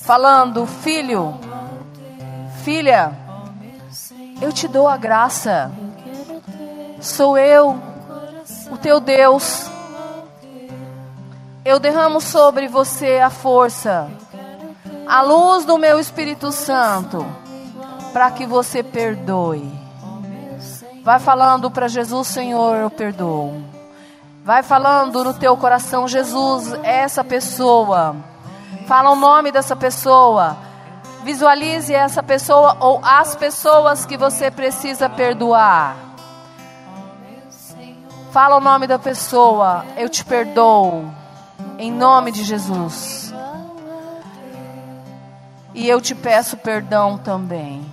falando: 0.01 0.65
Filho, 0.65 1.34
filha, 2.63 3.11
eu 4.41 4.51
te 4.51 4.67
dou 4.67 4.88
a 4.88 4.97
graça. 4.97 5.71
Sou 6.99 7.38
eu, 7.38 7.77
o 8.71 8.77
teu 8.77 8.99
Deus. 8.99 9.69
Eu 11.65 11.79
derramo 11.79 12.19
sobre 12.19 12.67
você 12.67 13.19
a 13.19 13.29
força, 13.29 14.09
a 15.07 15.21
luz 15.21 15.63
do 15.63 15.77
meu 15.77 15.99
Espírito 15.99 16.51
Santo, 16.51 17.25
para 18.11 18.29
que 18.31 18.45
você 18.45 18.84
perdoe. 18.84 19.71
Vai 21.03 21.19
falando 21.19 21.69
para 21.71 21.88
Jesus, 21.88 22.27
Senhor, 22.27 22.75
eu 22.77 22.89
perdoo. 22.89 23.61
Vai 24.43 24.61
falando 24.61 25.23
no 25.23 25.34
teu 25.34 25.55
coração, 25.55 26.07
Jesus, 26.07 26.73
essa 26.84 27.23
pessoa. 27.23 28.15
Fala 28.86 29.11
o 29.11 29.15
nome 29.15 29.51
dessa 29.51 29.75
pessoa. 29.75 30.57
Visualize 31.23 31.93
essa 31.93 32.21
pessoa 32.21 32.75
ou 32.81 32.99
as 33.03 33.36
pessoas 33.36 34.05
que 34.05 34.17
você 34.17 34.51
precisa 34.51 35.09
perdoar. 35.09 35.95
Fala 38.31 38.57
o 38.57 38.59
nome 38.59 38.88
da 38.88 38.99
pessoa. 38.99 39.86
Eu 39.95 40.09
te 40.09 40.25
perdoo. 40.25 41.05
Em 41.77 41.91
nome 41.91 42.31
de 42.31 42.43
Jesus. 42.43 43.34
E 45.73 45.88
eu 45.88 46.01
te 46.01 46.13
peço 46.13 46.57
perdão 46.57 47.17
também. 47.17 47.84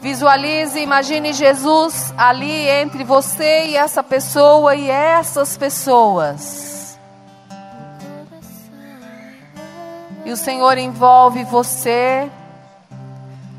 Visualize, 0.00 0.78
imagine 0.78 1.32
Jesus 1.32 2.14
ali 2.16 2.68
entre 2.68 3.02
você 3.02 3.66
e 3.66 3.76
essa 3.76 4.04
pessoa 4.04 4.76
e 4.76 4.88
essas 4.88 5.56
pessoas. 5.56 6.75
E 10.26 10.32
o 10.32 10.36
Senhor 10.36 10.76
envolve 10.76 11.44
você 11.44 12.28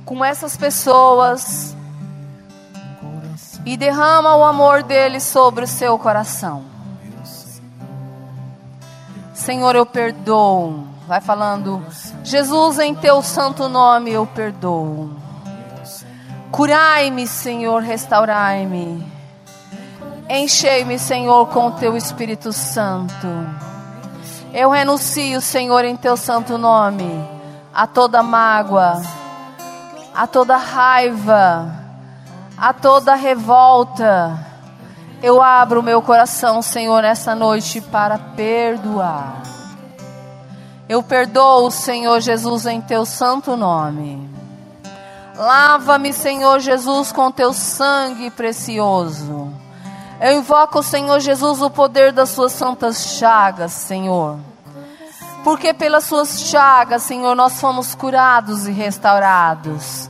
com 0.03 0.24
essas 0.24 0.57
pessoas 0.57 1.74
e 3.65 3.78
derrama 3.78 4.36
o 4.36 4.43
amor 4.43 4.84
dele 4.84 5.22
sobre 5.22 5.63
o 5.63 5.68
seu 5.68 5.97
coração. 5.97 6.65
Senhor, 9.34 9.78
eu 9.78 9.86
perdoo. 9.86 10.86
Vai 11.07 11.22
falando, 11.22 11.82
Jesus, 12.22 12.80
em 12.80 12.93
teu 12.93 13.22
santo 13.22 13.70
nome 13.70 14.11
eu 14.11 14.28
perdoo. 14.28 15.09
Curai-me, 16.51 17.26
Senhor, 17.28 17.82
restaurai-me. 17.82 19.05
Enchei-me, 20.30 20.99
Senhor, 20.99 21.47
com 21.47 21.72
teu 21.72 21.95
Espírito 21.95 22.51
Santo. 22.51 23.26
Eu 24.53 24.69
renuncio, 24.69 25.41
Senhor, 25.41 25.83
em 25.83 25.95
teu 25.95 26.15
santo 26.15 26.57
nome, 26.57 27.27
a 27.73 27.85
toda 27.85 28.23
mágoa, 28.23 29.01
a 30.15 30.25
toda 30.25 30.57
raiva, 30.57 31.71
a 32.57 32.73
toda 32.73 33.13
revolta. 33.13 34.45
Eu 35.21 35.41
abro 35.41 35.81
o 35.81 35.83
meu 35.83 36.01
coração, 36.01 36.61
Senhor, 36.61 37.01
nessa 37.01 37.35
noite 37.35 37.81
para 37.81 38.17
perdoar. 38.17 39.41
Eu 40.87 41.03
perdoo, 41.03 41.69
Senhor 41.69 42.21
Jesus, 42.21 42.65
em 42.65 42.79
teu 42.79 43.05
santo 43.05 43.57
nome. 43.57 44.29
Lava-me, 45.35 46.13
Senhor 46.13 46.59
Jesus, 46.59 47.11
com 47.11 47.31
teu 47.31 47.51
sangue 47.53 48.31
precioso. 48.31 49.51
Eu 50.20 50.39
invoco, 50.39 50.82
Senhor 50.82 51.20
Jesus, 51.20 51.61
o 51.61 51.70
poder 51.70 52.11
das 52.11 52.30
suas 52.30 52.51
santas 52.51 53.18
chagas, 53.18 53.72
Senhor. 53.72 54.39
Porque 55.43 55.74
pelas 55.74 56.05
suas 56.05 56.41
chagas, 56.41 57.03
Senhor, 57.03 57.36
nós 57.36 57.59
fomos 57.61 57.93
curados 57.93 58.68
e 58.68 58.72
restaurados. 58.72 60.09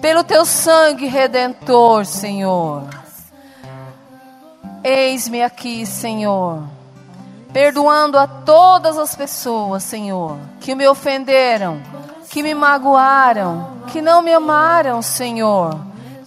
Pelo 0.00 0.22
teu 0.22 0.44
sangue 0.44 1.06
redentor, 1.06 2.04
Senhor. 2.04 2.84
Eis-me 4.84 5.42
aqui, 5.42 5.84
Senhor. 5.86 6.62
Perdoando 7.52 8.18
a 8.18 8.26
todas 8.26 8.98
as 8.98 9.16
pessoas, 9.16 9.82
Senhor, 9.82 10.36
que 10.60 10.74
me 10.74 10.86
ofenderam, 10.86 11.80
que 12.28 12.42
me 12.42 12.54
magoaram, 12.54 13.78
que 13.86 14.02
não 14.02 14.20
me 14.20 14.32
amaram, 14.32 15.00
Senhor, 15.00 15.74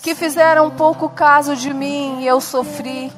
que 0.02 0.16
fizeram 0.16 0.72
pouco 0.72 1.08
caso 1.10 1.56
de 1.56 1.74
mim 1.74 2.22
e 2.22 2.28
eu 2.28 2.42
sofri. 2.42 3.12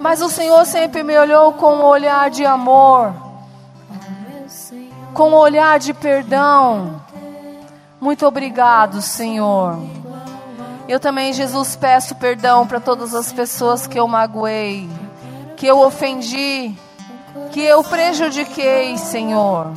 Mas 0.00 0.22
o 0.22 0.28
Senhor 0.28 0.64
sempre 0.64 1.02
me 1.02 1.16
olhou 1.18 1.52
com 1.52 1.76
um 1.76 1.84
olhar 1.84 2.30
de 2.30 2.44
amor, 2.44 3.14
com 5.12 5.30
um 5.30 5.34
olhar 5.34 5.78
de 5.78 5.92
perdão. 5.92 7.02
Muito 8.00 8.26
obrigado, 8.26 9.00
Senhor. 9.00 9.78
Eu 10.86 11.00
também, 11.00 11.32
Jesus, 11.32 11.76
peço 11.76 12.14
perdão 12.16 12.66
para 12.66 12.80
todas 12.80 13.14
as 13.14 13.32
pessoas 13.32 13.86
que 13.86 13.98
eu 13.98 14.06
magoei, 14.06 14.88
que 15.56 15.66
eu 15.66 15.80
ofendi, 15.80 16.74
que 17.50 17.60
eu 17.60 17.82
prejudiquei, 17.82 18.98
Senhor. 18.98 19.72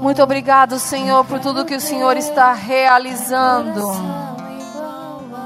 Muito 0.00 0.22
obrigado, 0.22 0.78
Senhor, 0.78 1.24
por 1.24 1.40
tudo 1.40 1.64
que 1.64 1.74
o 1.74 1.80
Senhor 1.80 2.16
está 2.16 2.52
realizando. 2.52 3.82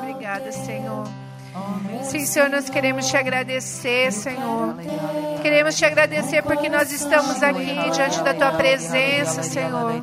Obrigada, 0.02 0.52
Senhor. 0.52 1.08
Sim, 2.02 2.24
Senhor, 2.24 2.48
nós 2.48 2.68
queremos 2.68 3.08
te 3.08 3.16
agradecer, 3.16 4.10
Senhor. 4.12 4.74
Queremos 5.42 5.76
te 5.76 5.84
agradecer 5.84 6.42
porque 6.42 6.68
nós 6.68 6.90
estamos 6.90 7.42
aqui 7.42 7.90
diante 7.90 8.20
da 8.22 8.34
tua 8.34 8.52
presença, 8.52 9.42
Senhor. 9.42 10.00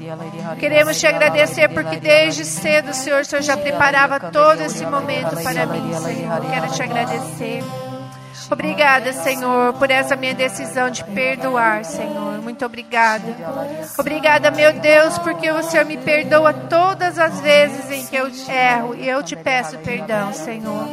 Queremos 0.60 1.00
te 1.00 1.08
agradecer 1.08 1.70
porque 1.70 1.98
desde 1.98 2.46
cedo, 2.46 2.94
Senhor, 2.94 3.22
o 3.22 3.26
Senhor 3.26 3.42
já 3.42 3.58
preparava 3.58 4.20
todo 4.20 4.62
esse 4.62 4.86
momento 4.86 5.36
para 5.44 5.66
mim, 5.66 5.94
Senhor. 5.94 6.42
Quero 6.50 6.72
te 6.72 6.84
agradecer. 6.84 7.64
Obrigada, 8.50 9.12
Senhor, 9.12 9.74
por 9.74 9.92
essa 9.92 10.16
minha 10.16 10.34
decisão 10.34 10.90
de 10.90 11.04
perdoar, 11.04 11.84
Senhor. 11.84 12.42
Muito 12.42 12.66
obrigada. 12.66 13.36
Obrigada, 13.98 14.50
meu 14.52 14.72
Deus, 14.74 15.18
porque 15.20 15.52
o 15.52 15.62
Senhor 15.64 15.86
me 15.86 15.98
perdoa 15.98 16.54
todas 16.54 17.20
as 17.20 17.42
vezes 17.42 17.92
em 17.92 18.06
que 18.06 18.16
eu 18.16 18.28
erro 18.50 18.96
e 18.96 19.08
eu 19.08 19.22
te 19.22 19.36
peço 19.36 19.78
perdão, 19.80 20.32
Senhor. 20.32 20.88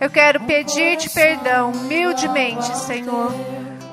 Eu 0.00 0.08
quero 0.10 0.40
pedir-te 0.40 1.10
perdão 1.10 1.72
humildemente, 1.72 2.76
Senhor. 2.76 3.32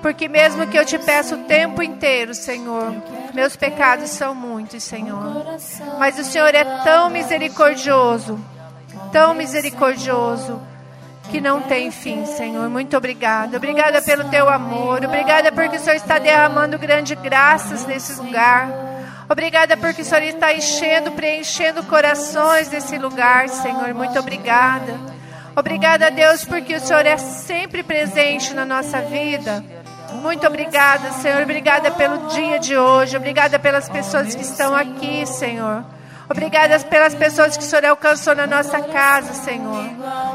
Porque 0.02 0.28
mesmo 0.28 0.68
que 0.68 0.78
eu 0.78 0.86
te 0.86 1.00
peço 1.00 1.36
o 1.36 1.44
tempo 1.46 1.82
inteiro, 1.82 2.36
Senhor, 2.36 2.94
meus 3.34 3.56
pecados 3.56 4.10
são 4.10 4.36
muitos, 4.36 4.84
Senhor. 4.84 5.58
Mas 5.98 6.20
o 6.20 6.24
Senhor 6.26 6.54
é 6.54 6.64
tão 6.84 7.10
misericordioso, 7.10 8.38
tão 9.12 9.34
misericordioso 9.34 10.62
que 11.30 11.40
não 11.40 11.62
tem 11.62 11.90
fim, 11.92 12.26
Senhor. 12.26 12.70
Muito 12.70 12.96
obrigada. 12.96 13.58
Obrigada 13.58 14.02
pelo 14.02 14.30
teu 14.30 14.50
amor. 14.50 15.04
Obrigada 15.04 15.52
porque 15.52 15.78
o 15.78 15.80
Senhor 15.80 15.96
está 15.96 16.20
derramando 16.20 16.78
grandes 16.78 17.20
graças 17.20 17.86
nesse 17.86 18.14
lugar. 18.22 18.70
Obrigada 19.30 19.78
porque 19.78 20.02
o 20.02 20.06
Senhor 20.06 20.24
está 20.24 20.54
enchendo, 20.54 21.12
preenchendo 21.12 21.84
corações 21.84 22.70
nesse 22.70 22.98
lugar, 22.98 23.50
Senhor. 23.50 23.94
Muito 23.94 24.20
obrigada. 24.20 25.00
Obrigada, 25.56 26.12
Deus, 26.12 26.44
porque 26.44 26.76
o 26.76 26.80
Senhor 26.80 27.06
é 27.06 27.18
sempre 27.18 27.84
presente 27.84 28.54
na 28.54 28.66
nossa 28.66 29.02
vida. 29.02 29.64
Muito 30.22 30.46
obrigada, 30.46 31.12
Senhor. 31.14 31.42
Obrigada 31.42 31.92
pelo 31.92 32.28
dia 32.28 32.60
de 32.60 32.78
hoje. 32.78 33.16
Obrigada 33.18 33.58
pelas 33.58 33.88
pessoas 33.88 34.36
que 34.36 34.42
estão 34.42 34.76
aqui, 34.76 35.26
Senhor. 35.26 35.84
Obrigada 36.30 36.80
pelas 36.80 37.14
pessoas 37.14 37.58
que 37.58 37.64
o 37.64 37.68
Senhor 37.68 37.86
alcançou 37.86 38.36
na 38.36 38.48
nossa 38.48 38.82
casa, 38.82 39.34
Senhor. 39.34 39.86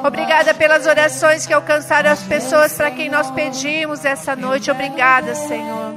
Obrigada 0.04 0.52
pelas 0.54 0.86
orações 0.86 1.46
que 1.46 1.52
alcançaram 1.52 2.10
as 2.10 2.22
pessoas 2.22 2.74
para 2.74 2.90
quem 2.90 3.08
nós 3.08 3.30
pedimos 3.30 4.04
essa 4.04 4.36
noite. 4.36 4.70
Obrigada, 4.70 5.34
Senhor. 5.34 5.94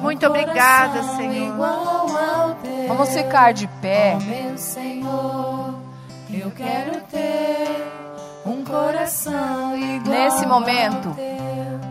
Muito 0.00 0.26
obrigada, 0.26 1.02
Senhor. 1.16 1.56
Vamos 2.86 3.08
ficar 3.10 3.52
de 3.52 3.66
pé. 3.80 4.16
Meu 4.20 4.58
Senhor, 4.58 5.74
eu 6.30 6.50
quero 6.50 7.00
ter 7.02 7.86
um 8.44 8.64
coração 8.64 9.76
igual 9.76 10.16
Nesse 10.18 10.46
momento, 10.46 11.14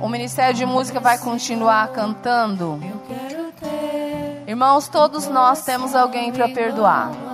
o 0.02 0.10
Ministério 0.10 0.54
de 0.54 0.66
Música 0.66 1.00
vai 1.00 1.18
continuar 1.18 1.88
cantando. 1.90 2.80
Irmãos, 4.48 4.88
todos 4.88 5.28
nós 5.28 5.64
temos 5.64 5.94
alguém 5.94 6.32
para 6.32 6.48
perdoar. 6.48 7.27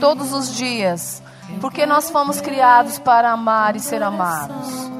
Todos 0.00 0.32
os 0.32 0.54
dias. 0.54 1.22
Porque 1.60 1.86
nós 1.86 2.10
fomos 2.10 2.40
criados 2.40 2.98
para 2.98 3.30
amar 3.30 3.74
e 3.76 3.80
ser 3.80 4.02
amados. 4.02 4.90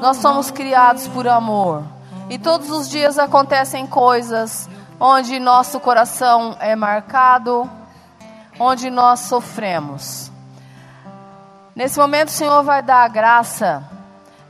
Nós 0.00 0.16
somos 0.18 0.50
criados 0.50 1.06
por 1.08 1.26
amor. 1.28 1.84
E 2.28 2.38
todos 2.38 2.70
os 2.70 2.88
dias 2.88 3.18
acontecem 3.18 3.86
coisas 3.86 4.68
onde 4.98 5.38
nosso 5.38 5.78
coração 5.80 6.56
é 6.60 6.74
marcado, 6.74 7.68
onde 8.58 8.90
nós 8.90 9.20
sofremos. 9.20 10.30
Nesse 11.74 11.98
momento, 11.98 12.28
o 12.28 12.32
Senhor 12.32 12.62
vai 12.62 12.82
dar 12.82 13.04
a 13.04 13.08
graça 13.08 13.82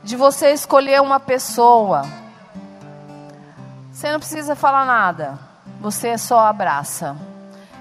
de 0.03 0.15
você 0.15 0.51
escolher 0.51 1.01
uma 1.01 1.19
pessoa. 1.19 2.05
Você 3.91 4.11
não 4.11 4.19
precisa 4.19 4.55
falar 4.55 4.85
nada, 4.85 5.39
você 5.81 6.17
só 6.17 6.39
abraça. 6.39 7.15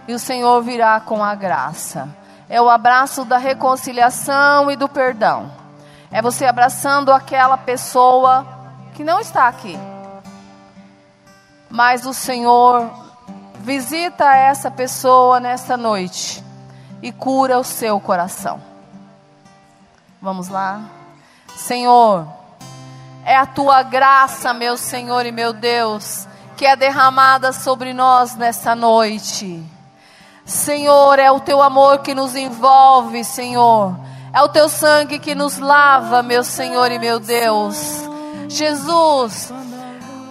E 0.06 0.14
o 0.14 0.18
Senhor 0.18 0.62
virá 0.62 1.00
com 1.00 1.22
a 1.22 1.34
graça. 1.34 2.08
É 2.48 2.60
o 2.60 2.68
abraço 2.68 3.24
da 3.24 3.38
reconciliação 3.38 4.70
e 4.70 4.76
do 4.76 4.88
perdão. 4.88 5.50
É 6.10 6.20
você 6.20 6.44
abraçando 6.44 7.12
aquela 7.12 7.56
pessoa 7.56 8.46
que 8.94 9.02
não 9.02 9.18
está 9.18 9.48
aqui. 9.48 9.78
Mas 11.70 12.06
o 12.06 12.14
Senhor 12.14 12.88
visita 13.60 14.32
essa 14.34 14.70
pessoa 14.70 15.40
nesta 15.40 15.76
noite 15.76 16.44
e 17.02 17.10
cura 17.10 17.58
o 17.58 17.64
seu 17.64 17.98
coração. 17.98 18.62
Vamos 20.20 20.48
lá? 20.48 20.82
Senhor, 21.56 22.28
é 23.24 23.36
a 23.36 23.46
tua 23.46 23.82
graça, 23.82 24.54
meu 24.54 24.76
Senhor 24.76 25.26
e 25.26 25.32
meu 25.32 25.52
Deus, 25.52 26.28
que 26.56 26.66
é 26.66 26.76
derramada 26.76 27.52
sobre 27.52 27.92
nós 27.92 28.36
nesta 28.36 28.74
noite. 28.74 29.73
Senhor, 30.44 31.18
é 31.18 31.30
o 31.30 31.40
teu 31.40 31.62
amor 31.62 31.98
que 31.98 32.14
nos 32.14 32.34
envolve, 32.36 33.24
Senhor. 33.24 33.96
É 34.32 34.42
o 34.42 34.48
teu 34.48 34.68
sangue 34.68 35.18
que 35.18 35.34
nos 35.34 35.58
lava, 35.58 36.22
meu 36.22 36.42
Senhor 36.44 36.90
e 36.90 36.98
meu 36.98 37.18
Deus. 37.20 38.02
Jesus, 38.48 39.52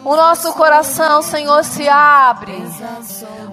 O 0.06 0.18
nosso 0.18 0.52
coração, 0.54 1.22
Senhor, 1.22 1.64
se 1.64 1.88
abre. 1.88 2.62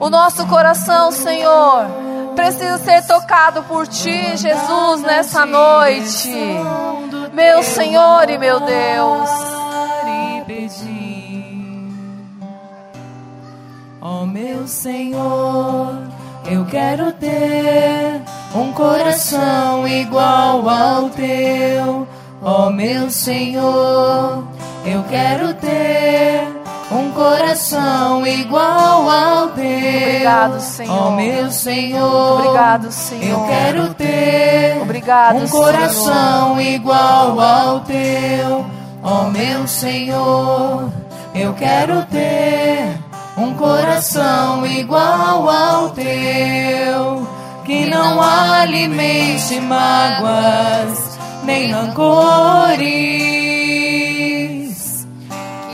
O 0.01 0.11
nosso 0.11 0.45
coração, 0.49 1.13
Senhor, 1.13 1.87
precisa 2.35 2.77
ser 2.79 3.07
tocado 3.07 3.63
por 3.65 3.87
Ti, 3.87 4.37
Jesus, 4.37 5.03
nessa 5.03 5.47
noite. 5.47 6.35
Meu 7.33 7.63
Senhor 7.63 8.29
e 8.29 8.37
meu 8.37 8.59
Deus. 8.59 9.31
Ó 14.03 14.25
meu 14.25 14.67
Senhor, 14.67 16.03
eu 16.47 16.65
quero 16.67 17.13
ter 17.13 18.21
um 18.55 18.73
coração 18.73 19.87
igual 19.87 20.69
ao 20.69 21.09
teu. 21.11 22.07
Ó 22.43 22.71
meu 22.71 23.11
Senhor, 23.11 24.45
eu 24.87 25.03
quero 25.11 25.53
ter 25.55 26.49
um 26.91 27.11
coração 27.13 28.27
igual 28.27 29.09
ao 29.11 29.49
teu. 29.49 29.65
Obrigado, 30.07 30.61
Senhor. 30.61 31.07
Ó 31.07 31.11
meu 31.13 31.51
Senhor, 31.51 32.41
Obrigado, 32.41 32.91
Senhor. 32.91 33.25
eu 33.41 33.47
quero 33.47 33.95
ter 33.95 34.79
Obrigado, 34.83 35.37
um 35.37 35.47
Senhor. 35.47 35.65
coração 35.65 36.61
igual 36.61 37.39
ao 37.41 37.81
teu, 37.81 38.65
ó 39.03 39.25
meu 39.25 39.67
Senhor. 39.69 40.91
Eu 41.35 41.53
quero 41.55 42.03
ter 42.07 42.99
um 43.41 43.55
coração 43.55 44.67
igual 44.67 45.49
ao 45.49 45.91
teu, 45.91 47.27
que 47.65 47.87
não 47.87 48.21
alimente 48.21 49.59
mágoas 49.61 51.19
nem 51.45 51.71
rancores, 51.73 52.87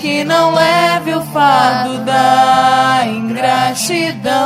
que 0.01 0.23
não 0.25 0.55
leve 0.55 1.15
o 1.15 1.21
fardo 1.27 1.99
da 2.05 3.03
ingratidão. 3.07 4.37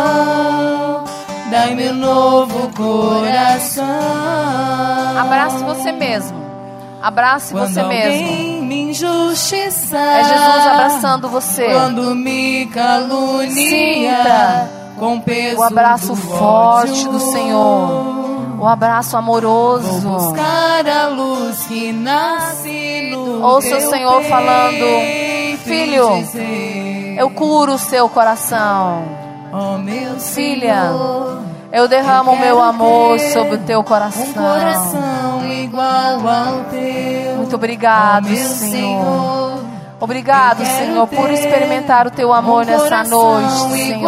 Dai-me 1.51 1.91
um 1.91 1.95
novo 1.95 2.71
coração. 2.75 3.85
Abrace 5.19 5.63
você 5.65 5.93
mesmo. 5.93 6.40
Abrace 7.03 7.53
Quando 7.53 7.73
você 7.73 7.83
mesmo. 7.83 8.63
me 8.63 8.91
injustiçar, 8.91 10.19
É 10.19 10.25
Jesus 10.25 10.67
abraçando 10.67 11.29
você. 11.29 11.67
Quando 11.73 12.15
me 12.15 12.67
calunia, 12.67 14.17
Sinta 14.19 14.71
com 14.99 15.19
peso 15.21 15.59
O 15.61 15.63
abraço 15.63 16.09
do 16.09 16.17
forte 16.17 16.91
ódio. 16.93 17.13
do 17.13 17.21
Senhor. 17.21 18.57
O 18.61 18.67
abraço 18.67 19.13
Vou 19.13 19.19
amoroso. 19.21 20.01
buscar 20.09 20.87
a 20.87 21.09
luz 21.09 21.63
que 21.67 21.91
nasce 21.93 23.09
no 23.11 23.43
Ouça 23.43 23.77
o 23.77 23.81
Senhor 23.81 24.23
falando, 24.25 25.59
"Filho, 25.65 26.17
dizer, 26.19 27.17
Eu 27.19 27.31
curo 27.31 27.75
o 27.75 27.79
seu 27.79 28.07
coração. 28.11 29.03
meu 29.83 30.21
Filha, 30.21 30.83
Senhor, 30.89 31.43
Eu 31.73 31.87
derramo 31.87 32.33
o 32.33 32.39
meu 32.39 32.61
amor 32.61 33.19
sobre 33.21 33.55
o 33.55 33.59
teu 33.59 33.81
um 33.81 33.85
coração. 33.85 34.33
coração 34.33 35.53
igual 35.53 36.29
ao 36.29 36.65
teu. 36.71 37.37
Muito 37.37 37.55
obrigado, 37.57 38.29
Senhor. 38.35 39.61
Obrigado, 40.01 40.65
Senhor, 40.65 41.07
por 41.07 41.31
experimentar 41.31 42.07
o 42.07 42.11
teu 42.11 42.33
amor 42.33 42.63
um 42.63 42.67
nessa 42.67 42.85
coração 42.85 43.41
noite, 43.41 43.53
Senhor. 43.73 44.01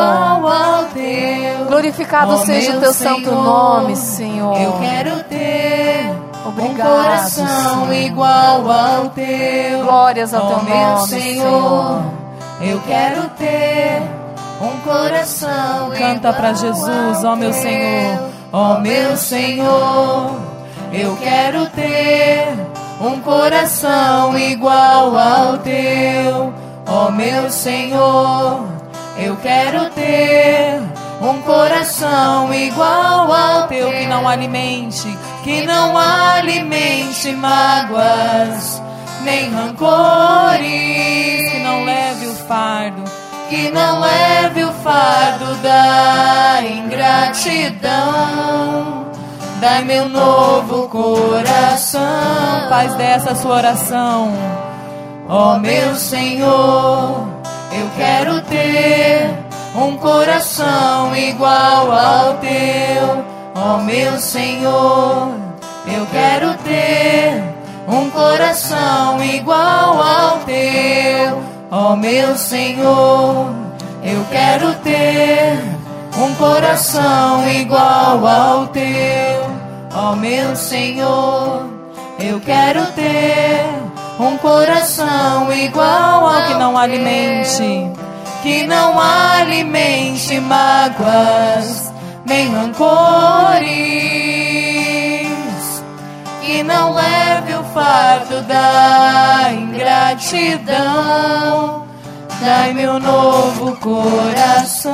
teu. 0.94 1.66
Glorificado 1.66 2.38
seja 2.38 2.76
o 2.76 2.80
teu 2.80 2.92
santo 2.94 3.24
Senhor, 3.28 3.44
nome, 3.44 3.96
Senhor. 3.96 4.56
Eu 4.56 4.72
quero 4.80 5.22
ter 5.24 6.14
Obrigado, 6.46 6.88
um 6.88 7.02
coração 7.02 7.46
Senhor. 7.46 7.92
igual 7.92 8.70
ao 8.70 9.10
teu. 9.10 9.84
Glórias 9.84 10.32
ao 10.32 10.46
Ó 10.46 10.48
teu 10.48 10.74
nome, 10.74 11.08
Senhor. 11.08 11.44
Senhor. 11.44 12.02
Eu 12.62 12.80
quero 12.86 13.28
ter 13.30 14.02
um 14.62 14.78
coração 14.80 15.90
Canta 15.98 16.32
para 16.32 16.52
Jesus, 16.54 17.24
ó 17.24 17.34
meu 17.34 17.52
Senhor. 17.52 18.30
Ó 18.52 18.78
meu 18.78 19.16
Senhor. 19.16 20.40
Eu 20.92 21.16
quero 21.16 21.66
ter 21.70 22.54
um 23.00 23.20
coração 23.20 24.38
igual 24.38 25.16
ao 25.16 25.58
teu. 25.58 26.54
Ó 26.86 27.10
meu 27.10 27.50
Senhor. 27.50 28.68
Eu 29.18 29.36
quero 29.36 29.90
ter 29.90 30.80
um 31.20 31.40
coração 31.42 32.52
igual 32.54 33.32
ao 33.32 33.68
teu 33.68 33.90
que 33.90 34.06
não 34.06 34.28
alimente, 34.28 35.08
que 35.44 35.64
não 35.64 35.96
alimente 35.96 37.30
mágoas, 37.32 38.82
nem 39.22 39.50
rancores, 39.50 40.60
que 41.52 41.58
não 41.62 41.84
leve 41.84 42.26
o 42.26 42.34
fardo, 42.34 43.04
que 43.52 43.70
não 43.70 44.00
leve 44.00 44.64
o 44.64 44.72
fardo 44.72 45.54
da 45.56 46.62
ingratidão. 46.62 47.92
Dai-me 49.60 50.00
um 50.00 50.08
novo 50.08 50.88
coração. 50.88 52.00
Faz 52.70 52.94
dessa 52.94 53.34
sua 53.34 53.56
oração. 53.56 54.32
Ó 55.28 55.58
meu 55.58 55.94
Senhor, 55.96 57.28
eu 57.72 57.90
quero 57.94 58.40
ter 58.40 59.28
um 59.76 59.98
coração 59.98 61.14
igual 61.14 61.92
ao 61.92 62.38
teu. 62.38 63.22
Ó 63.54 63.76
meu 63.82 64.18
Senhor, 64.18 65.28
eu 65.88 66.06
quero 66.10 66.54
ter 66.64 67.44
um 67.86 68.08
coração 68.08 69.22
igual 69.22 70.02
ao 70.02 70.38
teu. 70.38 71.51
Ó 71.74 71.96
meu 71.96 72.36
Senhor, 72.36 73.50
eu 74.04 74.26
quero 74.30 74.74
ter 74.80 75.58
um 76.18 76.34
coração 76.34 77.48
igual 77.48 78.26
ao 78.26 78.66
teu. 78.66 78.82
Ó 79.94 80.14
meu 80.14 80.54
Senhor, 80.54 81.66
eu 82.20 82.38
quero 82.40 82.84
ter 82.92 83.64
um 84.20 84.36
coração 84.36 85.50
igual 85.50 86.26
ao 86.26 86.46
que 86.46 86.54
não 86.58 86.76
alimente, 86.76 87.90
que 88.42 88.64
não 88.66 89.00
alimente 89.00 90.38
mágoas, 90.40 91.90
nem 92.26 92.50
rancores, 92.50 94.31
que 96.52 96.62
não 96.62 96.92
leve 96.92 97.54
o 97.54 97.64
fardo 97.64 98.42
da 98.42 99.50
ingratidão. 99.54 100.76
Dai-me 102.44 102.86
um 102.90 102.98
novo 102.98 103.74
coração. 103.76 104.92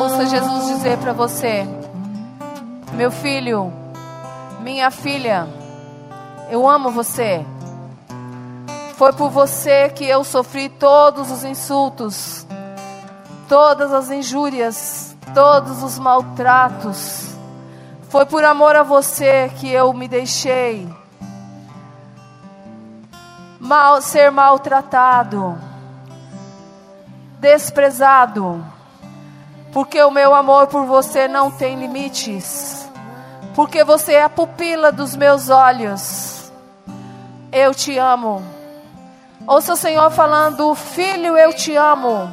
Ouça 0.00 0.26
Jesus 0.26 0.68
dizer 0.68 0.96
para 0.98 1.12
você: 1.12 1.66
Meu 2.92 3.10
filho, 3.10 3.72
minha 4.60 4.92
filha, 4.92 5.48
eu 6.48 6.68
amo 6.68 6.92
você. 6.92 7.44
Foi 8.94 9.12
por 9.12 9.28
você 9.28 9.88
que 9.88 10.04
eu 10.04 10.22
sofri 10.22 10.68
todos 10.68 11.32
os 11.32 11.42
insultos, 11.42 12.46
todas 13.48 13.92
as 13.92 14.08
injúrias, 14.08 15.16
todos 15.34 15.82
os 15.82 15.98
maltratos. 15.98 17.31
Foi 18.12 18.26
por 18.26 18.44
amor 18.44 18.76
a 18.76 18.82
você 18.82 19.50
que 19.58 19.72
eu 19.72 19.90
me 19.94 20.06
deixei 20.06 20.86
mal, 23.58 24.02
ser 24.02 24.30
maltratado, 24.30 25.58
desprezado, 27.40 28.62
porque 29.72 30.02
o 30.02 30.10
meu 30.10 30.34
amor 30.34 30.66
por 30.66 30.84
você 30.84 31.26
não 31.26 31.50
tem 31.50 31.74
limites, 31.80 32.86
porque 33.54 33.82
você 33.82 34.12
é 34.12 34.24
a 34.24 34.28
pupila 34.28 34.92
dos 34.92 35.16
meus 35.16 35.48
olhos. 35.48 36.52
Eu 37.50 37.74
te 37.74 37.96
amo. 37.96 38.42
Ouça 39.46 39.72
o 39.72 39.76
Senhor 39.76 40.10
falando: 40.10 40.74
Filho, 40.74 41.34
eu 41.38 41.54
te 41.54 41.74
amo. 41.76 42.30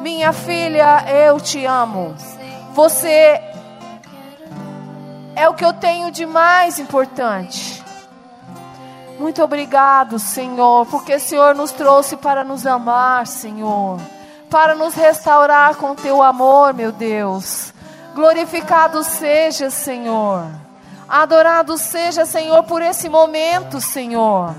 Minha 0.00 0.32
filha, 0.32 1.04
eu 1.10 1.40
te 1.40 1.66
amo. 1.66 2.14
Você 2.72 3.47
é 5.38 5.48
o 5.48 5.54
que 5.54 5.64
eu 5.64 5.72
tenho 5.72 6.10
de 6.10 6.26
mais 6.26 6.80
importante. 6.80 7.82
Muito 9.20 9.42
obrigado, 9.42 10.18
Senhor, 10.18 10.84
porque 10.86 11.14
o 11.14 11.20
Senhor 11.20 11.54
nos 11.54 11.70
trouxe 11.70 12.16
para 12.16 12.42
nos 12.42 12.66
amar, 12.66 13.26
Senhor, 13.26 14.00
para 14.50 14.74
nos 14.74 14.94
restaurar 14.94 15.76
com 15.76 15.94
teu 15.94 16.22
amor, 16.22 16.74
meu 16.74 16.90
Deus. 16.90 17.72
Glorificado 18.14 19.02
seja, 19.04 19.70
Senhor. 19.70 20.44
Adorado 21.08 21.78
seja, 21.78 22.26
Senhor, 22.26 22.64
por 22.64 22.82
esse 22.82 23.08
momento, 23.08 23.80
Senhor. 23.80 24.54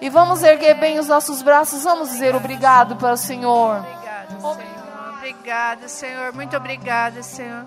E 0.00 0.08
vamos 0.08 0.42
erguer 0.42 0.74
bem 0.74 0.98
os 1.00 1.08
nossos 1.08 1.42
braços, 1.42 1.82
vamos 1.82 2.10
dizer 2.10 2.34
obrigado 2.34 2.94
para 2.96 3.12
o 3.12 3.16
Senhor. 3.16 3.78
Obrigada, 3.78 4.38
Senhor. 4.38 5.14
Obrigada, 5.16 5.88
Senhor. 5.88 6.32
Muito 6.32 6.56
obrigada, 6.56 7.22
Senhor. 7.22 7.66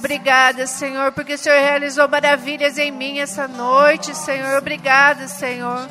Obrigada, 0.00 0.66
Senhor, 0.66 1.12
porque 1.12 1.34
o 1.34 1.38
Senhor 1.38 1.60
realizou 1.60 2.08
maravilhas 2.08 2.78
em 2.78 2.90
mim 2.90 3.18
essa 3.18 3.46
noite, 3.46 4.16
Senhor. 4.16 4.56
Obrigada, 4.56 5.28
Senhor. 5.28 5.86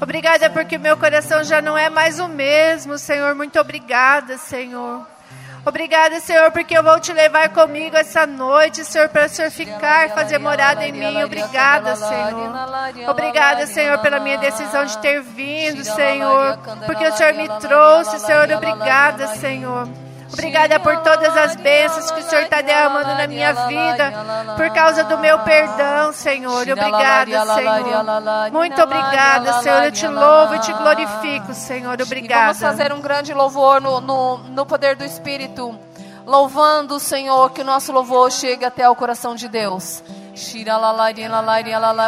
Obrigada 0.00 0.48
porque 0.48 0.78
meu 0.78 0.96
coração 0.96 1.42
já 1.42 1.60
não 1.60 1.76
é 1.76 1.90
mais 1.90 2.20
o 2.20 2.28
mesmo, 2.28 2.96
Senhor. 2.96 3.34
Muito 3.34 3.58
obrigada, 3.58 4.38
Senhor. 4.38 5.04
Obrigada, 5.66 6.20
Senhor, 6.20 6.52
porque 6.52 6.78
eu 6.78 6.84
vou 6.84 7.00
te 7.00 7.12
levar 7.12 7.48
comigo 7.48 7.96
essa 7.96 8.24
noite, 8.24 8.84
Senhor, 8.84 9.08
para 9.08 9.26
o 9.26 9.28
Senhor 9.28 9.50
ficar 9.50 10.10
fazer 10.10 10.38
morada 10.38 10.86
em 10.86 10.92
mim. 10.92 11.24
Obrigada, 11.24 11.96
Senhor. 11.96 13.10
Obrigada, 13.10 13.66
Senhor, 13.66 13.98
pela 13.98 14.20
minha 14.20 14.38
decisão 14.38 14.84
de 14.84 14.96
ter 14.98 15.20
vindo, 15.20 15.82
Senhor, 15.82 16.58
porque 16.86 17.08
o 17.08 17.12
Senhor 17.12 17.34
me 17.34 17.48
trouxe, 17.58 18.20
Senhor. 18.20 18.48
Obrigada, 18.52 19.26
Senhor. 19.34 19.88
Obrigada 20.32 20.78
por 20.80 20.96
todas 20.98 21.36
as 21.36 21.56
bênçãos 21.56 22.10
que 22.10 22.20
o 22.20 22.22
Senhor 22.22 22.42
está 22.42 22.60
derramando 22.60 23.14
na 23.14 23.26
minha 23.26 23.52
vida, 23.66 24.12
por 24.56 24.70
causa 24.70 25.04
do 25.04 25.18
meu 25.18 25.38
perdão, 25.40 26.12
Senhor. 26.12 26.62
Obrigada, 26.62 27.54
Senhor. 27.54 28.52
Muito 28.52 28.82
obrigada, 28.82 29.52
Senhor. 29.54 29.84
Eu 29.84 29.92
te 29.92 30.06
louvo 30.06 30.54
e 30.54 30.58
te 30.60 30.72
glorifico, 30.72 31.54
Senhor. 31.54 31.98
E 31.98 32.02
Obrigada. 32.02 32.52
vamos 32.52 32.60
fazer 32.60 32.92
um 32.92 33.00
grande 33.00 33.32
louvor 33.32 33.80
no, 33.80 34.00
no, 34.00 34.38
no 34.38 34.66
poder 34.66 34.96
do 34.96 35.04
Espírito, 35.04 35.78
louvando 36.28 36.96
o 36.96 37.00
Senhor, 37.00 37.50
que 37.52 37.62
o 37.62 37.64
nosso 37.64 37.90
louvor 37.90 38.30
chegue 38.30 38.62
até 38.62 38.86
o 38.86 38.94
coração 38.94 39.34
de 39.34 39.48
Deus. 39.48 40.02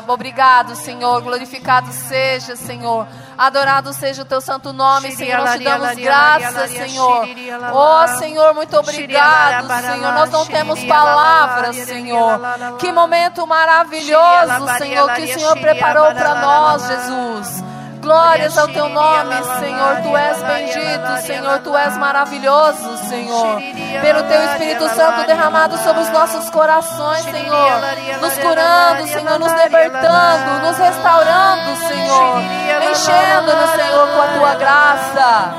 Obrigado, 0.07 0.77
Senhor. 0.77 1.23
Glorificado 1.23 1.91
seja, 1.91 2.55
Senhor. 2.55 3.09
Adorado 3.39 3.95
seja 3.95 4.21
o 4.21 4.25
teu 4.27 4.43
santo 4.43 4.75
nome, 4.75 5.11
Senhor. 5.13 5.39
Nós 5.39 5.57
te 5.57 5.65
damos 5.65 5.95
graças, 5.95 6.71
Senhor. 6.71 7.27
Oh, 7.73 8.19
Senhor, 8.19 8.55
muito 8.55 8.77
obrigado, 8.77 9.67
Senhor. 9.67 10.13
Nós 10.13 10.31
não 10.31 10.45
temos 10.45 10.85
palavras, 10.85 11.77
Senhor. 11.77 12.41
Que 12.79 12.93
momento 12.93 13.47
maravilhoso, 13.47 14.69
Senhor, 14.77 15.15
que 15.15 15.23
o 15.23 15.35
Senhor 15.39 15.59
preparou 15.59 16.13
para 16.13 16.35
nós, 16.35 16.87
Jesus. 16.87 17.70
Glórias 18.11 18.59
ao 18.59 18.67
teu 18.67 18.89
nome, 18.89 19.37
Senhor. 19.61 20.03
Tu 20.03 20.17
és 20.17 20.43
bendito, 20.43 21.23
Senhor. 21.25 21.61
Tu 21.61 21.77
és 21.77 21.97
maravilhoso, 21.97 22.97
Senhor. 23.09 23.61
Pelo 24.01 24.25
teu 24.25 24.45
Espírito 24.47 24.89
Santo 24.89 25.29
derramado 25.29 25.79
sobre 25.79 26.03
os 26.03 26.11
nossos 26.11 26.51
corações, 26.51 27.23
Senhor. 27.23 27.81
Nos 28.21 28.37
curando, 28.39 29.07
Senhor. 29.07 29.39
Nos 29.39 29.53
libertando, 29.53 30.67
nos 30.67 30.77
restaurando, 30.77 31.77
Senhor. 31.87 32.43
Enchendo-nos, 32.91 33.71
Senhor, 33.77 34.09
com 34.09 34.23
a 34.23 34.27
tua 34.27 34.55
graça. 34.57 35.55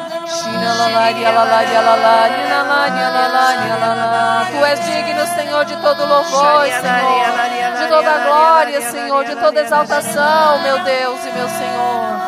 Tu 4.51 4.65
és 4.65 4.85
digno, 4.85 5.25
Senhor, 5.27 5.63
de 5.63 5.77
todo 5.77 6.05
louvor, 6.05 6.65
Senhor. 6.67 7.77
De 7.77 7.87
toda 7.87 8.17
glória, 8.25 8.81
Senhor. 8.81 9.23
De 9.23 9.35
toda 9.37 9.61
exaltação, 9.61 10.59
meu 10.59 10.79
Deus 10.79 11.25
e 11.25 11.31
meu 11.31 11.47
Senhor. 11.47 12.20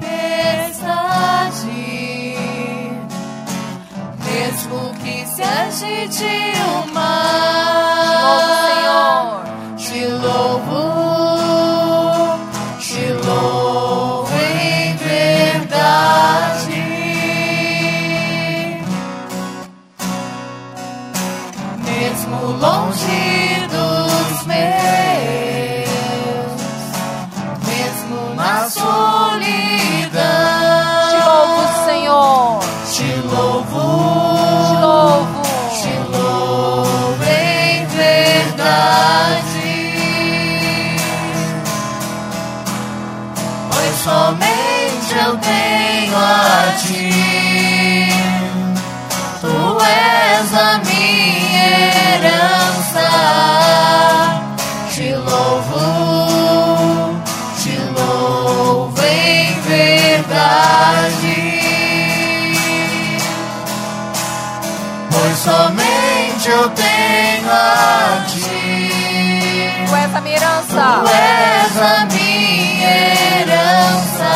Tempestade, 0.00 1.66
mesmo 4.24 4.78
que 5.02 5.26
se 5.26 5.42
agite 5.42 6.52
o 6.72 6.86
mar, 6.94 8.14
te 9.76 10.06
louvo, 10.08 10.82
te 12.78 13.12
louvo 13.26 13.73
Mesmo 22.34 22.52
longe 22.58 23.66
dos 23.70 24.46
meus, 24.46 25.88
mesmo 27.66 28.34
na 28.34 28.68
solidão. 28.68 30.20
Te 31.10 31.16
louvo, 31.28 31.62
Senhor. 31.84 32.60
Te 32.92 33.08
louvo, 33.30 33.84
Te 34.66 34.74
louvo. 34.80 35.42
te 35.80 35.94
louvo 36.16 37.24
em 37.24 37.86
verdade, 37.86 39.70
pois 43.70 43.94
somente 44.02 45.14
eu 45.24 45.32
tenho 45.38 46.16
a 46.16 46.74
ti. 46.82 47.10
Tu 49.40 49.54
és 49.84 50.54
a 50.54 50.78
minha 50.78 50.93
herança. 52.44 53.08
Te 54.92 55.14
louvo, 55.14 55.84
te 57.62 57.76
louvo 57.96 59.02
em 59.02 59.60
verdade. 59.60 61.04
pois 65.10 65.38
somente 65.38 66.48
eu 66.48 66.68
tenho 66.70 67.50
a 67.50 68.24
ti. 68.28 68.90
Tu 69.88 69.94
és 69.96 70.14
a 70.14 70.20
minha 70.20 70.36
herança. 70.36 71.00
Tu 71.00 71.08
és 71.08 71.76
a 71.76 72.06
minha 72.06 72.90
herança. 73.40 74.32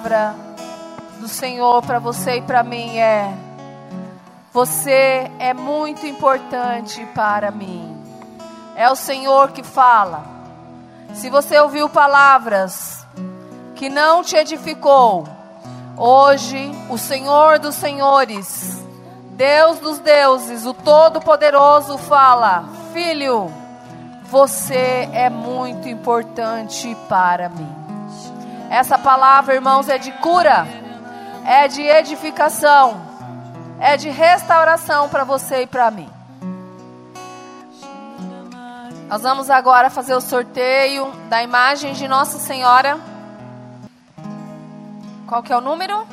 Palavra 0.00 0.34
do 1.18 1.28
Senhor 1.28 1.82
para 1.82 1.98
você 1.98 2.36
e 2.36 2.42
para 2.42 2.62
mim 2.62 2.96
é: 2.96 3.34
Você 4.52 5.30
é 5.38 5.52
muito 5.52 6.06
importante 6.06 7.04
para 7.14 7.50
mim. 7.50 7.96
É 8.74 8.90
o 8.90 8.96
Senhor 8.96 9.52
que 9.52 9.62
fala. 9.62 10.24
Se 11.12 11.28
você 11.28 11.58
ouviu 11.58 11.88
palavras 11.88 13.06
que 13.74 13.90
não 13.90 14.22
te 14.22 14.36
edificou, 14.36 15.28
hoje 15.96 16.72
o 16.88 16.96
Senhor 16.96 17.58
dos 17.58 17.74
Senhores, 17.74 18.82
Deus 19.32 19.78
dos 19.80 19.98
deuses, 19.98 20.64
o 20.64 20.72
Todo-Poderoso 20.72 21.98
fala: 21.98 22.64
Filho, 22.94 23.52
você 24.24 25.10
é 25.12 25.28
muito 25.28 25.88
importante 25.88 26.96
para 27.08 27.50
mim. 27.50 27.79
Essa 28.70 28.96
palavra, 28.96 29.52
irmãos, 29.56 29.88
é 29.88 29.98
de 29.98 30.12
cura, 30.12 30.64
é 31.44 31.66
de 31.66 31.82
edificação, 31.82 33.04
é 33.80 33.96
de 33.96 34.08
restauração 34.08 35.08
para 35.08 35.24
você 35.24 35.62
e 35.62 35.66
para 35.66 35.90
mim. 35.90 36.08
Nós 39.08 39.22
vamos 39.22 39.50
agora 39.50 39.90
fazer 39.90 40.14
o 40.14 40.20
sorteio 40.20 41.10
da 41.28 41.42
imagem 41.42 41.94
de 41.94 42.06
Nossa 42.06 42.38
Senhora. 42.38 42.96
Qual 45.26 45.42
que 45.42 45.52
é 45.52 45.56
o 45.56 45.60
número? 45.60 46.06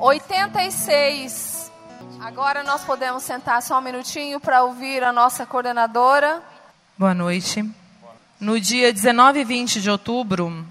86. 0.00 1.70
Agora 2.20 2.64
nós 2.64 2.82
podemos 2.82 3.22
sentar 3.22 3.62
só 3.62 3.78
um 3.78 3.82
minutinho 3.82 4.40
para 4.40 4.64
ouvir 4.64 5.04
a 5.04 5.12
nossa 5.12 5.46
coordenadora. 5.46 6.42
Boa 6.98 7.14
noite. 7.14 7.64
No 8.40 8.58
dia 8.58 8.92
19 8.92 9.38
e 9.38 9.44
20 9.44 9.80
de 9.80 9.88
outubro, 9.88 10.66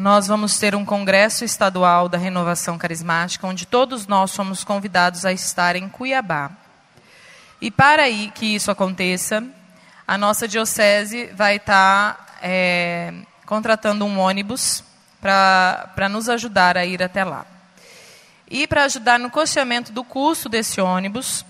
nós 0.00 0.26
vamos 0.26 0.58
ter 0.58 0.74
um 0.74 0.82
congresso 0.82 1.44
estadual 1.44 2.08
da 2.08 2.16
Renovação 2.16 2.78
Carismática, 2.78 3.46
onde 3.46 3.66
todos 3.66 4.06
nós 4.06 4.30
somos 4.30 4.64
convidados 4.64 5.26
a 5.26 5.32
estar 5.32 5.76
em 5.76 5.90
Cuiabá. 5.90 6.52
E 7.60 7.70
para 7.70 8.04
que 8.34 8.46
isso 8.46 8.70
aconteça, 8.70 9.44
a 10.08 10.16
nossa 10.16 10.48
diocese 10.48 11.26
vai 11.34 11.56
estar 11.56 12.38
é, 12.40 13.12
contratando 13.44 14.06
um 14.06 14.18
ônibus 14.18 14.82
para 15.20 16.08
nos 16.08 16.30
ajudar 16.30 16.78
a 16.78 16.86
ir 16.86 17.02
até 17.02 17.22
lá. 17.22 17.44
E 18.48 18.66
para 18.66 18.84
ajudar 18.84 19.18
no 19.18 19.28
custeamento 19.28 19.92
do 19.92 20.02
custo 20.02 20.48
desse 20.48 20.80
ônibus, 20.80 21.44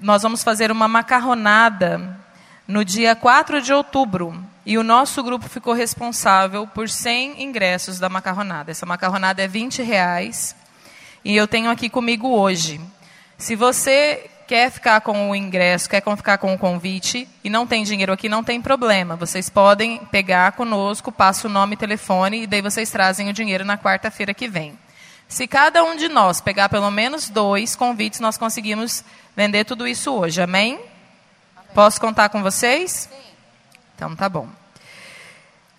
nós 0.00 0.22
vamos 0.22 0.44
fazer 0.44 0.70
uma 0.70 0.86
macarronada 0.86 2.16
no 2.64 2.84
dia 2.84 3.16
4 3.16 3.60
de 3.60 3.72
outubro. 3.72 4.40
E 4.68 4.76
o 4.76 4.82
nosso 4.82 5.22
grupo 5.22 5.48
ficou 5.48 5.72
responsável 5.72 6.66
por 6.66 6.90
100 6.90 7.42
ingressos 7.42 7.98
da 7.98 8.10
macarronada. 8.10 8.70
Essa 8.70 8.84
macarronada 8.84 9.42
é 9.42 9.48
20 9.48 9.82
reais. 9.82 10.54
E 11.24 11.34
eu 11.34 11.48
tenho 11.48 11.70
aqui 11.70 11.88
comigo 11.88 12.28
hoje. 12.28 12.78
Se 13.38 13.56
você 13.56 14.28
quer 14.46 14.70
ficar 14.70 15.00
com 15.00 15.30
o 15.30 15.34
ingresso, 15.34 15.88
quer 15.88 16.02
ficar 16.02 16.36
com 16.36 16.52
o 16.52 16.58
convite 16.58 17.26
e 17.42 17.48
não 17.48 17.66
tem 17.66 17.82
dinheiro 17.82 18.12
aqui, 18.12 18.28
não 18.28 18.44
tem 18.44 18.60
problema. 18.60 19.16
Vocês 19.16 19.48
podem 19.48 20.04
pegar 20.10 20.52
conosco, 20.52 21.10
passa 21.10 21.48
o 21.48 21.50
nome 21.50 21.72
e 21.72 21.78
telefone 21.78 22.42
e 22.42 22.46
daí 22.46 22.60
vocês 22.60 22.90
trazem 22.90 23.30
o 23.30 23.32
dinheiro 23.32 23.64
na 23.64 23.78
quarta-feira 23.78 24.34
que 24.34 24.48
vem. 24.48 24.78
Se 25.26 25.46
cada 25.46 25.82
um 25.82 25.96
de 25.96 26.10
nós 26.10 26.42
pegar 26.42 26.68
pelo 26.68 26.90
menos 26.90 27.30
dois 27.30 27.74
convites, 27.74 28.20
nós 28.20 28.36
conseguimos 28.36 29.02
vender 29.34 29.64
tudo 29.64 29.88
isso 29.88 30.12
hoje. 30.12 30.42
Amém? 30.42 30.78
Posso 31.72 31.98
contar 31.98 32.28
com 32.28 32.42
vocês? 32.42 33.08
Sim. 33.10 33.28
Então 33.96 34.14
tá 34.14 34.28
bom. 34.28 34.57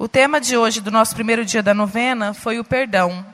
O 0.01 0.07
tema 0.07 0.39
de 0.39 0.55
hoje 0.55 0.79
do 0.79 0.89
nosso 0.89 1.13
primeiro 1.13 1.43
dia 1.43 1.61
da 1.61 1.73
novena 1.73 2.33
foi 2.33 2.57
o 2.57 2.63
perdão. 2.63 3.25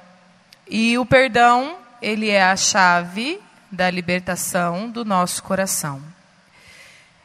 E 0.68 0.98
o 0.98 1.06
perdão, 1.06 1.78
ele 2.02 2.32
é 2.32 2.44
a 2.44 2.56
chave 2.56 3.40
da 3.72 3.88
libertação 3.92 4.90
do 4.90 5.06
nosso 5.06 5.44
coração. 5.44 6.02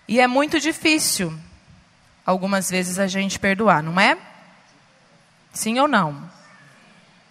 E 0.07 0.21
é 0.21 0.27
muito 0.27 0.61
difícil, 0.61 1.33
algumas 2.27 2.69
vezes, 2.69 2.99
a 2.99 3.07
gente 3.07 3.39
perdoar, 3.39 3.83
não 3.83 3.99
é? 3.99 4.19
Sim 5.55 5.81
ou 5.81 5.89
não? 5.89 6.23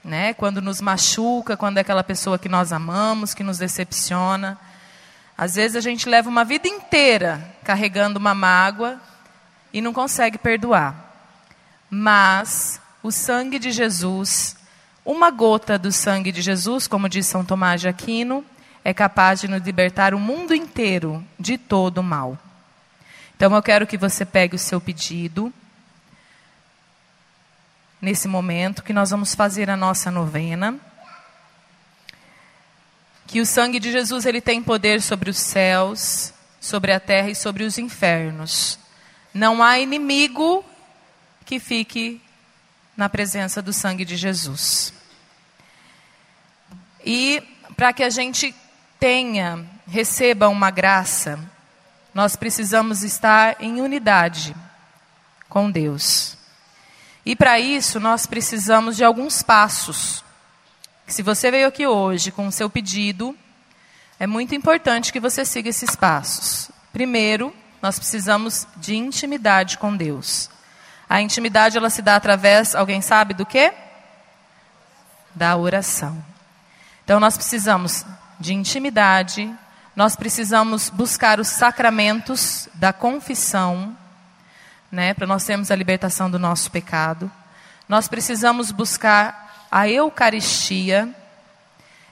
Né? 0.03 0.34
Quando 0.34 0.64
nos 0.64 0.81
machuca, 0.81 1.56
quando 1.56 1.77
é 1.77 1.81
aquela 1.81 2.03
pessoa 2.03 2.40
que 2.40 2.49
nós 2.49 2.73
amamos, 2.73 3.36
que 3.36 3.44
nos 3.44 3.60
decepciona. 3.60 4.60
Às 5.38 5.53
vezes 5.53 5.77
a 5.77 5.81
gente 5.81 6.10
leva 6.10 6.27
uma 6.27 6.44
vida 6.44 6.68
inteira 6.68 7.53
carregando 7.64 8.18
uma 8.18 8.34
mágoa 8.34 8.99
e 9.72 9.80
não 9.80 9.94
consegue 9.94 10.40
perdoar. 10.40 11.09
Mas 11.89 12.79
o 13.01 13.11
sangue 13.11 13.57
de 13.57 13.71
Jesus, 13.71 14.55
uma 15.03 15.31
gota 15.31 15.77
do 15.77 15.91
sangue 15.91 16.31
de 16.31 16.41
Jesus, 16.41 16.87
como 16.87 17.09
diz 17.09 17.25
São 17.25 17.43
Tomás 17.43 17.81
de 17.81 17.87
Aquino, 17.87 18.45
é 18.83 18.93
capaz 18.93 19.41
de 19.41 19.47
nos 19.47 19.61
libertar 19.61 20.13
o 20.13 20.19
mundo 20.19 20.53
inteiro 20.53 21.23
de 21.39 21.57
todo 21.57 21.99
o 21.99 22.03
mal. 22.03 22.37
Então 23.35 23.55
eu 23.55 23.63
quero 23.63 23.87
que 23.87 23.97
você 23.97 24.25
pegue 24.25 24.55
o 24.55 24.59
seu 24.59 24.79
pedido 24.81 25.51
nesse 28.01 28.27
momento 28.27 28.83
que 28.83 28.93
nós 28.93 29.09
vamos 29.09 29.33
fazer 29.33 29.69
a 29.69 29.77
nossa 29.77 30.11
novena. 30.11 30.77
Que 33.27 33.39
o 33.39 33.45
sangue 33.45 33.79
de 33.79 33.91
Jesus 33.91 34.25
ele 34.25 34.41
tem 34.41 34.61
poder 34.61 35.01
sobre 35.01 35.29
os 35.29 35.37
céus, 35.37 36.33
sobre 36.59 36.91
a 36.91 36.99
terra 36.99 37.29
e 37.29 37.35
sobre 37.35 37.63
os 37.63 37.77
infernos. 37.77 38.79
Não 39.33 39.61
há 39.61 39.79
inimigo 39.79 40.65
que 41.49 41.59
fique 41.59 42.21
na 42.95 43.09
presença 43.09 43.59
do 43.59 43.73
sangue 43.73 44.05
de 44.05 44.15
Jesus. 44.15 44.93
E 47.03 47.41
para 47.76 47.91
que 47.91 48.03
a 48.03 48.09
gente 48.11 48.53
tenha, 48.99 49.65
receba 49.88 50.47
uma 50.47 50.69
graça, 50.69 51.39
nós 52.13 52.35
precisamos 52.35 53.01
estar 53.01 53.59
em 53.59 53.81
unidade 53.81 54.55
com 55.49 55.71
Deus. 55.71 56.38
E 57.26 57.35
para 57.35 57.59
isso, 57.59 57.99
nós 57.99 58.27
precisamos 58.27 58.95
de 58.95 59.03
alguns 59.03 59.41
passos. 59.41 60.23
Se 61.07 61.23
você 61.23 61.49
veio 61.49 61.67
aqui 61.67 61.88
hoje 61.88 62.31
com 62.31 62.45
o 62.45 62.51
seu 62.51 62.69
pedido, 62.69 63.35
é 64.19 64.27
muito 64.27 64.53
importante 64.53 65.11
que 65.11 65.19
você 65.19 65.43
siga 65.43 65.69
esses 65.69 65.95
passos. 65.95 66.69
Primeiro, 66.93 67.51
nós 67.81 67.97
precisamos 67.97 68.67
de 68.77 68.95
intimidade 68.95 69.80
com 69.80 69.97
Deus. 69.97 70.51
A 71.10 71.22
intimidade 71.22 71.76
ela 71.76 71.90
se 71.90 72.03
dá 72.03 72.15
através, 72.15 72.76
alguém 72.76 73.02
sabe 73.02 73.34
do 73.34 73.44
quê? 73.44 73.73
Da 75.34 75.57
oração. 75.57 76.23
Então 77.03 77.19
nós 77.19 77.36
precisamos 77.36 78.06
de 78.40 78.53
intimidade, 78.53 79.52
nós 79.95 80.15
precisamos 80.15 80.90
buscar 80.91 81.40
os 81.40 81.48
sacramentos 81.48 82.69
da 82.76 82.94
confissão, 82.94 83.98
né, 84.91 85.15
para 85.15 85.26
nós 85.26 85.44
termos 85.44 85.72
a 85.72 85.76
libertação 85.76 86.30
do 86.30 86.38
nosso 86.38 86.69
pecado. 86.69 87.31
Nós 87.88 88.07
precisamos 88.07 88.72
buscar 88.72 89.68
a 89.72 89.90
Eucaristia 89.90 91.10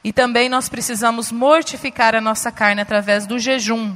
e 0.04 0.12
também 0.12 0.50
nós 0.50 0.70
precisamos 0.70 1.32
mortificar 1.32 2.16
a 2.16 2.22
nossa 2.22 2.52
carne 2.52 2.82
através 2.82 3.28
do 3.28 3.38
jejum. 3.38 3.96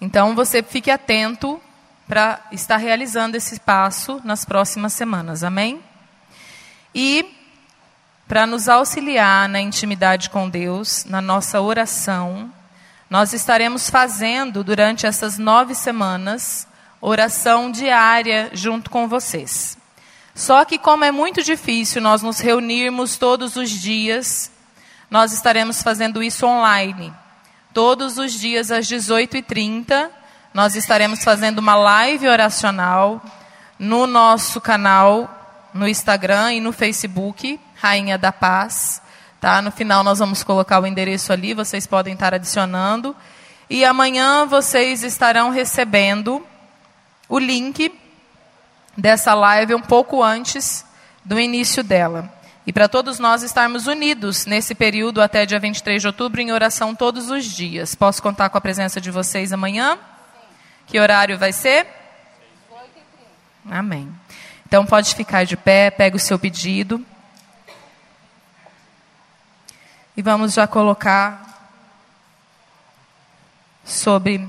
Então 0.00 0.36
você 0.36 0.62
fique 0.62 0.90
atento 0.90 1.60
para 2.06 2.40
estar 2.52 2.76
realizando 2.76 3.36
esse 3.36 3.58
passo 3.60 4.20
nas 4.24 4.44
próximas 4.44 4.92
semanas, 4.92 5.42
amém? 5.42 5.82
E 6.94 7.34
para 8.26 8.46
nos 8.46 8.68
auxiliar 8.68 9.48
na 9.48 9.60
intimidade 9.60 10.30
com 10.30 10.48
Deus, 10.48 11.04
na 11.04 11.20
nossa 11.20 11.60
oração. 11.60 12.50
Nós 13.08 13.32
estaremos 13.32 13.90
fazendo 13.90 14.64
durante 14.64 15.06
essas 15.06 15.38
nove 15.38 15.74
semanas 15.74 16.66
oração 17.00 17.70
diária 17.70 18.50
junto 18.54 18.90
com 18.90 19.06
vocês. 19.06 19.76
Só 20.34 20.64
que, 20.64 20.78
como 20.78 21.04
é 21.04 21.12
muito 21.12 21.42
difícil 21.42 22.00
nós 22.00 22.22
nos 22.22 22.40
reunirmos 22.40 23.18
todos 23.18 23.56
os 23.56 23.70
dias, 23.70 24.50
nós 25.10 25.32
estaremos 25.32 25.82
fazendo 25.82 26.22
isso 26.22 26.46
online. 26.46 27.12
Todos 27.72 28.18
os 28.18 28.32
dias 28.32 28.70
às 28.70 28.86
18h30, 28.86 30.10
nós 30.54 30.76
estaremos 30.76 31.24
fazendo 31.24 31.58
uma 31.58 31.74
live 31.74 32.28
oracional 32.28 33.20
no 33.78 34.06
nosso 34.06 34.60
canal 34.60 35.28
no 35.74 35.88
Instagram 35.88 36.52
e 36.52 36.60
no 36.60 36.72
Facebook, 36.72 37.58
Rainha 37.74 38.16
da 38.16 38.30
Paz. 38.30 39.02
Tá? 39.40 39.60
No 39.60 39.72
final 39.72 40.04
nós 40.04 40.20
vamos 40.20 40.44
colocar 40.44 40.80
o 40.80 40.86
endereço 40.86 41.32
ali, 41.32 41.52
vocês 41.52 41.86
podem 41.88 42.14
estar 42.14 42.32
adicionando. 42.32 43.14
E 43.68 43.84
amanhã 43.84 44.46
vocês 44.46 45.02
estarão 45.02 45.50
recebendo 45.50 46.46
o 47.28 47.38
link 47.38 47.92
dessa 48.96 49.34
live 49.34 49.74
um 49.74 49.80
pouco 49.80 50.22
antes 50.22 50.86
do 51.24 51.40
início 51.40 51.82
dela. 51.82 52.32
E 52.64 52.72
para 52.72 52.88
todos 52.88 53.18
nós 53.18 53.42
estarmos 53.42 53.88
unidos 53.88 54.46
nesse 54.46 54.74
período 54.74 55.20
até 55.20 55.44
dia 55.44 55.58
23 55.58 56.00
de 56.00 56.06
outubro 56.06 56.40
em 56.40 56.52
oração 56.52 56.94
todos 56.94 57.28
os 57.28 57.44
dias. 57.44 57.96
Posso 57.96 58.22
contar 58.22 58.48
com 58.48 58.56
a 58.56 58.60
presença 58.60 59.00
de 59.00 59.10
vocês 59.10 59.52
amanhã? 59.52 59.98
Que 60.86 60.98
horário 61.00 61.38
vai 61.38 61.52
ser? 61.52 61.86
Amém. 63.70 64.12
Então 64.66 64.84
pode 64.84 65.14
ficar 65.14 65.44
de 65.44 65.56
pé, 65.56 65.90
pega 65.90 66.16
o 66.16 66.20
seu 66.20 66.38
pedido. 66.38 67.04
E 70.16 70.22
vamos 70.22 70.54
já 70.54 70.66
colocar 70.66 71.44
sobre 73.84 74.48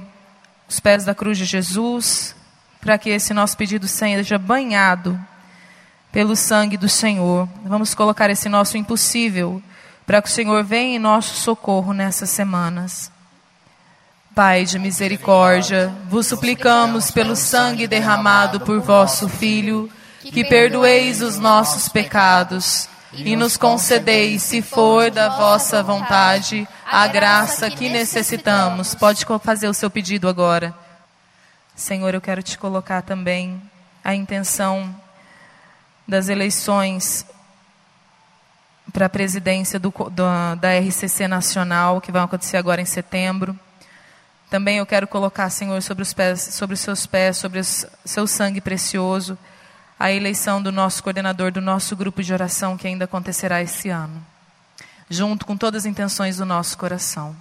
os 0.68 0.80
pés 0.80 1.06
da 1.06 1.16
cruz 1.16 1.38
de 1.38 1.45
Jesus, 1.45 2.36
para 2.80 2.98
que 2.98 3.10
esse 3.10 3.34
nosso 3.34 3.57
pedido 3.57 3.88
seja 3.88 4.38
banhado 4.38 5.20
pelo 6.12 6.36
sangue 6.36 6.78
do 6.78 6.88
Senhor. 6.88 7.49
Vamos 7.64 7.94
colocar 7.95 8.30
esse 8.30 8.48
nosso 8.48 8.78
impossível 8.78 9.62
para 10.06 10.22
que 10.22 10.30
o 10.30 10.32
Senhor 10.32 10.64
venha 10.64 10.95
em 10.95 10.99
nosso 10.99 11.36
socorro 11.36 11.94
nessas 11.94 12.30
semanas. 12.30 13.12
Pai 14.36 14.66
de 14.66 14.78
misericórdia, 14.78 15.95
vos 16.10 16.28
suplicamos 16.28 17.10
pelo 17.10 17.38
sangue 17.38 17.88
derramado 17.88 18.60
por 18.60 18.82
vosso 18.82 19.30
Filho 19.30 19.90
que 20.20 20.44
perdoeis 20.44 21.22
os 21.22 21.40
nossos 21.40 21.88
pecados 21.88 22.90
e 23.14 23.34
nos 23.38 23.56
concedeis, 23.56 24.44
se 24.44 24.62
for 24.62 25.10
da 25.10 25.30
vossa 25.30 25.82
vontade, 25.82 26.68
a 26.86 27.07
graça 27.07 27.72
que 27.72 27.88
necessitamos. 27.88 28.94
Pode 28.94 29.26
fazer 29.41 29.70
o 29.70 29.74
seu 29.74 29.90
pedido 29.90 30.28
agora. 30.28 30.76
Senhor, 31.74 32.14
eu 32.14 32.20
quero 32.20 32.44
te 32.44 32.57
colocar 32.57 33.03
também 33.03 33.62
a 34.03 34.14
intenção 34.14 34.94
das 36.06 36.28
eleições 36.28 37.26
para 38.91 39.06
a 39.06 39.10
presidência 39.10 39.80
do, 39.80 39.91
do, 39.91 40.56
da 40.60 40.78
RCC 40.78 41.26
Nacional, 41.26 42.02
que 42.02 42.12
vai 42.12 42.22
acontecer 42.22 42.57
agora 42.57 42.82
em 42.82 42.86
setembro. 42.86 43.57
Também 44.56 44.77
eu 44.77 44.86
quero 44.86 45.06
colocar, 45.06 45.49
Senhor, 45.49 45.84
sobre 45.84 46.02
os, 46.02 46.14
pés, 46.14 46.40
sobre 46.40 46.76
os 46.76 46.80
seus 46.80 47.06
pés, 47.06 47.36
sobre 47.36 47.60
o 47.60 47.64
seu 48.06 48.26
sangue 48.26 48.61
precioso 48.61 49.38
a 49.99 50.10
eleição 50.14 50.61
do 50.61 50.72
nosso 50.72 51.03
coordenador 51.03 51.52
do 51.52 51.60
nosso 51.60 51.94
grupo 51.94 52.23
de 52.23 52.32
oração 52.32 52.77
que 52.77 52.88
ainda 52.88 53.03
acontecerá 53.03 53.61
esse 53.61 53.90
ano, 53.90 54.26
junto 55.10 55.45
com 55.45 55.57
todas 55.57 55.82
as 55.82 55.86
intenções 55.86 56.38
do 56.38 56.45
nosso 56.45 56.77
coração. 56.77 57.36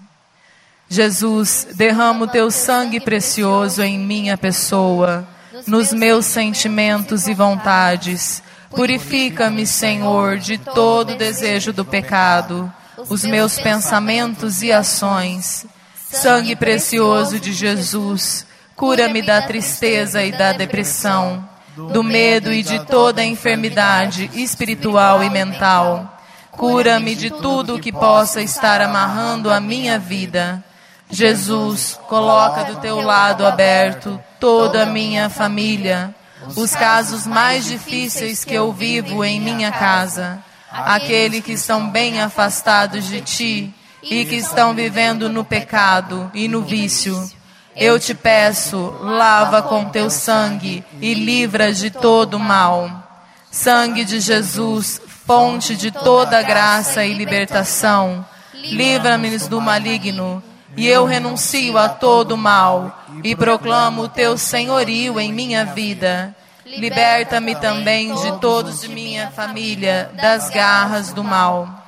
Jesus, 0.89 1.69
derrama 1.77 2.25
o 2.25 2.29
teu 2.29 2.51
sangue 2.51 2.99
precioso 2.99 3.81
em 3.81 3.97
minha 3.97 4.37
pessoa, 4.37 5.25
nos 5.69 5.93
meus 5.93 6.27
sentimentos 6.27 7.29
e 7.29 7.35
vontades. 7.35 8.43
Purifica-me, 8.71 9.69
Senhor, 9.69 10.37
de 10.37 10.59
todo 10.59 11.17
desejo 11.17 11.73
do 11.73 11.85
pecado, 11.85 12.73
os 13.09 13.23
meus 13.23 13.57
pensamentos 13.57 14.65
e 14.65 14.73
ações. 14.73 15.65
Sangue 16.11 16.55
precioso 16.55 17.41
de 17.41 17.53
Jesus, 17.53 18.47
cura-me 18.77 19.23
da 19.23 19.43
tristeza 19.43 20.23
e 20.23 20.31
da 20.31 20.53
depressão 20.53 21.49
do 21.77 22.05
medo 22.05 22.53
e 22.53 22.63
de 22.63 22.85
toda 22.87 23.25
enfermidade 23.25 24.31
espiritual 24.35 25.25
e 25.25 25.31
mental. 25.31 26.19
Cura-me 26.53 27.17
de 27.17 27.31
tudo 27.31 27.81
que 27.81 27.91
possa 27.91 28.41
estar 28.41 28.81
amarrando 28.81 29.51
a 29.51 29.59
minha 29.59 29.99
vida. 29.99 30.63
Jesus, 31.11 31.99
coloca 32.09 32.65
do 32.65 32.77
teu 32.77 33.01
lado 33.01 33.45
aberto 33.45 34.21
toda 34.39 34.85
a 34.85 34.87
minha 34.87 35.29
família, 35.29 36.15
os 36.57 36.75
casos 36.77 37.27
mais 37.27 37.65
difíceis 37.65 38.45
que 38.45 38.55
eu 38.55 38.73
vivo 38.73 39.25
em 39.25 39.41
minha 39.41 39.73
casa, 39.73 40.39
aquele 40.71 41.41
que 41.41 41.53
estão 41.53 41.91
bem 41.91 42.21
afastados 42.21 43.05
de 43.07 43.21
ti 43.21 43.75
e 44.05 44.25
que 44.25 44.37
estão 44.37 44.75
vivendo 44.75 45.29
no 45.29 45.45
pecado 45.45 46.31
e 46.35 46.49
no 46.49 46.63
vício. 46.63 47.31
Eu 47.77 47.99
te 47.99 48.15
peço, 48.15 48.95
lava 49.01 49.63
com 49.63 49.87
teu 49.87 50.09
sangue 50.09 50.85
e 51.01 51.15
livra 51.15 51.73
de 51.73 51.91
todo 51.91 52.39
mal. 52.39 53.03
Sangue 53.51 54.05
de 54.05 54.21
Jesus, 54.21 55.01
fonte 55.27 55.75
de 55.75 55.91
toda 55.91 56.43
graça 56.43 57.05
e 57.05 57.15
libertação, 57.15 58.25
livra-me 58.53 59.39
do 59.39 59.61
maligno, 59.61 60.43
e 60.77 60.87
eu 60.87 61.05
renuncio 61.05 61.79
a 61.79 61.89
todo 61.89 62.37
mal 62.37 63.05
e 63.23 63.35
proclamo 63.35 64.03
o 64.03 64.09
teu 64.09 64.37
senhorio 64.37 65.19
em 65.21 65.33
minha 65.33 65.65
vida. 65.65 66.35
Liberta-me 66.67 67.55
também 67.55 68.15
de 68.15 68.39
todos 68.41 68.81
de 68.81 68.89
minha 68.89 69.31
família 69.31 70.11
das 70.15 70.51
garras 70.51 71.13
do 71.13 71.23
mal. 71.23 71.84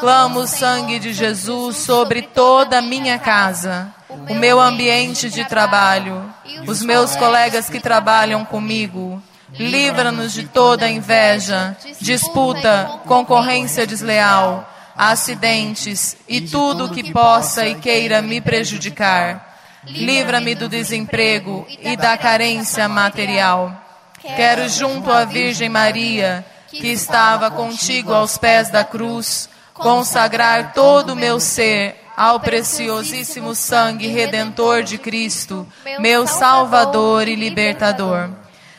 Clamo 0.00 0.40
o 0.40 0.46
sangue 0.48 0.98
de 0.98 1.12
Jesus 1.12 1.76
sobre 1.76 2.22
toda 2.22 2.78
a 2.78 2.82
minha 2.82 3.20
casa, 3.20 3.94
o 4.28 4.34
meu 4.34 4.60
ambiente 4.60 5.30
de 5.30 5.44
trabalho, 5.44 6.28
os 6.66 6.82
meus 6.82 7.14
colegas 7.14 7.70
que 7.70 7.78
trabalham 7.78 8.44
comigo. 8.44 9.22
Livra-nos 9.52 10.32
de 10.32 10.48
toda 10.48 10.90
inveja, 10.90 11.76
disputa, 12.00 13.00
concorrência 13.06 13.86
desleal, 13.86 14.68
acidentes 14.96 16.16
e 16.28 16.40
tudo 16.40 16.90
que 16.90 17.12
possa 17.12 17.64
e 17.64 17.76
queira 17.76 18.20
me 18.20 18.40
prejudicar. 18.40 19.56
Livra-me 19.84 20.56
do 20.56 20.68
desemprego 20.68 21.64
e 21.80 21.96
da 21.96 22.16
carência 22.18 22.88
material. 22.88 23.72
Quero, 24.20 24.68
junto 24.68 25.12
à 25.12 25.24
Virgem 25.24 25.68
Maria, 25.68 26.44
que 26.68 26.88
estava 26.88 27.52
contigo 27.52 28.12
aos 28.12 28.36
pés 28.36 28.68
da 28.68 28.82
cruz, 28.82 29.48
consagrar 29.78 30.72
todo 30.72 31.12
o 31.12 31.16
meu 31.16 31.38
ser 31.38 31.96
ao 32.16 32.40
preciosíssimo 32.40 33.54
sangue 33.54 34.08
redentor 34.08 34.82
de 34.82 34.96
Cristo, 34.96 35.66
meu 35.98 36.26
Salvador 36.26 37.28
e 37.28 37.34
Libertador. 37.34 38.30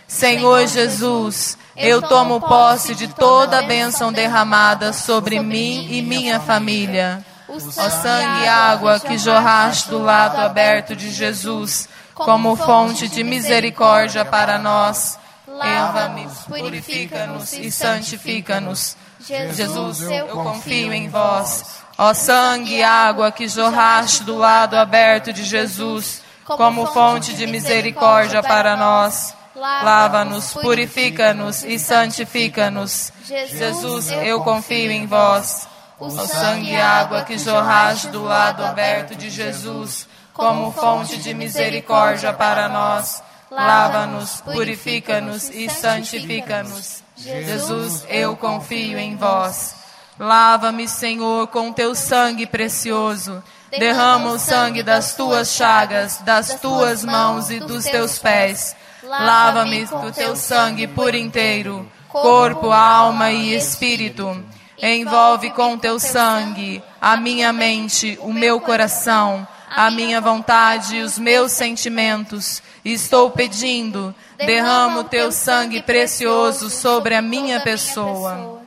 Senhor 0.07 0.65
Jesus, 0.65 1.57
eu 1.75 2.01
tomo 2.01 2.39
posse 2.41 2.95
de 2.95 3.07
toda 3.09 3.59
a 3.59 3.63
bênção 3.63 4.11
derramada 4.11 4.91
sobre 4.91 5.39
mim 5.39 5.87
e 5.91 6.01
minha 6.01 6.39
família. 6.39 7.23
Ó 7.47 7.89
sangue 7.89 8.43
e 8.43 8.47
água 8.47 8.99
que 8.99 9.17
jorraste 9.17 9.89
do 9.89 9.99
lado 9.99 10.37
aberto 10.37 10.95
de 10.95 11.11
Jesus, 11.11 11.87
como 12.13 12.55
fonte 12.55 13.07
de 13.07 13.23
misericórdia 13.23 14.25
para 14.25 14.57
nós, 14.57 15.19
lava-me, 15.47 16.27
purifica-nos 16.47 17.53
e 17.53 17.71
santifica-nos. 17.71 18.97
Jesus, 19.27 20.01
eu 20.01 20.27
confio 20.27 20.93
em 20.93 21.09
vós. 21.09 21.81
Ó 21.97 22.13
sangue 22.13 22.75
e 22.75 22.83
água 22.83 23.31
que 23.31 23.47
jorraste 23.47 24.23
do 24.23 24.37
lado 24.37 24.75
aberto 24.75 25.33
de 25.33 25.43
Jesus, 25.43 26.21
como 26.45 26.85
fonte 26.85 27.33
de 27.33 27.47
misericórdia 27.47 28.41
para 28.41 28.77
nós, 28.77 29.35
lava-nos, 29.55 30.53
purifica-nos 30.53 31.63
e 31.63 31.79
santifica-nos. 31.79 33.11
Jesus, 33.25 34.11
eu 34.11 34.41
confio 34.41 34.91
em 34.91 35.07
vós. 35.07 35.67
Ó 35.99 36.09
sangue 36.09 36.71
e 36.71 36.79
água 36.79 37.23
que 37.23 37.37
jorraste 37.37 38.07
do 38.09 38.23
lado 38.23 38.63
aberto 38.63 39.15
de 39.15 39.29
Jesus, 39.31 40.07
como 40.31 40.71
fonte 40.71 41.17
de 41.17 41.33
misericórdia 41.33 42.31
para 42.31 42.69
nós, 42.69 43.23
lava-nos, 43.49 44.39
purifica-nos 44.41 45.49
e 45.49 45.67
santifica-nos. 45.67 47.06
Jesus, 47.17 48.05
eu 48.09 48.35
confio 48.35 48.97
em 48.97 49.15
vós. 49.15 49.75
Lava-me, 50.19 50.87
Senhor, 50.87 51.47
com 51.47 51.73
teu 51.73 51.95
sangue 51.95 52.45
precioso. 52.45 53.43
Derrama 53.71 54.31
o 54.31 54.39
sangue 54.39 54.83
das 54.83 55.15
tuas 55.15 55.51
chagas, 55.51 56.17
das 56.17 56.59
tuas 56.59 57.03
mãos 57.03 57.49
e 57.49 57.59
dos 57.59 57.83
teus 57.85 58.17
pés. 58.19 58.75
Lava-me 59.03 59.85
do 59.85 60.11
teu 60.11 60.35
sangue 60.35 60.87
por 60.87 61.15
inteiro, 61.15 61.89
corpo, 62.07 62.71
alma 62.71 63.31
e 63.31 63.55
espírito. 63.55 64.43
Envolve 64.81 65.49
com 65.51 65.77
teu 65.77 65.99
sangue 65.99 66.83
a 67.01 67.17
minha 67.17 67.51
mente, 67.51 68.17
o 68.21 68.31
meu 68.31 68.61
coração, 68.61 69.47
a 69.69 69.89
minha 69.89 70.21
vontade 70.21 70.97
e 70.97 71.01
os 71.01 71.17
meus 71.17 71.51
sentimentos. 71.51 72.61
Estou 72.93 73.29
pedindo, 73.31 74.15
derrama 74.37 75.01
o 75.01 75.03
teu 75.03 75.29
sangue 75.29 75.81
precioso 75.81 76.69
sobre 76.69 77.15
a 77.15 77.21
minha 77.21 77.59
pessoa. 77.59 78.61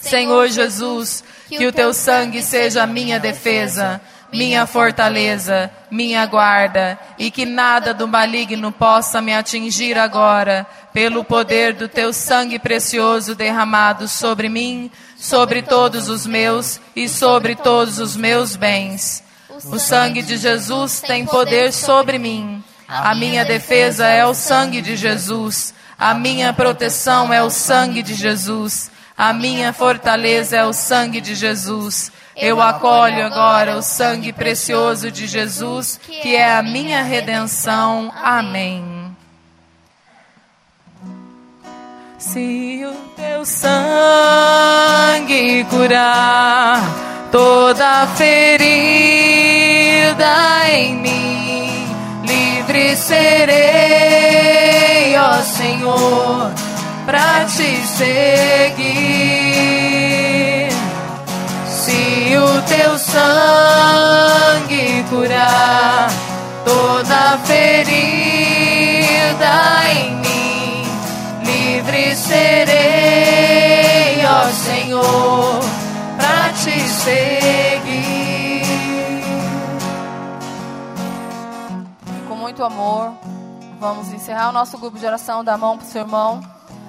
Senhor 0.00 0.48
Jesus, 0.48 1.22
que 1.48 1.66
o 1.66 1.72
teu 1.72 1.94
sangue 1.94 2.42
seja 2.42 2.82
a 2.82 2.86
minha 2.86 3.20
defesa, 3.20 4.00
minha 4.32 4.66
fortaleza, 4.66 5.70
minha 5.88 6.26
guarda, 6.26 6.98
e 7.16 7.30
que 7.30 7.46
nada 7.46 7.94
do 7.94 8.08
maligno 8.08 8.72
possa 8.72 9.20
me 9.20 9.34
atingir 9.34 9.96
agora, 9.96 10.66
pelo 10.92 11.22
poder 11.22 11.74
do 11.74 11.86
teu 11.86 12.12
sangue 12.12 12.58
precioso 12.58 13.36
derramado 13.36 14.08
sobre 14.08 14.48
mim, 14.48 14.90
sobre 15.16 15.62
todos 15.62 16.08
os 16.08 16.26
meus 16.26 16.80
e 16.96 17.08
sobre 17.08 17.54
todos 17.54 18.00
os 18.00 18.16
meus 18.16 18.56
bens. 18.56 19.22
O 19.66 19.78
sangue 19.78 20.22
de 20.22 20.36
Jesus 20.36 21.00
tem 21.00 21.24
poder 21.24 21.72
sobre 21.72 22.18
mim. 22.18 22.64
A 22.92 23.14
minha 23.14 23.44
defesa 23.44 24.08
é 24.08 24.26
o 24.26 24.34
sangue 24.34 24.82
de 24.82 24.96
Jesus. 24.96 25.72
A 25.96 26.12
minha 26.12 26.52
proteção 26.52 27.32
é 27.32 27.40
o 27.40 27.48
sangue 27.48 28.02
de 28.02 28.14
Jesus. 28.14 28.90
A 29.16 29.32
minha 29.32 29.72
fortaleza 29.72 30.56
é 30.56 30.64
o 30.64 30.72
sangue 30.72 31.20
de 31.20 31.36
Jesus. 31.36 32.10
Eu 32.34 32.60
acolho 32.60 33.24
agora 33.24 33.76
o 33.76 33.82
sangue 33.82 34.32
precioso 34.32 35.08
de 35.08 35.28
Jesus, 35.28 36.00
que 36.02 36.34
é 36.34 36.52
a 36.52 36.64
minha 36.64 37.04
redenção. 37.04 38.12
Amém. 38.16 39.14
Se 42.18 42.82
o 42.84 42.94
teu 43.14 43.44
sangue 43.44 43.70
curar 45.70 46.82
toda 47.30 48.06
ferida 48.16 48.66
em 50.72 50.94
mim, 50.96 51.49
livre 52.80 52.96
serei, 52.96 53.52
ó 55.18 55.42
Senhor, 55.42 56.50
para 57.04 57.44
te 57.44 57.76
seguir. 57.86 58.88
Se 61.66 62.38
o 62.38 62.62
teu 62.62 62.98
sangue 62.98 65.04
curar 65.10 66.10
toda 66.64 67.38
ferida 67.44 68.72
em 69.92 70.16
mim, 70.16 70.88
livre 71.44 72.16
serei, 72.16 72.64
ó 74.24 74.50
Senhor, 74.52 75.60
para 76.16 76.48
te 76.54 76.80
seguir. 76.88 77.59
Muito 82.60 82.64
amor. 82.64 83.14
Vamos 83.78 84.12
encerrar 84.12 84.50
o 84.50 84.52
nosso 84.52 84.76
grupo 84.76 84.98
de 84.98 85.06
oração, 85.06 85.42
dar 85.42 85.54
a 85.54 85.58
mão 85.58 85.78
para 85.78 85.86
o 85.86 85.88
seu 85.88 86.02
irmão. 86.02 86.42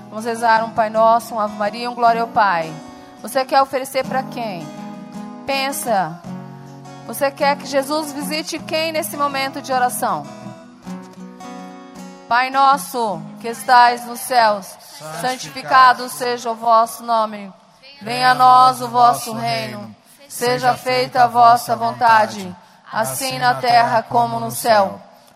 Vamos 0.09 0.25
rezar 0.25 0.65
um 0.65 0.71
Pai 0.71 0.89
Nosso, 0.89 1.33
um 1.33 1.39
Ave 1.39 1.55
Maria 1.55 1.89
um 1.89 1.95
Glória 1.95 2.21
ao 2.21 2.27
Pai. 2.27 2.73
Você 3.21 3.45
quer 3.45 3.61
oferecer 3.61 4.05
para 4.05 4.21
quem? 4.23 4.67
Pensa. 5.45 6.21
Você 7.07 7.31
quer 7.31 7.55
que 7.55 7.65
Jesus 7.65 8.11
visite 8.11 8.59
quem 8.59 8.91
nesse 8.91 9.15
momento 9.15 9.61
de 9.61 9.71
oração? 9.71 10.25
Pai 12.27 12.49
nosso, 12.49 13.21
que 13.39 13.47
estais 13.47 14.05
nos 14.05 14.19
céus, 14.19 14.65
santificado 15.21 16.09
seja 16.09 16.51
o 16.51 16.55
vosso 16.55 17.01
nome. 17.03 17.51
Venha 18.01 18.31
a 18.31 18.35
nós 18.35 18.81
o 18.81 18.89
vosso 18.89 19.31
reino. 19.33 19.95
Seja 20.27 20.73
feita 20.73 21.23
a 21.23 21.27
vossa 21.27 21.77
vontade, 21.77 22.53
assim 22.91 23.39
na 23.39 23.55
terra 23.55 24.03
como 24.03 24.37
no 24.37 24.51
céu. 24.51 24.99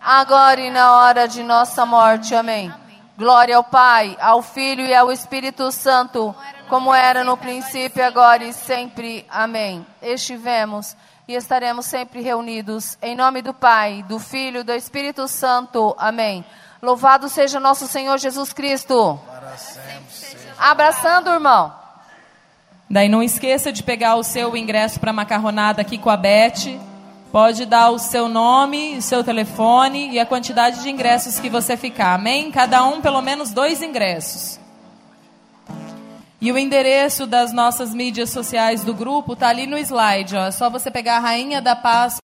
agora 0.00 0.60
e 0.60 0.70
na 0.70 0.96
hora 0.96 1.28
de 1.28 1.42
nossa 1.42 1.84
morte. 1.84 2.34
Amém. 2.34 2.72
Glória 3.16 3.56
ao 3.56 3.64
Pai, 3.64 4.16
ao 4.18 4.40
Filho 4.40 4.82
e 4.84 4.94
ao 4.94 5.12
Espírito 5.12 5.70
Santo, 5.70 6.34
como 6.70 6.94
era 6.94 7.22
no 7.22 7.36
princípio, 7.36 8.02
agora 8.02 8.42
e 8.44 8.52
sempre. 8.52 9.26
Amém. 9.28 9.86
Estivemos 10.00 10.96
e 11.28 11.34
estaremos 11.34 11.84
sempre 11.84 12.22
reunidos. 12.22 12.96
Em 13.02 13.14
nome 13.14 13.42
do 13.42 13.52
Pai, 13.52 14.02
do 14.08 14.18
Filho 14.18 14.60
e 14.60 14.64
do 14.64 14.72
Espírito 14.72 15.28
Santo. 15.28 15.94
Amém. 15.98 16.44
Louvado 16.80 17.28
seja 17.28 17.60
nosso 17.60 17.86
Senhor 17.86 18.16
Jesus 18.18 18.54
Cristo. 18.54 19.20
Abraçando, 20.58 21.28
irmão. 21.28 21.74
Daí 22.88 23.08
não 23.08 23.22
esqueça 23.22 23.70
de 23.70 23.82
pegar 23.82 24.16
o 24.16 24.24
seu 24.24 24.56
ingresso 24.56 24.98
para 24.98 25.12
macarronada 25.12 25.82
aqui 25.82 25.98
com 25.98 26.08
a 26.08 26.16
Beth. 26.16 26.89
Pode 27.32 27.64
dar 27.64 27.90
o 27.90 27.98
seu 27.98 28.28
nome, 28.28 28.98
o 28.98 29.02
seu 29.02 29.22
telefone 29.22 30.10
e 30.10 30.18
a 30.18 30.26
quantidade 30.26 30.82
de 30.82 30.90
ingressos 30.90 31.38
que 31.38 31.48
você 31.48 31.76
ficar. 31.76 32.14
Amém? 32.14 32.50
Cada 32.50 32.84
um 32.84 33.00
pelo 33.00 33.22
menos 33.22 33.52
dois 33.52 33.80
ingressos. 33.80 34.58
E 36.40 36.50
o 36.50 36.58
endereço 36.58 37.28
das 37.28 37.52
nossas 37.52 37.94
mídias 37.94 38.30
sociais 38.30 38.82
do 38.82 38.94
grupo 38.94 39.36
tá 39.36 39.48
ali 39.48 39.64
no 39.64 39.78
slide. 39.78 40.34
Ó. 40.34 40.46
É 40.46 40.50
só 40.50 40.68
você 40.68 40.90
pegar 40.90 41.18
a 41.18 41.20
Rainha 41.20 41.60
da 41.60 41.76
Paz 41.76 42.18